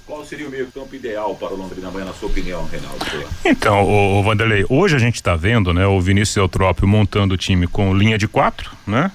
Qual 0.07 0.25
seria 0.25 0.47
o 0.47 0.51
meio 0.51 0.67
campo 0.71 0.95
ideal 0.95 1.35
para 1.35 1.53
o 1.53 1.57
Londrina 1.57 1.87
amanhã, 1.89 2.05
na 2.05 2.13
sua 2.13 2.29
opinião, 2.29 2.65
Reinaldo? 2.65 3.05
Então, 3.45 3.83
o, 3.83 4.19
o 4.19 4.23
Vanderlei, 4.23 4.65
hoje 4.67 4.95
a 4.95 4.99
gente 4.99 5.15
está 5.15 5.35
vendo, 5.35 5.73
né, 5.73 5.85
o 5.85 6.01
Vinícius 6.01 6.37
Eutrópio 6.37 6.87
montando 6.87 7.33
o 7.33 7.37
time 7.37 7.67
com 7.67 7.95
linha 7.95 8.17
de 8.17 8.27
quatro, 8.27 8.71
né? 8.85 9.11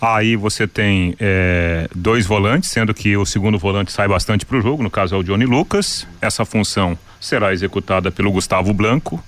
Aí 0.00 0.36
você 0.36 0.66
tem 0.66 1.14
é, 1.18 1.88
dois 1.94 2.26
volantes, 2.26 2.70
sendo 2.70 2.92
que 2.92 3.16
o 3.16 3.24
segundo 3.24 3.58
volante 3.58 3.90
sai 3.90 4.06
bastante 4.06 4.44
para 4.44 4.58
o 4.58 4.60
jogo, 4.60 4.82
no 4.82 4.90
caso 4.90 5.14
é 5.14 5.18
o 5.18 5.22
Johnny 5.22 5.46
Lucas. 5.46 6.06
Essa 6.20 6.44
função 6.44 6.98
será 7.20 7.52
executada 7.52 8.10
pelo 8.10 8.30
Gustavo 8.30 8.74
Blanco, 8.74 9.22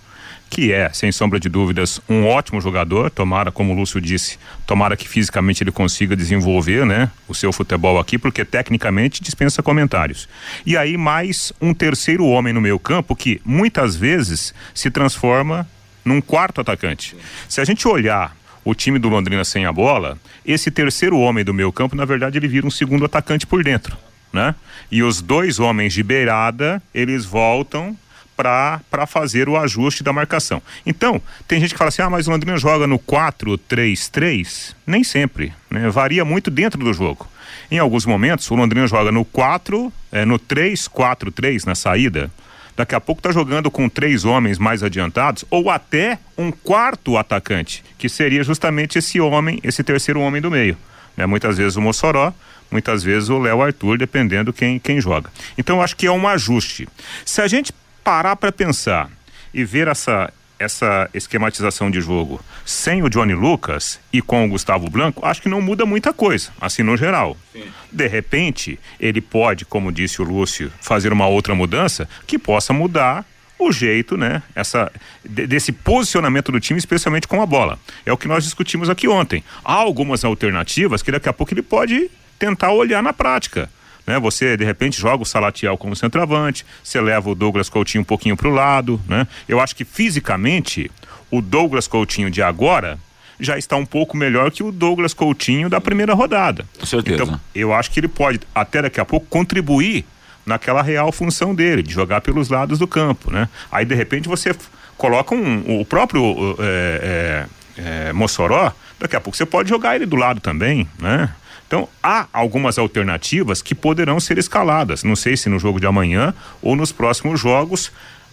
que 0.50 0.72
é, 0.72 0.90
sem 0.92 1.10
sombra 1.10 1.40
de 1.40 1.48
dúvidas, 1.48 2.00
um 2.08 2.26
ótimo 2.26 2.60
jogador. 2.60 3.10
Tomara, 3.10 3.50
como 3.50 3.72
o 3.72 3.76
Lúcio 3.76 4.00
disse, 4.00 4.38
tomara 4.66 4.96
que 4.96 5.08
fisicamente 5.08 5.62
ele 5.62 5.72
consiga 5.72 6.14
desenvolver, 6.14 6.84
né, 6.84 7.10
o 7.26 7.34
seu 7.34 7.52
futebol 7.52 7.98
aqui, 7.98 8.18
porque 8.18 8.44
tecnicamente 8.44 9.22
dispensa 9.22 9.62
comentários. 9.62 10.28
E 10.66 10.76
aí 10.76 10.96
mais 10.96 11.52
um 11.60 11.72
terceiro 11.72 12.26
homem 12.26 12.52
no 12.52 12.60
meio 12.60 12.78
campo 12.78 13.16
que 13.16 13.40
muitas 13.44 13.96
vezes 13.96 14.54
se 14.74 14.90
transforma 14.90 15.66
num 16.04 16.20
quarto 16.20 16.60
atacante. 16.60 17.14
Se 17.48 17.60
a 17.60 17.64
gente 17.64 17.86
olhar 17.86 18.34
o 18.68 18.74
time 18.74 18.98
do 18.98 19.08
Londrina 19.08 19.44
sem 19.44 19.64
a 19.64 19.72
bola, 19.72 20.18
esse 20.44 20.70
terceiro 20.70 21.18
homem 21.18 21.44
do 21.44 21.54
meio 21.54 21.72
campo, 21.72 21.96
na 21.96 22.04
verdade, 22.04 22.38
ele 22.38 22.48
vira 22.48 22.66
um 22.66 22.70
segundo 22.70 23.04
atacante 23.04 23.46
por 23.46 23.62
dentro 23.64 23.96
né? 24.32 24.54
E 24.90 25.02
os 25.02 25.20
dois 25.20 25.58
homens 25.58 25.92
de 25.92 26.02
beirada, 26.02 26.82
eles 26.94 27.24
voltam 27.24 27.96
para 28.36 29.04
fazer 29.06 29.48
o 29.48 29.56
ajuste 29.56 30.04
da 30.04 30.12
marcação. 30.12 30.62
Então, 30.86 31.20
tem 31.48 31.60
gente 31.60 31.72
que 31.72 31.78
fala 31.78 31.88
assim: 31.88 32.02
ah, 32.02 32.10
mas 32.10 32.28
o 32.28 32.30
Londrina 32.30 32.56
joga 32.56 32.86
no 32.86 32.98
4-3-3. 32.98 34.74
Nem 34.86 35.02
sempre, 35.02 35.52
né? 35.70 35.88
Varia 35.90 36.24
muito 36.24 36.50
dentro 36.50 36.78
do 36.78 36.92
jogo. 36.92 37.26
Em 37.70 37.78
alguns 37.78 38.06
momentos, 38.06 38.50
o 38.50 38.54
Londrina 38.54 38.86
joga 38.86 39.10
no 39.10 39.24
4, 39.24 39.92
é, 40.12 40.24
no 40.24 40.38
3-4-3 40.38 41.66
na 41.66 41.74
saída. 41.74 42.30
Daqui 42.78 42.94
a 42.94 43.00
pouco 43.00 43.18
está 43.18 43.32
jogando 43.32 43.72
com 43.72 43.88
três 43.88 44.24
homens 44.24 44.56
mais 44.56 44.84
adiantados 44.84 45.44
ou 45.50 45.68
até 45.68 46.16
um 46.38 46.52
quarto 46.52 47.16
atacante, 47.16 47.82
que 47.98 48.08
seria 48.08 48.44
justamente 48.44 49.00
esse 49.00 49.20
homem, 49.20 49.58
esse 49.64 49.82
terceiro 49.82 50.20
homem 50.20 50.40
do 50.40 50.48
meio. 50.48 50.78
Né? 51.16 51.26
Muitas 51.26 51.58
vezes 51.58 51.74
o 51.74 51.80
Mossoró, 51.80 52.32
muitas 52.70 53.02
vezes 53.02 53.30
o 53.30 53.38
Léo 53.40 53.60
Arthur, 53.62 53.98
dependendo 53.98 54.52
quem, 54.52 54.78
quem 54.78 55.00
joga. 55.00 55.28
Então 55.58 55.82
acho 55.82 55.96
que 55.96 56.06
é 56.06 56.12
um 56.12 56.28
ajuste. 56.28 56.88
Se 57.24 57.42
a 57.42 57.48
gente 57.48 57.72
parar 58.04 58.36
para 58.36 58.52
pensar 58.52 59.10
e 59.52 59.64
ver 59.64 59.88
essa, 59.88 60.32
essa 60.58 61.08
esquematização 61.14 61.90
de 61.90 62.00
jogo 62.00 62.40
sem 62.64 63.02
o 63.02 63.08
Johnny 63.08 63.34
Lucas 63.34 64.00
e 64.12 64.20
com 64.20 64.44
o 64.44 64.48
Gustavo 64.48 64.90
Blanco, 64.90 65.24
acho 65.24 65.40
que 65.40 65.48
não 65.48 65.60
muda 65.60 65.86
muita 65.86 66.12
coisa, 66.12 66.50
assim 66.60 66.82
no 66.82 66.96
geral. 66.96 67.36
Sim. 67.52 67.64
De 67.90 68.06
repente, 68.06 68.78
ele 68.98 69.20
pode, 69.20 69.64
como 69.64 69.92
disse 69.92 70.20
o 70.20 70.24
Lúcio, 70.24 70.72
fazer 70.80 71.12
uma 71.12 71.26
outra 71.26 71.54
mudança 71.54 72.08
que 72.26 72.38
possa 72.38 72.72
mudar 72.72 73.24
o 73.58 73.72
jeito, 73.72 74.16
né, 74.16 74.42
essa, 74.54 74.90
desse 75.24 75.72
posicionamento 75.72 76.52
do 76.52 76.60
time, 76.60 76.78
especialmente 76.78 77.26
com 77.26 77.42
a 77.42 77.46
bola. 77.46 77.78
É 78.06 78.12
o 78.12 78.16
que 78.16 78.28
nós 78.28 78.44
discutimos 78.44 78.88
aqui 78.88 79.08
ontem. 79.08 79.42
Há 79.64 79.72
algumas 79.72 80.24
alternativas 80.24 81.02
que 81.02 81.10
daqui 81.10 81.28
a 81.28 81.32
pouco 81.32 81.52
ele 81.52 81.62
pode 81.62 82.08
tentar 82.38 82.70
olhar 82.70 83.02
na 83.02 83.12
prática. 83.12 83.68
Né? 84.08 84.18
Você, 84.18 84.56
de 84.56 84.64
repente, 84.64 84.98
joga 84.98 85.22
o 85.22 85.26
Salatiel 85.26 85.76
como 85.76 85.94
centroavante, 85.94 86.64
você 86.82 86.98
leva 86.98 87.28
o 87.28 87.34
Douglas 87.34 87.68
Coutinho 87.68 88.00
um 88.00 88.06
pouquinho 88.06 88.38
para 88.38 88.48
o 88.48 88.50
lado, 88.50 88.98
né? 89.06 89.28
Eu 89.46 89.60
acho 89.60 89.76
que 89.76 89.84
fisicamente, 89.84 90.90
o 91.30 91.42
Douglas 91.42 91.86
Coutinho 91.86 92.30
de 92.30 92.40
agora 92.40 92.98
já 93.38 93.58
está 93.58 93.76
um 93.76 93.84
pouco 93.84 94.16
melhor 94.16 94.50
que 94.50 94.62
o 94.62 94.72
Douglas 94.72 95.12
Coutinho 95.12 95.68
da 95.68 95.78
primeira 95.78 96.14
rodada. 96.14 96.64
Com 96.80 96.86
certeza. 96.86 97.22
Então, 97.22 97.40
eu 97.54 97.74
acho 97.74 97.90
que 97.90 98.00
ele 98.00 98.08
pode, 98.08 98.40
até 98.54 98.80
daqui 98.80 98.98
a 98.98 99.04
pouco, 99.04 99.26
contribuir 99.26 100.06
naquela 100.46 100.80
real 100.80 101.12
função 101.12 101.54
dele, 101.54 101.82
de 101.82 101.92
jogar 101.92 102.22
pelos 102.22 102.48
lados 102.48 102.78
do 102.78 102.86
campo, 102.86 103.30
né? 103.30 103.46
Aí, 103.70 103.84
de 103.84 103.94
repente, 103.94 104.26
você 104.26 104.56
coloca 104.96 105.34
um, 105.34 105.80
o 105.80 105.84
próprio 105.84 106.56
é, 106.58 107.46
é, 107.76 108.08
é, 108.08 108.12
Mossoró, 108.14 108.72
daqui 108.98 109.16
a 109.16 109.20
pouco 109.20 109.36
você 109.36 109.44
pode 109.44 109.68
jogar 109.68 109.96
ele 109.96 110.06
do 110.06 110.16
lado 110.16 110.40
também, 110.40 110.88
né? 110.98 111.28
Então, 111.68 111.86
há 112.02 112.26
algumas 112.32 112.78
alternativas 112.78 113.60
que 113.60 113.74
poderão 113.74 114.18
ser 114.18 114.38
escaladas. 114.38 115.04
Não 115.04 115.14
sei 115.14 115.36
se 115.36 115.50
no 115.50 115.58
jogo 115.58 115.78
de 115.78 115.86
amanhã 115.86 116.34
ou 116.62 116.74
nos 116.74 116.90
próximos 116.90 117.38
jogos, 117.38 117.92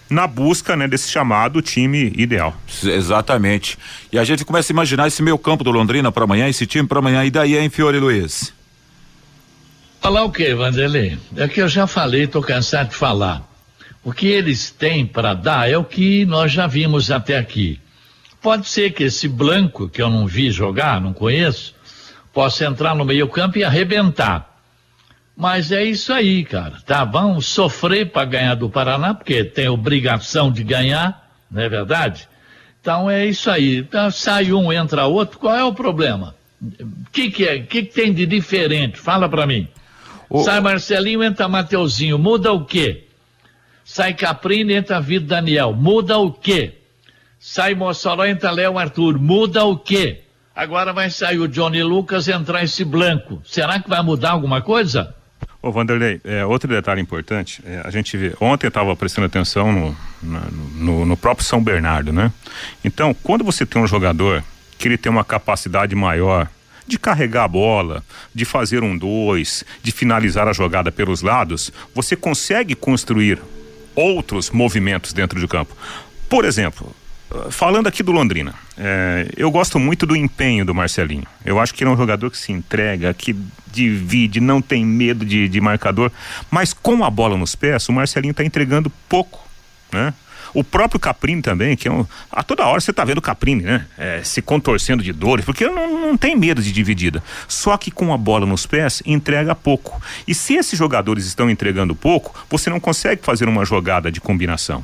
na 0.09 0.25
busca 0.25 0.73
né, 0.77 0.87
desse 0.87 1.11
chamado 1.11 1.61
time 1.61 2.13
ideal. 2.15 2.55
Exatamente. 2.81 3.77
E 4.09 4.17
a 4.17 4.23
gente 4.23 4.45
começa 4.45 4.71
a 4.71 4.73
imaginar 4.73 5.07
esse 5.07 5.21
meio 5.21 5.37
campo 5.37 5.65
do 5.65 5.71
Londrina 5.71 6.13
para 6.13 6.23
amanhã, 6.23 6.47
esse 6.47 6.65
time 6.65 6.87
para 6.87 6.99
amanhã. 6.99 7.25
E 7.25 7.29
daí, 7.29 7.57
hein, 7.57 7.69
Fiore 7.69 7.99
Luiz? 7.99 8.53
Falar 9.99 10.23
o 10.23 10.31
quê, 10.31 10.55
Vanderlei? 10.55 11.17
É 11.35 11.45
que 11.49 11.61
eu 11.61 11.67
já 11.67 11.85
falei, 11.87 12.23
estou 12.23 12.41
cansado 12.41 12.89
de 12.89 12.95
falar. 12.95 13.45
O 14.01 14.13
que 14.13 14.27
eles 14.27 14.71
têm 14.71 15.05
para 15.05 15.33
dar 15.33 15.69
é 15.69 15.77
o 15.77 15.83
que 15.83 16.25
nós 16.25 16.53
já 16.53 16.67
vimos 16.67 17.11
até 17.11 17.37
aqui. 17.37 17.81
Pode 18.41 18.69
ser 18.69 18.91
que 18.91 19.03
esse 19.03 19.27
Blanco, 19.27 19.89
que 19.89 20.01
eu 20.01 20.09
não 20.09 20.25
vi 20.25 20.51
jogar, 20.51 21.01
não 21.01 21.11
conheço, 21.11 21.74
possa 22.35 22.65
entrar 22.65 22.93
no 22.93 23.05
meio-campo 23.05 23.57
e 23.57 23.63
arrebentar. 23.63 24.59
Mas 25.37 25.71
é 25.71 25.85
isso 25.85 26.11
aí, 26.11 26.43
cara. 26.43 26.81
Tá, 26.85 27.05
vamos 27.05 27.45
sofrer 27.45 28.11
para 28.11 28.25
ganhar 28.25 28.55
do 28.55 28.69
Paraná, 28.69 29.13
porque 29.13 29.45
tem 29.45 29.69
obrigação 29.69 30.51
de 30.51 30.61
ganhar, 30.61 31.29
não 31.49 31.61
é 31.61 31.69
verdade? 31.69 32.27
Então 32.81 33.09
é 33.09 33.25
isso 33.25 33.49
aí. 33.49 33.77
Então, 33.77 34.11
sai 34.11 34.51
um, 34.51 34.71
entra 34.71 35.05
outro, 35.05 35.39
qual 35.39 35.55
é 35.55 35.63
o 35.63 35.73
problema? 35.73 36.35
O 36.61 37.09
que, 37.09 37.31
que 37.31 37.47
é? 37.47 37.55
O 37.55 37.67
que, 37.67 37.83
que, 37.83 37.93
tem 37.93 38.13
de 38.13 38.25
diferente? 38.25 38.99
Fala 38.99 39.29
para 39.29 39.47
mim. 39.47 39.69
O... 40.29 40.43
Sai 40.43 40.59
Marcelinho, 40.59 41.23
entra 41.23 41.47
Mateuzinho, 41.47 42.19
muda 42.19 42.51
o 42.51 42.65
quê? 42.65 43.05
Sai 43.85 44.13
Caprini, 44.13 44.73
entra 44.73 44.99
Vitor 44.99 45.27
Daniel, 45.27 45.73
muda 45.73 46.17
o 46.17 46.33
quê? 46.33 46.79
Sai 47.39 47.75
Mossoró, 47.75 48.25
entra 48.25 48.51
Léo 48.51 48.77
Arthur, 48.77 49.17
muda 49.19 49.63
o 49.63 49.77
quê? 49.77 50.24
Agora 50.55 50.93
vai 50.93 51.09
sair 51.09 51.37
o 51.37 51.49
Johnny 51.49 51.83
Lucas 51.83 52.29
entrar 52.29 52.63
esse 52.63 52.85
Blanco. 52.85 53.41
Será 53.43 53.77
que 53.77 53.89
vai 53.89 54.01
mudar 54.01 54.31
alguma 54.31 54.61
coisa? 54.61 55.13
Ô 55.61 55.69
Vanderlei, 55.69 56.21
é, 56.23 56.45
outro 56.45 56.69
detalhe 56.69 57.01
importante, 57.01 57.61
é, 57.65 57.81
a 57.83 57.89
gente 57.89 58.15
vê, 58.15 58.33
ontem 58.39 58.67
estava 58.67 58.95
prestando 58.95 59.25
atenção 59.25 59.73
no, 59.73 59.97
no, 60.21 61.05
no, 61.05 61.17
próprio 61.17 61.45
São 61.45 61.61
Bernardo, 61.61 62.13
né? 62.13 62.31
Então, 62.85 63.13
quando 63.15 63.43
você 63.43 63.65
tem 63.65 63.81
um 63.81 63.87
jogador 63.87 64.43
que 64.77 64.87
ele 64.87 64.97
tem 64.97 65.11
uma 65.11 65.25
capacidade 65.25 65.93
maior 65.93 66.47
de 66.87 66.99
carregar 66.99 67.45
a 67.45 67.47
bola, 67.47 68.03
de 68.33 68.45
fazer 68.45 68.83
um 68.83 68.97
dois, 68.97 69.65
de 69.81 69.91
finalizar 69.91 70.47
a 70.47 70.53
jogada 70.53 70.91
pelos 70.91 71.21
lados, 71.21 71.73
você 71.93 72.15
consegue 72.15 72.75
construir 72.75 73.41
outros 73.95 74.51
movimentos 74.51 75.11
dentro 75.11 75.39
do 75.39 75.47
campo. 75.47 75.75
Por 76.29 76.45
exemplo, 76.45 76.95
falando 77.49 77.87
aqui 77.87 78.03
do 78.03 78.11
Londrina, 78.11 78.53
é, 78.77 79.27
eu 79.35 79.49
gosto 79.51 79.79
muito 79.79 80.05
do 80.05 80.15
empenho 80.15 80.65
do 80.65 80.73
Marcelinho. 80.73 81.25
Eu 81.43 81.59
acho 81.59 81.73
que 81.73 81.83
ele 81.83 81.89
é 81.89 81.93
um 81.93 81.97
jogador 81.97 82.29
que 82.29 82.37
se 82.37 82.51
entrega, 82.51 83.13
que 83.13 83.35
divide, 83.71 84.39
não 84.39 84.61
tem 84.61 84.85
medo 84.85 85.25
de, 85.25 85.49
de 85.49 85.61
marcador. 85.61 86.11
Mas 86.49 86.73
com 86.73 87.03
a 87.03 87.09
bola 87.09 87.37
nos 87.37 87.55
pés, 87.55 87.87
o 87.89 87.93
Marcelinho 87.93 88.31
está 88.31 88.43
entregando 88.43 88.91
pouco, 89.09 89.45
né? 89.91 90.13
O 90.53 90.63
próprio 90.63 90.97
Caprini 90.97 91.41
também, 91.41 91.75
que 91.75 91.85
é 91.85 91.91
um, 91.91 92.05
a 92.31 92.41
toda 92.41 92.65
hora 92.65 92.79
você 92.79 92.91
está 92.91 93.03
vendo 93.03 93.17
o 93.17 93.21
Caprini, 93.21 93.63
né? 93.63 93.85
É, 93.97 94.23
se 94.23 94.41
contorcendo 94.41 95.03
de 95.03 95.11
dores, 95.11 95.43
porque 95.43 95.67
não, 95.67 95.99
não 95.99 96.17
tem 96.17 96.33
medo 96.33 96.61
de 96.61 96.71
dividida. 96.71 97.21
Só 97.45 97.75
que 97.75 97.91
com 97.91 98.13
a 98.13 98.17
bola 98.17 98.45
nos 98.45 98.65
pés, 98.65 99.03
entrega 99.05 99.53
pouco. 99.53 100.01
E 100.25 100.33
se 100.33 100.53
esses 100.53 100.79
jogadores 100.79 101.25
estão 101.25 101.49
entregando 101.49 101.93
pouco, 101.93 102.33
você 102.49 102.69
não 102.69 102.79
consegue 102.79 103.21
fazer 103.21 103.49
uma 103.49 103.65
jogada 103.65 104.09
de 104.09 104.21
combinação. 104.21 104.83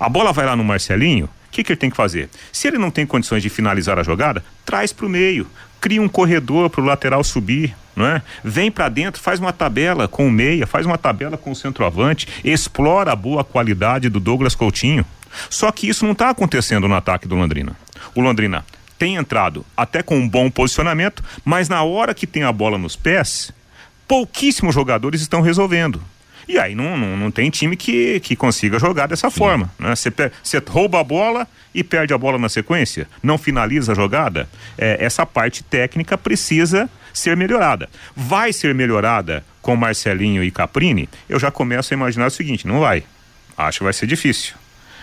A 0.00 0.08
bola 0.08 0.32
vai 0.32 0.46
lá 0.46 0.56
no 0.56 0.64
Marcelinho, 0.64 1.28
que, 1.52 1.62
que 1.62 1.72
ele 1.72 1.78
tem 1.78 1.90
que 1.90 1.96
fazer? 1.96 2.28
Se 2.50 2.66
ele 2.66 2.78
não 2.78 2.90
tem 2.90 3.06
condições 3.06 3.42
de 3.42 3.50
finalizar 3.50 3.98
a 3.98 4.02
jogada, 4.02 4.42
traz 4.64 4.92
para 4.92 5.06
o 5.06 5.08
meio, 5.08 5.46
cria 5.80 6.00
um 6.00 6.08
corredor 6.08 6.70
para 6.70 6.80
o 6.80 6.84
lateral 6.84 7.22
subir, 7.22 7.76
não 7.94 8.06
é? 8.06 8.22
Vem 8.42 8.70
para 8.70 8.88
dentro, 8.88 9.20
faz 9.20 9.38
uma 9.38 9.52
tabela 9.52 10.08
com 10.08 10.26
o 10.26 10.30
meia, 10.30 10.66
faz 10.66 10.86
uma 10.86 10.96
tabela 10.96 11.36
com 11.36 11.52
o 11.52 11.56
centroavante, 11.56 12.26
explora 12.42 13.12
a 13.12 13.16
boa 13.16 13.44
qualidade 13.44 14.08
do 14.08 14.18
Douglas 14.18 14.54
Coutinho. 14.54 15.04
Só 15.50 15.70
que 15.70 15.88
isso 15.88 16.04
não 16.04 16.12
está 16.12 16.30
acontecendo 16.30 16.88
no 16.88 16.94
ataque 16.94 17.28
do 17.28 17.36
Londrina. 17.36 17.76
O 18.14 18.20
Londrina 18.20 18.64
tem 18.98 19.16
entrado 19.16 19.64
até 19.76 20.02
com 20.02 20.16
um 20.16 20.28
bom 20.28 20.50
posicionamento, 20.50 21.22
mas 21.44 21.68
na 21.68 21.82
hora 21.82 22.14
que 22.14 22.26
tem 22.26 22.44
a 22.44 22.52
bola 22.52 22.78
nos 22.78 22.96
pés, 22.96 23.52
pouquíssimos 24.08 24.74
jogadores 24.74 25.20
estão 25.20 25.42
resolvendo. 25.42 26.02
E 26.52 26.58
aí 26.58 26.74
não, 26.74 26.98
não, 26.98 27.16
não 27.16 27.30
tem 27.30 27.48
time 27.48 27.74
que, 27.74 28.20
que 28.20 28.36
consiga 28.36 28.78
jogar 28.78 29.06
dessa 29.06 29.30
Sim. 29.30 29.38
forma. 29.38 29.72
Você 29.96 30.10
né? 30.10 30.62
rouba 30.68 31.00
a 31.00 31.04
bola 31.04 31.48
e 31.74 31.82
perde 31.82 32.12
a 32.12 32.18
bola 32.18 32.38
na 32.38 32.50
sequência, 32.50 33.08
não 33.22 33.38
finaliza 33.38 33.92
a 33.92 33.94
jogada. 33.94 34.46
É, 34.76 35.02
essa 35.02 35.24
parte 35.24 35.64
técnica 35.64 36.18
precisa 36.18 36.90
ser 37.10 37.38
melhorada. 37.38 37.88
Vai 38.14 38.52
ser 38.52 38.74
melhorada 38.74 39.42
com 39.62 39.74
Marcelinho 39.74 40.44
e 40.44 40.50
Caprini? 40.50 41.08
Eu 41.26 41.40
já 41.40 41.50
começo 41.50 41.94
a 41.94 41.96
imaginar 41.96 42.26
o 42.26 42.30
seguinte: 42.30 42.66
não 42.66 42.80
vai. 42.80 43.02
Acho 43.56 43.78
que 43.78 43.84
vai 43.84 43.94
ser 43.94 44.06
difícil. 44.06 44.54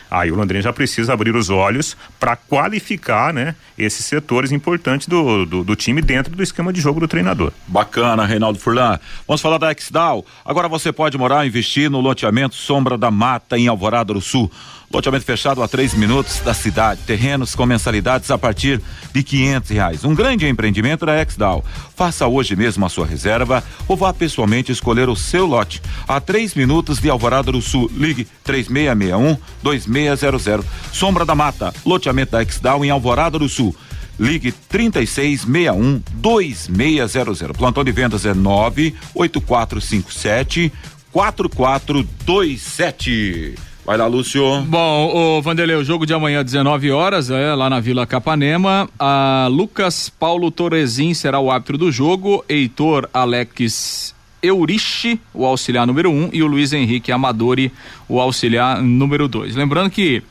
Aí 0.10 0.32
o 0.32 0.36
Londrina 0.36 0.62
já 0.62 0.74
precisa 0.74 1.14
abrir 1.14 1.36
os 1.36 1.50
olhos 1.50 1.96
para 2.20 2.36
qualificar, 2.36 3.34
né, 3.34 3.56
esses 3.78 4.06
setores 4.06 4.52
importantes 4.52 5.08
do, 5.08 5.46
do, 5.46 5.64
do, 5.64 5.76
time 5.76 6.02
dentro 6.02 6.36
do 6.36 6.42
esquema 6.42 6.74
de 6.74 6.82
jogo 6.82 7.00
do 7.00 7.08
treinador. 7.08 7.52
Bacana, 7.68 8.26
Reinaldo 8.26 8.60
Furlan. 8.60 9.00
Vamos 9.28 9.42
falar 9.42 9.58
da 9.58 9.72
Exdal. 9.72 10.26
Agora 10.44 10.68
você 10.68 10.92
pode 10.92 11.18
morar 11.18 11.46
e 11.46 11.48
investir 11.48 11.90
no 11.90 12.02
loteamento 12.02 12.56
Sombra 12.56 12.98
da 12.98 13.12
Mata 13.12 13.58
em 13.58 13.68
Alvorada 13.68 14.14
do 14.14 14.22
Sul. 14.22 14.52
Loteamento 14.92 15.24
fechado 15.24 15.62
a 15.62 15.68
três 15.68 15.94
minutos 15.94 16.40
da 16.40 16.52
cidade. 16.52 17.02
Terrenos 17.06 17.54
com 17.54 17.64
mensalidades 17.64 18.32
a 18.32 18.40
partir 18.40 18.82
de 19.14 19.22
quinhentos 19.22 19.70
reais. 19.70 20.04
Um 20.04 20.16
grande 20.16 20.48
empreendimento 20.48 21.06
da 21.06 21.22
Exdal. 21.22 21.64
Faça 21.96 22.26
hoje 22.26 22.56
mesmo 22.56 22.84
a 22.84 22.90
sua 22.90 23.06
reserva 23.06 23.64
ou 23.88 23.96
vá 23.96 24.12
pessoalmente 24.12 24.72
escolher 24.72 25.08
o 25.08 25.16
seu 25.16 25.46
lote. 25.46 25.80
A 26.08 26.20
três 26.20 26.56
minutos 26.56 26.98
de 26.98 27.08
Alvorada 27.08 27.52
do 27.52 27.62
Sul. 27.62 27.88
Ligue 27.96 28.28
três 28.44 28.68
meia, 28.68 28.96
meia 28.96 29.16
um, 29.16 29.38
dois 29.62 29.86
meia 29.86 30.16
zero 30.16 30.40
zero. 30.40 30.66
Sombra 30.92 31.24
da 31.24 31.36
Mata. 31.36 31.72
Loteamento 31.86 32.32
da 32.32 32.42
Exdal 32.42 32.84
em 32.84 32.90
Alvorada 32.90 33.38
do 33.38 33.48
Sul. 33.48 33.76
Ligue 34.20 34.52
3661 34.52 36.02
2600. 36.16 37.56
Plantão 37.56 37.84
de 37.84 37.92
vendas 37.92 38.26
é 38.26 38.34
98457 38.34 40.74
4427. 41.12 43.69
Vai 43.90 43.98
lá, 43.98 44.06
Lúcio. 44.06 44.62
Bom, 44.68 45.12
o 45.16 45.42
Vanderlei, 45.42 45.76
o 45.76 45.84
jogo 45.84 46.06
de 46.06 46.14
amanhã, 46.14 46.46
19 46.46 46.92
horas, 46.92 47.32
é 47.32 47.56
lá 47.56 47.72
na 47.72 47.80
Vila 47.80 48.06
Capanema. 48.06 48.88
A 49.00 49.48
Lucas 49.50 50.10
Paulo 50.10 50.52
Torrezin 50.52 51.16
será 51.16 51.40
o 51.40 51.50
árbitro 51.50 51.76
do 51.76 51.92
jogo. 51.92 52.46
Heitor 52.48 53.10
Alex 53.12 54.14
Euriche, 54.44 55.20
o 55.34 55.44
auxiliar 55.44 55.88
número 55.88 56.12
1, 56.12 56.14
um, 56.14 56.30
e 56.32 56.44
o 56.44 56.46
Luiz 56.46 56.72
Henrique 56.72 57.12
Amadori, 57.12 57.72
o 58.08 58.20
auxiliar 58.20 58.80
número 58.80 59.28
2. 59.28 59.56
Lembrando 59.56 59.90
que 59.90 60.22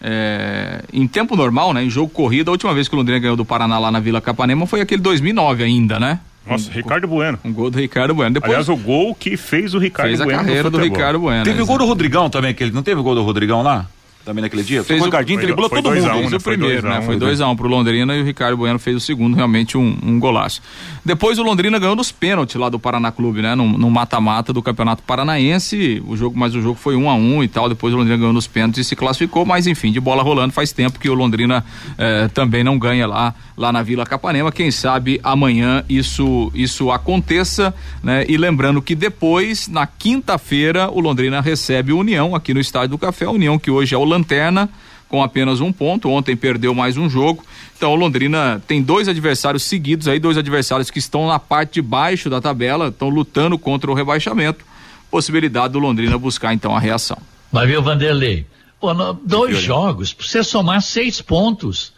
é, 0.00 0.84
em 0.92 1.08
tempo 1.08 1.34
normal, 1.34 1.72
né, 1.72 1.82
em 1.82 1.90
jogo 1.90 2.10
corrido, 2.10 2.50
a 2.50 2.52
última 2.52 2.72
vez 2.72 2.86
que 2.86 2.94
o 2.94 2.98
Londrina 2.98 3.18
ganhou 3.18 3.36
do 3.36 3.44
Paraná 3.44 3.80
lá 3.80 3.90
na 3.90 3.98
Vila 3.98 4.20
Capanema 4.20 4.64
foi 4.64 4.80
aquele 4.80 5.02
2009 5.02 5.64
ainda, 5.64 5.98
né? 5.98 6.20
Nossa, 6.46 6.70
um, 6.70 6.72
Ricardo 6.72 7.06
Bueno. 7.06 7.38
Um 7.44 7.52
gol 7.52 7.70
do 7.70 7.78
Ricardo 7.78 8.14
Bueno. 8.14 8.32
Depois, 8.34 8.52
Aliás, 8.52 8.68
o 8.68 8.76
gol 8.76 9.14
que 9.14 9.36
fez 9.36 9.74
o 9.74 9.78
Ricardo 9.78 10.08
fez 10.08 10.20
Bueno. 10.20 10.30
Fez 10.30 10.40
a 10.40 10.44
carreira 10.44 10.70
do 10.70 10.78
Ricardo 10.78 11.18
Bueno. 11.18 11.44
Teve 11.44 11.62
o 11.62 11.66
gol 11.66 11.78
do 11.78 11.84
Rodrigão 11.84 12.30
também, 12.30 12.54
que 12.54 12.62
ele 12.64 12.72
não 12.72 12.82
teve 12.82 13.00
o 13.00 13.02
gol 13.02 13.14
do 13.14 13.22
Rodrigão 13.22 13.62
lá? 13.62 13.86
Também 14.28 14.42
naquele 14.42 14.62
dia? 14.62 14.84
Fez 14.84 15.02
o 15.02 15.08
Cardinho, 15.08 15.40
driblou 15.40 15.70
todo 15.70 15.90
mundo. 15.90 16.06
Um, 16.06 16.28
né? 16.28 16.36
o 16.36 16.40
primeiro, 16.40 16.86
né? 16.86 17.00
Foi 17.00 17.16
2x1 17.16 17.50
um, 17.50 17.56
pro 17.56 17.66
Londrina 17.66 18.14
e 18.14 18.20
o 18.20 18.24
Ricardo 18.24 18.58
Bueno 18.58 18.78
fez 18.78 18.94
o 18.94 19.00
segundo, 19.00 19.34
realmente 19.34 19.78
um, 19.78 19.96
um, 20.02 20.20
golaço. 20.20 20.60
Depois 21.02 21.38
o 21.38 21.42
Londrina 21.42 21.78
ganhou 21.78 21.96
nos 21.96 22.12
pênaltis 22.12 22.56
lá 22.56 22.68
do 22.68 22.78
Paraná 22.78 23.10
Clube, 23.10 23.40
né? 23.40 23.54
No 23.54 23.90
mata-mata 23.90 24.52
do 24.52 24.62
Campeonato 24.62 25.02
Paranaense. 25.02 26.02
O 26.06 26.14
jogo, 26.14 26.38
mas 26.38 26.54
o 26.54 26.60
jogo 26.60 26.78
foi 26.78 26.94
1 26.94 27.02
um 27.02 27.08
a 27.08 27.14
1 27.14 27.36
um 27.36 27.42
e 27.42 27.48
tal. 27.48 27.70
Depois 27.70 27.94
o 27.94 27.96
Londrina 27.96 28.18
ganhou 28.18 28.34
nos 28.34 28.46
pênaltis 28.46 28.84
e 28.84 28.88
se 28.90 28.94
classificou, 28.94 29.46
mas 29.46 29.66
enfim, 29.66 29.90
de 29.90 29.98
bola 29.98 30.22
rolando 30.22 30.52
faz 30.52 30.72
tempo 30.72 31.00
que 31.00 31.08
o 31.08 31.14
Londrina 31.14 31.64
eh, 31.96 32.28
também 32.34 32.62
não 32.62 32.78
ganha 32.78 33.06
lá, 33.06 33.34
lá 33.56 33.72
na 33.72 33.82
Vila 33.82 34.04
Capanema. 34.04 34.52
Quem 34.52 34.70
sabe 34.70 35.18
amanhã 35.24 35.82
isso, 35.88 36.52
isso 36.54 36.90
aconteça, 36.90 37.74
né? 38.02 38.26
E 38.28 38.36
lembrando 38.36 38.82
que 38.82 38.94
depois, 38.94 39.68
na 39.68 39.86
quinta-feira, 39.86 40.90
o 40.90 41.00
Londrina 41.00 41.40
recebe 41.40 41.94
o 41.94 41.98
União 41.98 42.34
aqui 42.34 42.52
no 42.52 42.60
Estádio 42.60 42.90
do 42.90 42.98
Café. 42.98 43.26
União 43.26 43.58
que 43.58 43.70
hoje 43.70 43.94
é 43.94 43.98
o 43.98 44.04
Lanterna 44.18 44.68
com 45.08 45.22
apenas 45.22 45.60
um 45.60 45.72
ponto. 45.72 46.08
Ontem 46.10 46.36
perdeu 46.36 46.74
mais 46.74 46.96
um 46.96 47.08
jogo. 47.08 47.44
Então 47.76 47.92
o 47.92 47.96
Londrina 47.96 48.62
tem 48.66 48.82
dois 48.82 49.08
adversários 49.08 49.62
seguidos 49.62 50.06
aí, 50.06 50.18
dois 50.18 50.36
adversários 50.36 50.90
que 50.90 50.98
estão 50.98 51.26
na 51.26 51.38
parte 51.38 51.74
de 51.74 51.82
baixo 51.82 52.28
da 52.28 52.40
tabela, 52.40 52.88
estão 52.88 53.08
lutando 53.08 53.58
contra 53.58 53.90
o 53.90 53.94
rebaixamento. 53.94 54.64
Possibilidade 55.10 55.72
do 55.72 55.78
Londrina 55.78 56.18
buscar 56.18 56.52
então 56.52 56.76
a 56.76 56.80
reação. 56.80 57.16
Mas 57.50 57.66
viu, 57.66 57.82
Vanderlei? 57.82 58.46
Pô, 58.78 58.92
no, 58.92 59.14
dois 59.14 59.58
jogos, 59.58 60.12
pra 60.12 60.26
você 60.26 60.44
somar 60.44 60.82
seis 60.82 61.22
pontos. 61.22 61.92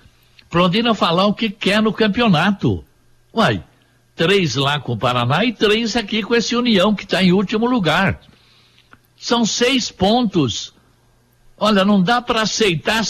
Pro 0.48 0.62
Londrina 0.62 0.94
falar 0.94 1.26
o 1.26 1.34
que 1.34 1.50
quer 1.50 1.82
no 1.82 1.92
campeonato. 1.92 2.84
Uai, 3.34 3.62
três 4.14 4.54
lá 4.54 4.78
com 4.78 4.92
o 4.92 4.96
Paraná 4.96 5.44
e 5.44 5.52
três 5.52 5.96
aqui 5.96 6.22
com 6.22 6.34
esse 6.34 6.54
União 6.54 6.94
que 6.94 7.04
está 7.04 7.22
em 7.22 7.32
último 7.32 7.66
lugar. 7.66 8.20
São 9.16 9.44
seis 9.44 9.90
pontos. 9.90 10.72
Olha, 11.62 11.84
não 11.84 12.02
dá 12.02 12.22
para 12.22 12.40
aceitar 12.40 13.02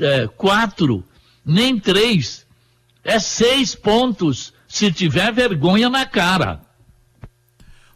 é, 0.00 0.26
quatro, 0.36 1.04
nem 1.46 1.78
três. 1.78 2.44
É 3.04 3.20
seis 3.20 3.76
pontos, 3.76 4.52
se 4.66 4.90
tiver 4.90 5.32
vergonha 5.32 5.88
na 5.88 6.04
cara. 6.04 6.60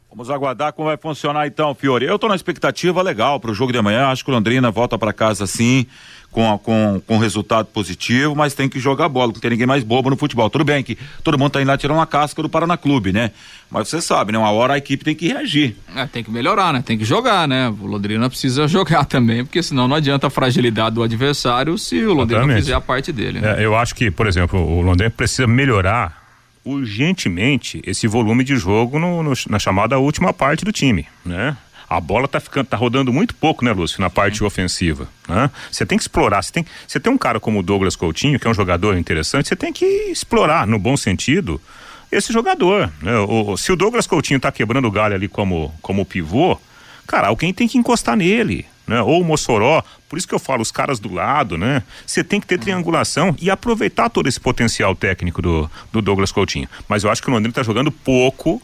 Vamos 0.09 0.31
aguardar 0.31 0.73
como 0.73 0.89
vai 0.89 0.97
funcionar 0.97 1.47
então, 1.49 1.75
Fiore. 1.75 2.07
Eu 2.07 2.15
estou 2.15 2.31
na 2.31 2.37
expectativa 2.37 3.03
legal 3.03 3.41
para 3.41 3.51
o 3.51 3.55
jogo 3.55 3.73
de 3.73 3.79
amanhã. 3.79 4.07
Acho 4.07 4.25
que 4.25 4.31
o 4.31 4.35
Londrina 4.35 4.71
volta 4.71 4.97
para 4.97 5.13
casa 5.13 5.47
sim 5.47 5.87
com, 6.31 6.59
com, 6.59 7.03
com 7.07 7.19
resultado 7.19 7.67
positivo, 7.67 8.35
mas 8.37 8.55
tem 8.55 8.69
que 8.69 8.79
jogar 8.79 9.09
bola, 9.09 9.33
não 9.33 9.41
tem 9.41 9.51
ninguém 9.51 9.67
mais 9.67 9.83
bobo 9.83 10.11
no 10.11 10.17
futebol. 10.17 10.51
Tudo 10.51 10.65
bem 10.65 10.83
que 10.83 10.99
todo 11.25 11.39
mundo 11.39 11.53
tá 11.53 11.63
indo 11.63 11.69
lá 11.69 11.79
tirar 11.79 11.95
uma 11.95 12.07
casca 12.07 12.43
do 12.43 12.49
Paraná 12.49 12.77
Clube, 12.77 13.13
né? 13.13 13.31
Mas 13.71 13.89
você 13.89 14.01
sabe, 14.01 14.33
né? 14.33 14.39
Uma 14.39 14.51
hora 14.51 14.75
a 14.75 14.79
equipe 14.79 15.05
tem 15.05 15.15
que 15.15 15.29
reagir. 15.29 15.77
É, 15.95 16.07
tem 16.07 16.23
que 16.23 16.31
melhorar, 16.31 16.73
né? 16.73 16.83
Tem 16.85 16.99
que 16.99 17.05
jogar, 17.05 17.49
né? 17.49 17.69
O 17.81 17.87
Londrina 17.87 18.29
precisa 18.29 18.69
jogar 18.69 19.05
também, 19.05 19.45
porque 19.45 19.63
senão 19.63 19.89
não 19.89 19.97
adianta 19.97 20.27
a 20.27 20.31
fragilidade 20.31 20.95
do 20.95 21.03
adversário 21.03 21.79
se 21.79 21.97
o 22.05 22.13
Londrina 22.13 22.41
Exatamente. 22.41 22.49
não 22.49 22.63
fizer 22.63 22.75
a 22.75 22.81
parte 22.81 23.13
dele. 23.13 23.41
Né? 23.41 23.63
É, 23.63 23.65
eu 23.65 23.75
acho 23.75 23.95
que, 23.95 24.11
por 24.11 24.27
exemplo, 24.27 24.61
o 24.61 24.83
Londrina 24.83 25.11
precisa 25.11 25.47
melhorar 25.47 26.27
urgentemente 26.67 27.81
esse 27.87 28.09
volume 28.09 28.43
de 28.43 28.57
jogo 28.57 28.99
no, 28.99 29.23
no, 29.23 29.33
na 29.49 29.59
chamada 29.59 29.99
última 29.99 30.33
parte 30.33 30.65
do 30.65 30.73
time, 30.73 31.07
né? 31.25 31.57
A 31.89 32.01
bola 32.01 32.27
tá 32.27 32.41
ficando, 32.41 32.67
tá 32.67 32.77
rodando 32.77 33.13
muito 33.13 33.35
pouco, 33.35 33.65
né, 33.65 33.73
Lúcio, 33.73 34.01
na 34.01 34.11
parte 34.11 34.39
Sim. 34.39 34.45
ofensiva, 34.45 35.09
né? 35.29 35.51
Você 35.71 35.87
tem 35.87 35.97
que 35.97 36.03
explorar, 36.03 36.43
você 36.43 36.53
tem, 36.53 36.67
você 36.87 36.99
tem 36.99 37.13
um 37.13 37.19
cara 37.19 37.39
como 37.39 37.61
o 37.61 37.63
Douglas 37.63 37.95
Coutinho, 37.95 38.39
que 38.39 38.47
é 38.47 38.51
um 38.51 38.55
jogador 38.55 38.97
interessante, 38.97 39.49
você 39.49 39.57
tem 39.57 39.73
que 39.73 39.85
explorar, 39.85 40.67
no 40.67 40.79
bom 40.79 40.97
sentido, 40.97 41.61
esse 42.11 42.33
jogador, 42.33 42.91
né? 43.01 43.19
o, 43.19 43.57
se 43.57 43.73
o 43.73 43.77
Douglas 43.77 44.07
Coutinho 44.07 44.41
tá 44.41 44.51
quebrando 44.51 44.87
o 44.87 44.91
galho 44.91 45.15
ali 45.15 45.29
como, 45.29 45.73
como 45.81 46.05
pivô, 46.05 46.59
cara, 47.07 47.29
alguém 47.29 47.53
tem 47.53 47.69
que 47.69 47.79
encostar 47.79 48.17
nele, 48.17 48.67
né? 48.87 49.03
Ou 49.03 49.21
o 49.21 49.25
Mossoró, 49.25 49.83
por 50.09 50.17
isso 50.17 50.29
que 50.29 50.35
eu 50.35 50.39
falo 50.39 50.63
os 50.63 50.71
caras 50.71 51.01
do 51.01 51.13
lado, 51.13 51.59
né? 51.59 51.83
Você 52.07 52.23
tem 52.23 52.41
que 52.41 52.47
ter 52.47 52.59
triangulação 52.59 53.35
e 53.41 53.51
aproveitar 53.51 54.09
todo 54.09 54.29
esse 54.29 54.39
potencial 54.39 54.95
técnico 54.95 55.43
do, 55.43 55.71
do 55.93 56.01
Douglas 56.01 56.31
Coutinho. 56.31 56.69
Mas 56.89 57.03
eu 57.03 57.11
acho 57.11 57.21
que 57.21 57.29
o 57.29 57.33
Londrina 57.33 57.53
tá 57.53 57.63
jogando 57.63 57.91
pouco 57.91 58.63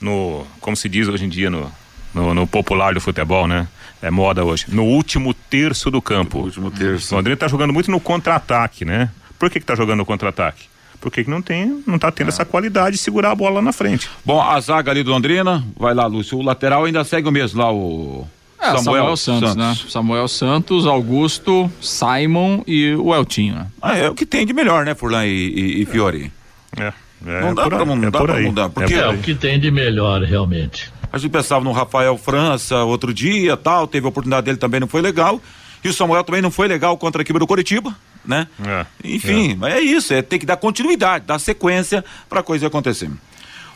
no, 0.00 0.46
como 0.60 0.76
se 0.76 0.88
diz 0.88 1.08
hoje 1.08 1.24
em 1.24 1.28
dia 1.28 1.48
no, 1.48 1.72
no, 2.14 2.34
no, 2.34 2.46
popular 2.46 2.94
do 2.94 3.00
futebol, 3.00 3.46
né? 3.46 3.66
É 4.00 4.10
moda 4.10 4.44
hoje. 4.44 4.66
No 4.68 4.84
último 4.84 5.32
terço 5.32 5.90
do 5.90 6.02
campo. 6.02 6.38
No 6.38 6.44
último 6.44 6.70
terço. 6.70 7.14
O 7.14 7.18
André 7.18 7.36
tá 7.36 7.48
jogando 7.48 7.72
muito 7.72 7.90
no 7.90 8.00
contra-ataque, 8.00 8.84
né? 8.84 9.10
Por 9.38 9.50
que 9.50 9.60
que 9.60 9.66
tá 9.66 9.74
jogando 9.74 9.98
no 9.98 10.06
contra-ataque? 10.06 10.72
Porque 11.00 11.24
que 11.24 11.30
não 11.30 11.42
tem, 11.42 11.82
não 11.84 11.98
tá 11.98 12.12
tendo 12.12 12.28
é. 12.28 12.30
essa 12.30 12.44
qualidade 12.44 12.96
de 12.96 13.02
segurar 13.02 13.32
a 13.32 13.34
bola 13.34 13.56
lá 13.56 13.62
na 13.62 13.72
frente. 13.72 14.08
Bom, 14.24 14.40
a 14.40 14.58
zaga 14.60 14.92
ali 14.92 15.02
do 15.02 15.10
Londrina, 15.10 15.64
vai 15.76 15.92
lá, 15.92 16.06
Lúcio. 16.06 16.38
O 16.38 16.42
lateral 16.42 16.84
ainda 16.84 17.02
segue 17.02 17.28
o 17.28 17.32
mesmo 17.32 17.60
lá, 17.60 17.72
o. 17.72 18.26
É, 18.60 18.66
Samuel, 18.66 18.82
Samuel 18.84 19.16
Santos, 19.16 19.48
Santos, 19.48 19.56
né? 19.56 19.90
Samuel 19.90 20.28
Santos, 20.28 20.86
Augusto, 20.86 21.68
Simon 21.80 22.62
e 22.64 22.94
o 22.94 23.12
Eltinho, 23.12 23.56
né? 23.56 23.66
Ah, 23.82 23.98
é 23.98 24.08
o 24.08 24.14
que 24.14 24.24
tem 24.24 24.46
de 24.46 24.52
melhor, 24.52 24.84
né, 24.84 24.94
Furlan 24.94 25.26
e, 25.26 25.30
e, 25.30 25.82
e 25.82 25.86
Fiore? 25.86 26.30
É. 26.76 26.92
é 27.26 27.40
não 27.40 27.52
dá 27.52 27.66
pra, 27.66 27.84
não 27.84 27.94
é 27.94 28.10
dá 28.10 28.20
pra 28.20 28.40
mudar. 28.40 28.68
Porque... 28.68 28.94
É 28.94 29.08
o 29.08 29.18
que 29.18 29.34
tem 29.34 29.58
de 29.58 29.72
melhor, 29.72 30.22
realmente. 30.22 30.92
A 31.12 31.18
gente 31.18 31.30
pensava 31.30 31.62
no 31.62 31.72
Rafael 31.72 32.16
França 32.16 32.84
outro 32.84 33.12
dia, 33.12 33.56
tal, 33.56 33.86
teve 33.86 34.06
a 34.06 34.08
oportunidade 34.08 34.46
dele 34.46 34.56
também, 34.56 34.80
não 34.80 34.88
foi 34.88 35.02
legal. 35.02 35.40
E 35.84 35.88
o 35.88 35.92
Samuel 35.92 36.24
também 36.24 36.40
não 36.40 36.50
foi 36.50 36.66
legal 36.68 36.96
contra 36.96 37.20
a 37.20 37.22
equipe 37.22 37.38
do 37.38 37.46
Coritiba, 37.46 37.94
né? 38.24 38.46
É, 38.64 38.86
Enfim, 39.04 39.58
é. 39.62 39.72
é 39.72 39.80
isso, 39.80 40.14
é 40.14 40.22
ter 40.22 40.38
que 40.38 40.46
dar 40.46 40.56
continuidade, 40.56 41.26
dar 41.26 41.38
sequência 41.38 42.04
para 42.28 42.40
a 42.40 42.42
coisa 42.42 42.68
acontecer. 42.68 43.10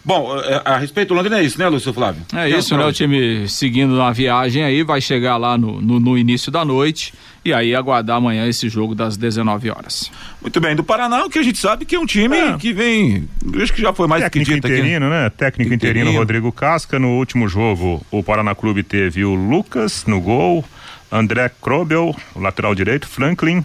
Bom, 0.04 0.38
é, 0.38 0.62
a 0.64 0.78
respeito 0.78 1.08
do 1.08 1.14
Londrina 1.14 1.40
é 1.40 1.42
isso, 1.42 1.58
né, 1.58 1.68
Lúcio 1.68 1.92
Flávio? 1.92 2.22
É 2.32 2.48
Tem 2.48 2.56
isso, 2.56 2.76
né? 2.76 2.86
O 2.86 2.92
time 2.92 3.48
seguindo 3.48 3.96
na 3.96 4.12
viagem 4.12 4.62
aí, 4.62 4.84
vai 4.84 5.00
chegar 5.00 5.36
lá 5.36 5.58
no, 5.58 5.82
no, 5.82 5.98
no, 5.98 6.16
início 6.16 6.52
da 6.52 6.64
noite 6.64 7.12
e 7.46 7.54
aí 7.54 7.74
aguardar 7.76 8.16
amanhã 8.16 8.46
esse 8.48 8.68
jogo 8.68 8.94
das 8.94 9.16
19 9.16 9.70
horas. 9.70 10.10
Muito 10.42 10.60
bem, 10.60 10.74
do 10.74 10.82
Paraná, 10.82 11.24
o 11.24 11.30
que 11.30 11.38
a 11.38 11.42
gente 11.42 11.58
sabe 11.58 11.84
que 11.84 11.94
é 11.94 12.00
um 12.00 12.06
time 12.06 12.36
é. 12.36 12.56
que 12.58 12.72
vem, 12.72 13.28
acho 13.62 13.72
que 13.72 13.80
já 13.80 13.92
foi 13.92 14.08
mais 14.08 14.24
Técnico 14.24 14.48
que 14.48 14.54
dito 14.56 14.66
interino, 14.66 15.06
aqui. 15.06 15.14
né? 15.14 15.30
Técnico 15.30 15.72
interino. 15.72 16.00
interino 16.00 16.18
Rodrigo 16.18 16.50
Casca, 16.50 16.98
no 16.98 17.16
último 17.16 17.46
jogo 17.48 18.04
o 18.10 18.22
Paraná 18.22 18.54
Clube 18.54 18.82
teve 18.82 19.24
o 19.24 19.34
Lucas 19.34 20.04
no 20.06 20.20
gol, 20.20 20.64
André 21.10 21.48
Krobel, 21.62 22.16
o 22.34 22.40
lateral 22.40 22.74
direito, 22.74 23.06
Franklin, 23.06 23.64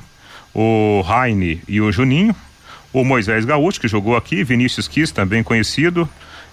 o 0.54 1.04
Heine 1.08 1.62
e 1.68 1.82
o 1.82 1.92
Juninho, 1.92 2.36
o 2.94 3.04
Moisés 3.04 3.46
Gaúcho, 3.46 3.82
que 3.82 3.88
jogou 3.88 4.16
aqui, 4.16 4.44
Vinícius 4.44 4.88
Kiss, 4.88 5.12
também 5.12 5.42
conhecido, 5.42 6.08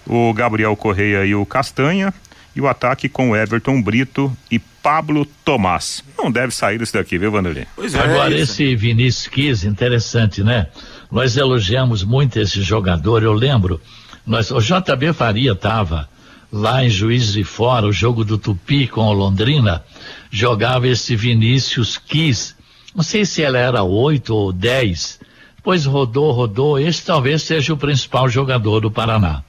o 0.07 0.33
Gabriel 0.33 0.75
Correia 0.77 1.27
e 1.27 1.35
o 1.35 1.45
Castanha, 1.45 2.15
e 2.57 2.61
o 2.61 2.67
ataque 2.69 3.09
com 3.09 3.31
o 3.31 3.37
Everton 3.37 3.83
Brito 3.83 4.35
e 4.51 4.59
Pablo 4.89 5.27
Tomás. 5.45 6.03
Não 6.17 6.33
deve 6.33 6.55
sair 6.55 6.79
desse 6.79 6.95
daqui, 6.95 7.19
viu, 7.19 7.31
Vanderlei? 7.31 7.67
Pois 7.77 7.95
é, 7.95 8.01
Agora, 8.01 8.35
é 8.35 8.41
esse 8.41 8.75
Vinícius 8.75 9.27
Kiss, 9.27 9.69
interessante, 9.69 10.43
né? 10.43 10.69
Nós 11.13 11.37
elogiamos 11.37 12.03
muito 12.03 12.41
esse 12.41 12.63
jogador, 12.63 13.23
eu 13.23 13.35
lembro, 13.35 13.79
nós, 14.27 14.51
o 14.51 14.61
JB 14.61 15.13
Faria 15.13 15.53
estava 15.53 16.09
lá 16.51 16.83
em 16.83 16.89
Juiz 16.89 17.35
de 17.35 17.45
Fora, 17.45 17.87
o 17.87 17.93
jogo 17.93 18.25
do 18.25 18.39
Tupi 18.39 18.87
com 18.87 19.03
o 19.03 19.13
Londrina, 19.13 19.85
jogava 20.31 20.89
esse 20.89 21.15
Vinícius 21.15 21.99
Kiss, 21.99 22.55
não 22.95 23.03
sei 23.03 23.27
se 23.27 23.43
ela 23.43 23.59
era 23.59 23.83
oito 23.83 24.35
ou 24.35 24.55
dez, 24.55 25.21
depois 25.57 25.85
rodou, 25.85 26.33
rodou, 26.33 26.79
esse 26.79 27.05
talvez 27.05 27.43
seja 27.43 27.75
o 27.75 27.77
principal 27.77 28.27
jogador 28.27 28.81
do 28.81 28.91
Paraná. 28.91 29.45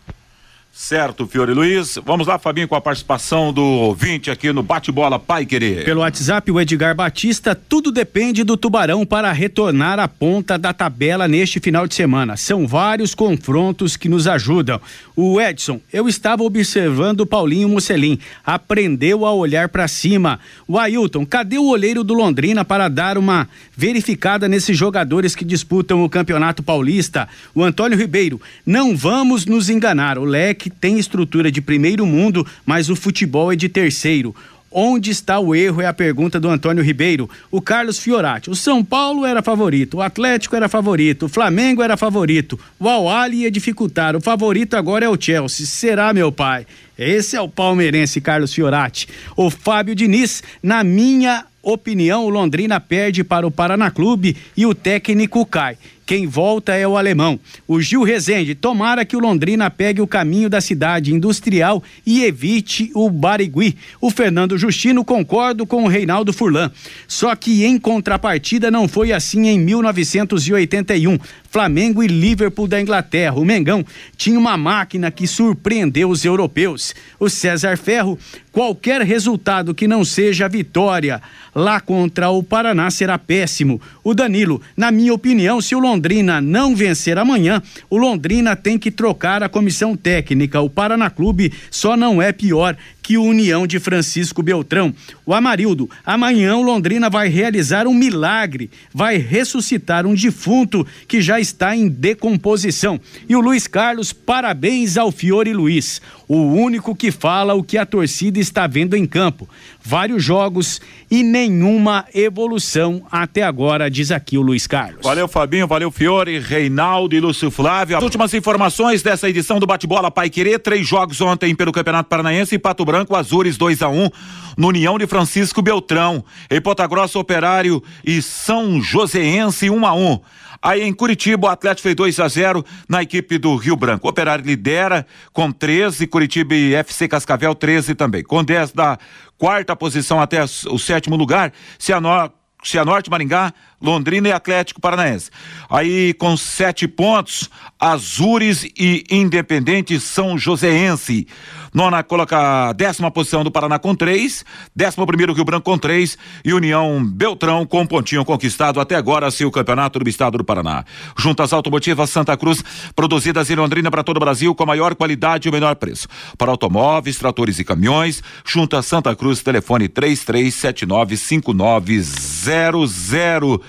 Certo, 0.81 1.27
Fiore 1.27 1.53
Luiz. 1.53 1.99
Vamos 2.05 2.25
lá, 2.25 2.39
Fabinho, 2.39 2.65
com 2.65 2.73
a 2.73 2.79
participação 2.79 3.51
do 3.51 3.61
ouvinte 3.61 4.31
aqui 4.31 4.53
no 4.53 4.63
Bate-Bola 4.63 5.19
Pai 5.19 5.45
Querer. 5.45 5.83
Pelo 5.83 5.99
WhatsApp, 5.99 6.49
o 6.49 6.59
Edgar 6.59 6.95
Batista, 6.95 7.53
tudo 7.53 7.91
depende 7.91 8.45
do 8.45 8.55
Tubarão 8.55 9.05
para 9.05 9.29
retornar 9.33 9.99
à 9.99 10.07
ponta 10.07 10.57
da 10.57 10.71
tabela 10.71 11.27
neste 11.27 11.59
final 11.59 11.85
de 11.85 11.93
semana. 11.93 12.37
São 12.37 12.65
vários 12.65 13.13
confrontos 13.13 13.97
que 13.97 14.07
nos 14.07 14.25
ajudam. 14.25 14.79
O 15.17 15.39
Edson, 15.41 15.81
eu 15.91 16.07
estava 16.07 16.43
observando 16.43 17.19
o 17.19 17.25
Paulinho 17.25 17.67
Mocelin, 17.67 18.17
aprendeu 18.45 19.25
a 19.25 19.33
olhar 19.33 19.67
para 19.67 19.85
cima. 19.85 20.39
O 20.65 20.79
Ailton, 20.79 21.25
cadê 21.25 21.57
o 21.57 21.67
olheiro 21.67 22.05
do 22.05 22.13
Londrina 22.13 22.63
para 22.63 22.87
dar 22.87 23.17
uma 23.17 23.49
verificada 23.75 24.47
nesses 24.47 24.77
jogadores 24.77 25.35
que 25.35 25.43
disputam 25.43 26.05
o 26.05 26.09
Campeonato 26.09 26.63
Paulista? 26.63 27.27
O 27.53 27.65
Antônio 27.65 27.97
Ribeiro, 27.97 28.41
não 28.65 28.95
vamos 28.95 29.45
nos 29.45 29.69
enganar, 29.69 30.17
o 30.17 30.23
leque 30.23 30.68
tem 30.69 30.99
estrutura 30.99 31.51
de 31.51 31.61
primeiro 31.61 32.05
mundo, 32.05 32.45
mas 32.65 32.89
o 32.89 32.95
futebol 32.95 33.51
é 33.51 33.55
de 33.55 33.67
terceiro. 33.69 34.35
Onde 34.71 35.09
está 35.09 35.39
o 35.39 35.55
erro? 35.55 35.81
É 35.81 35.87
a 35.87 35.93
pergunta 35.93 36.39
do 36.39 36.47
Antônio 36.47 36.83
Ribeiro. 36.83 37.27
O 37.49 37.59
Carlos 37.59 37.97
Fiorati. 37.97 38.51
O 38.51 38.55
São 38.55 38.83
Paulo 38.83 39.25
era 39.25 39.41
favorito, 39.41 39.97
o 39.97 40.01
Atlético 40.01 40.55
era 40.55 40.69
favorito, 40.69 41.25
o 41.25 41.29
Flamengo 41.29 41.81
era 41.81 41.97
favorito, 41.97 42.59
o 42.79 42.87
Al 42.87 43.33
ia 43.33 43.49
dificultar. 43.49 44.15
O 44.15 44.21
favorito 44.21 44.75
agora 44.75 45.05
é 45.05 45.09
o 45.09 45.19
Chelsea. 45.19 45.65
Será, 45.65 46.13
meu 46.13 46.31
pai? 46.31 46.67
Esse 46.97 47.35
é 47.35 47.41
o 47.41 47.49
palmeirense 47.49 48.21
Carlos 48.21 48.53
Fiorati. 48.53 49.07
O 49.35 49.49
Fábio 49.49 49.95
Diniz, 49.95 50.43
na 50.61 50.83
minha 50.83 51.45
opinião, 51.63 52.25
o 52.25 52.29
Londrina 52.29 52.79
perde 52.79 53.23
para 53.23 53.47
o 53.47 53.51
Paraná 53.51 53.89
Clube 53.89 54.37
e 54.55 54.65
o 54.65 54.75
técnico 54.75 55.45
cai. 55.45 55.77
Quem 56.09 56.25
volta 56.25 56.73
é 56.73 56.87
o 56.87 56.97
alemão. 56.97 57.39
O 57.67 57.79
Gil 57.79 58.01
Rezende, 58.01 58.55
tomara 58.55 59.05
que 59.05 59.15
o 59.15 59.19
Londrina 59.19 59.69
pegue 59.69 60.01
o 60.01 60.07
caminho 60.07 60.49
da 60.49 60.59
cidade 60.59 61.13
industrial 61.13 61.83
e 62.03 62.23
evite 62.23 62.89
o 62.95 63.11
Barigui. 63.11 63.77
O 64.01 64.09
Fernando 64.09 64.57
Justino 64.57 65.05
concordo 65.05 65.67
com 65.67 65.83
o 65.83 65.87
Reinaldo 65.87 66.33
Furlan. 66.33 66.71
Só 67.07 67.35
que 67.35 67.63
em 67.63 67.77
contrapartida 67.77 68.71
não 68.71 68.87
foi 68.87 69.11
assim 69.11 69.49
em 69.49 69.59
1981. 69.59 71.19
Flamengo 71.51 72.03
e 72.03 72.07
Liverpool 72.07 72.67
da 72.67 72.81
Inglaterra. 72.81 73.35
O 73.35 73.45
Mengão 73.45 73.85
tinha 74.17 74.37
uma 74.37 74.57
máquina 74.57 75.11
que 75.11 75.27
surpreendeu 75.27 76.09
os 76.09 76.25
europeus. 76.25 76.95
O 77.19 77.29
César 77.29 77.77
Ferro, 77.77 78.17
qualquer 78.51 79.01
resultado 79.01 79.75
que 79.75 79.87
não 79.87 80.03
seja 80.03 80.49
vitória 80.49 81.21
lá 81.53 81.79
contra 81.79 82.29
o 82.29 82.43
Paraná 82.43 82.89
será 82.91 83.17
péssimo. 83.17 83.81
O 84.03 84.13
Danilo, 84.13 84.61
na 84.77 84.91
minha 84.91 85.13
opinião, 85.13 85.59
se 85.59 85.75
o 85.75 85.79
Londrina 85.79 85.98
não 86.41 86.75
vencer 86.75 87.17
amanhã, 87.17 87.61
o 87.89 87.97
Londrina 87.97 88.55
tem 88.55 88.77
que 88.77 88.91
trocar 88.91 89.43
a 89.43 89.49
comissão 89.49 89.95
técnica. 89.95 90.61
O 90.61 90.69
Paraná 90.69 91.09
Clube 91.09 91.53
só 91.69 91.97
não 91.97 92.21
é 92.21 92.31
pior 92.31 92.75
que 93.09 93.17
o 93.17 93.23
União 93.23 93.65
de 93.65 93.79
Francisco 93.79 94.43
Beltrão. 94.43 94.93
O 95.25 95.33
Amarildo, 95.33 95.89
amanhã 96.05 96.55
o 96.57 96.61
Londrina 96.61 97.09
vai 97.09 97.27
realizar 97.27 97.87
um 97.87 97.93
milagre, 97.95 98.69
vai 98.93 99.17
ressuscitar 99.17 100.05
um 100.05 100.13
defunto 100.13 100.85
que 101.07 101.19
já 101.19 101.39
está 101.39 101.75
em 101.75 101.87
decomposição. 101.87 103.01
E 103.27 103.35
o 103.35 103.41
Luiz 103.41 103.65
Carlos, 103.65 104.13
parabéns 104.13 104.95
ao 104.95 105.11
Fiore 105.11 105.51
Luiz, 105.53 105.99
o 106.27 106.37
único 106.37 106.95
que 106.95 107.09
fala 107.09 107.55
o 107.55 107.63
que 107.63 107.79
a 107.79 107.85
torcida 107.87 108.39
está 108.39 108.67
vendo 108.67 108.95
em 108.95 109.07
campo. 109.07 109.49
Vários 109.83 110.23
jogos 110.23 110.79
e 111.09 111.23
nenhuma 111.23 112.05
evolução 112.13 113.01
até 113.11 113.41
agora, 113.41 113.89
diz 113.89 114.11
aqui 114.11 114.37
o 114.37 114.41
Luiz 114.43 114.67
Carlos. 114.67 115.01
Valeu, 115.01 115.27
Fabinho, 115.27 115.65
valeu, 115.65 115.89
Fiore, 115.89 116.37
Reinaldo 116.37 117.15
e 117.15 117.19
Lúcio 117.19 117.49
Flávio. 117.49 117.97
As 117.97 118.03
últimas 118.03 118.31
informações 118.35 119.01
dessa 119.01 119.27
edição 119.27 119.59
do 119.59 119.65
Bate-Bola 119.65 120.11
Pai 120.11 120.29
Querer, 120.29 120.59
três 120.59 120.87
jogos 120.87 121.19
ontem 121.19 121.55
pelo 121.55 121.71
Campeonato 121.71 122.07
Paranaense 122.07 122.53
e 122.53 122.59
Pato 122.59 122.85
Branco, 122.85 122.98
Azures 123.15 123.57
2 123.57 123.81
a 123.81 123.89
1 123.89 124.03
um, 124.03 124.09
no 124.57 124.67
União 124.67 124.97
de 124.97 125.07
Francisco 125.07 125.61
Beltrão. 125.61 126.23
Em 126.49 126.59
Ponta 126.59 126.85
Grossa, 126.87 127.19
Operário 127.19 127.83
e 128.05 128.21
São 128.21 128.81
Joséense 128.81 129.69
1 129.69 129.75
um 129.75 129.85
a 129.85 129.93
1 129.93 130.11
um. 130.11 130.19
Aí 130.61 130.81
em 130.81 130.93
Curitiba, 130.93 131.47
o 131.47 131.49
Atlético 131.49 131.83
fez 131.83 131.95
2 131.95 132.19
a 132.19 132.27
0 132.27 132.65
na 132.87 133.01
equipe 133.01 133.37
do 133.37 133.55
Rio 133.55 133.77
Branco. 133.77 134.07
O 134.07 134.09
Operário 134.09 134.45
lidera 134.45 135.05
com 135.31 135.51
13, 135.51 136.05
Curitiba 136.07 136.53
e 136.53 136.75
FC 136.75 137.07
Cascavel 137.07 137.55
13 137.55 137.95
também. 137.95 138.23
Com 138.23 138.43
10 138.43 138.73
da 138.73 138.97
quarta 139.37 139.75
posição 139.75 140.19
até 140.19 140.43
o 140.43 140.77
sétimo 140.77 141.15
lugar, 141.15 141.53
Cianorte, 141.77 142.35
Cianorte, 142.61 143.09
Maringá, 143.09 143.53
Londrina 143.81 144.27
e 144.27 144.31
Atlético 144.33 144.81
Paranaense. 144.81 145.31
Aí 145.69 146.13
com 146.13 146.35
sete 146.35 146.89
pontos, 146.89 147.49
Azures 147.79 148.65
e 148.77 149.05
Independente 149.09 149.97
São 149.97 150.37
Joséense. 150.37 151.25
Nona 151.73 152.03
coloca 152.03 152.73
décima 152.73 153.11
posição 153.11 153.43
do 153.43 153.51
Paraná 153.51 153.77
com 153.77 153.95
três, 153.95 154.43
décimo 154.75 155.05
primeiro 155.05 155.33
Rio 155.33 155.45
Branco 155.45 155.69
com 155.69 155.77
três 155.77 156.17
e 156.43 156.53
União 156.53 157.03
Beltrão 157.05 157.65
com 157.65 157.81
um 157.81 157.85
pontinho 157.85 158.25
conquistado 158.25 158.79
até 158.79 158.95
agora 158.95 159.31
seu 159.31 159.51
campeonato 159.51 159.99
do 159.99 160.09
estado 160.09 160.37
do 160.37 160.43
Paraná. 160.43 160.83
Juntas 161.17 161.53
automotivas 161.53 162.09
Santa 162.09 162.35
Cruz, 162.35 162.63
produzidas 162.95 163.49
em 163.49 163.55
Londrina 163.55 163.91
para 163.91 164.03
todo 164.03 164.17
o 164.17 164.19
Brasil 164.19 164.53
com 164.55 164.63
a 164.63 164.67
maior 164.67 164.95
qualidade 164.95 165.47
e 165.47 165.49
o 165.49 165.53
menor 165.53 165.75
preço. 165.75 166.07
Para 166.37 166.51
automóveis, 166.51 167.17
tratores 167.17 167.59
e 167.59 167.63
caminhões, 167.63 168.21
Junta 168.45 168.81
Santa 168.81 169.15
Cruz, 169.15 169.41
telefone 169.41 169.87
três 169.87 170.23
três 170.23 170.55
sete 170.55 170.85
nove 170.85 171.17
cinco 171.17 171.53
nove 171.53 171.99
zero 172.01 172.85
zero. 172.87 173.61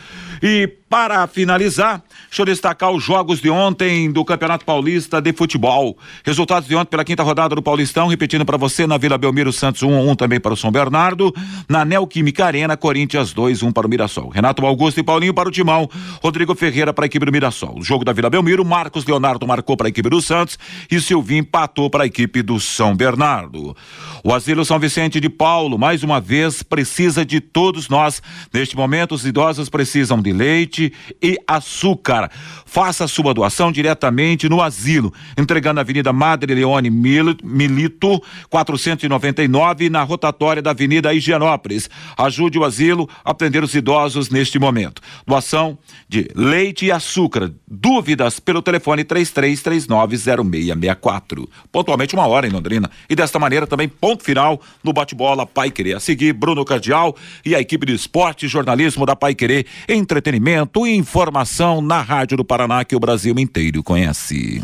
E 0.42 0.66
para 0.88 1.24
finalizar, 1.28 2.02
deixa 2.28 2.42
eu 2.42 2.46
destacar 2.46 2.90
os 2.90 3.04
jogos 3.04 3.40
de 3.40 3.48
ontem 3.48 4.10
do 4.10 4.24
Campeonato 4.24 4.64
Paulista 4.64 5.20
de 5.20 5.32
Futebol. 5.32 5.96
Resultados 6.24 6.68
de 6.68 6.74
ontem 6.74 6.90
pela 6.90 7.04
quinta 7.04 7.22
rodada 7.22 7.54
do 7.54 7.62
Paulistão, 7.62 8.08
repetindo 8.08 8.44
para 8.44 8.56
você, 8.56 8.86
na 8.88 8.98
Vila 8.98 9.16
Belmiro 9.16 9.52
Santos 9.52 9.82
1 9.82 9.88
um, 9.88 10.10
um 10.10 10.16
também 10.16 10.40
para 10.40 10.52
o 10.52 10.56
São 10.56 10.72
Bernardo, 10.72 11.32
na 11.68 11.84
Neoquímica 11.84 12.44
Arena, 12.44 12.76
Corinthians 12.76 13.32
2 13.32 13.62
1 13.62 13.68
um 13.68 13.72
para 13.72 13.86
o 13.86 13.90
Mirassol. 13.90 14.30
Renato 14.30 14.66
Augusto 14.66 14.98
e 14.98 15.02
Paulinho 15.04 15.32
para 15.32 15.48
o 15.48 15.52
Timão, 15.52 15.88
Rodrigo 16.22 16.56
Ferreira 16.56 16.92
para 16.92 17.04
a 17.04 17.06
equipe 17.06 17.24
do 17.24 17.30
Mirassol. 17.30 17.78
O 17.78 17.84
jogo 17.84 18.04
da 18.04 18.12
Vila 18.12 18.28
Belmiro, 18.28 18.64
Marcos 18.64 19.06
Leonardo 19.06 19.46
marcou 19.46 19.76
para 19.76 19.86
a 19.86 19.90
equipe 19.90 20.08
do 20.08 20.20
Santos 20.20 20.58
e 20.90 21.00
Silvinho 21.00 21.40
empatou 21.40 21.88
para 21.88 22.02
a 22.02 22.06
equipe 22.06 22.42
do 22.42 22.58
São 22.58 22.96
Bernardo. 22.96 23.76
O 24.22 24.34
Asilo 24.34 24.62
São 24.64 24.78
Vicente 24.78 25.18
de 25.18 25.30
Paulo, 25.30 25.78
mais 25.78 26.02
uma 26.02 26.20
vez, 26.20 26.62
precisa 26.62 27.24
de 27.24 27.40
todos 27.40 27.88
nós. 27.88 28.22
Neste 28.52 28.76
momento, 28.76 29.14
os 29.14 29.24
idosos 29.24 29.70
precisam 29.70 30.20
de 30.20 30.32
leite 30.32 30.92
e 31.22 31.38
açúcar. 31.46 32.30
Faça 32.66 33.08
sua 33.08 33.32
doação 33.32 33.72
diretamente 33.72 34.46
no 34.48 34.60
asilo, 34.60 35.12
entregando 35.38 35.76
na 35.76 35.80
Avenida 35.80 36.12
Madre 36.12 36.54
Leone 36.54 36.90
Milito, 36.90 38.20
499, 38.50 39.88
na 39.88 40.02
rotatória 40.02 40.60
da 40.60 40.72
Avenida 40.72 41.14
Higienópolis. 41.14 41.88
Ajude 42.16 42.58
o 42.58 42.64
asilo 42.64 43.08
a 43.24 43.30
atender 43.30 43.64
os 43.64 43.74
idosos 43.74 44.28
neste 44.28 44.58
momento. 44.58 45.00
Doação 45.26 45.78
de 46.08 46.28
leite 46.34 46.84
e 46.86 46.92
açúcar. 46.92 47.50
Dúvidas 47.66 48.38
pelo 48.38 48.60
telefone 48.60 49.02
33390664. 49.04 51.48
Pontualmente 51.72 52.14
uma 52.14 52.26
hora 52.26 52.46
em 52.46 52.50
Londrina. 52.50 52.90
E 53.08 53.16
desta 53.16 53.38
maneira 53.38 53.66
também 53.66 53.88
ponto 54.10 54.24
final 54.24 54.60
no 54.82 54.92
bate-bola 54.92 55.46
Pai 55.46 55.70
Querer. 55.70 55.96
A 55.96 56.00
seguir, 56.00 56.32
Bruno 56.32 56.64
Cardial 56.64 57.14
e 57.44 57.54
a 57.54 57.60
equipe 57.60 57.86
de 57.86 57.94
esporte 57.94 58.46
e 58.46 58.48
jornalismo 58.48 59.06
da 59.06 59.14
Pai 59.14 59.34
Querer. 59.34 59.66
Entretenimento 59.88 60.86
e 60.86 60.96
informação 60.96 61.80
na 61.80 62.00
Rádio 62.00 62.36
do 62.36 62.44
Paraná 62.44 62.84
que 62.84 62.96
o 62.96 63.00
Brasil 63.00 63.34
inteiro 63.38 63.82
conhece. 63.82 64.62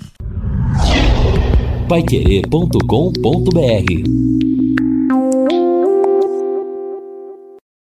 Paiquerê.com.br 1.89 4.56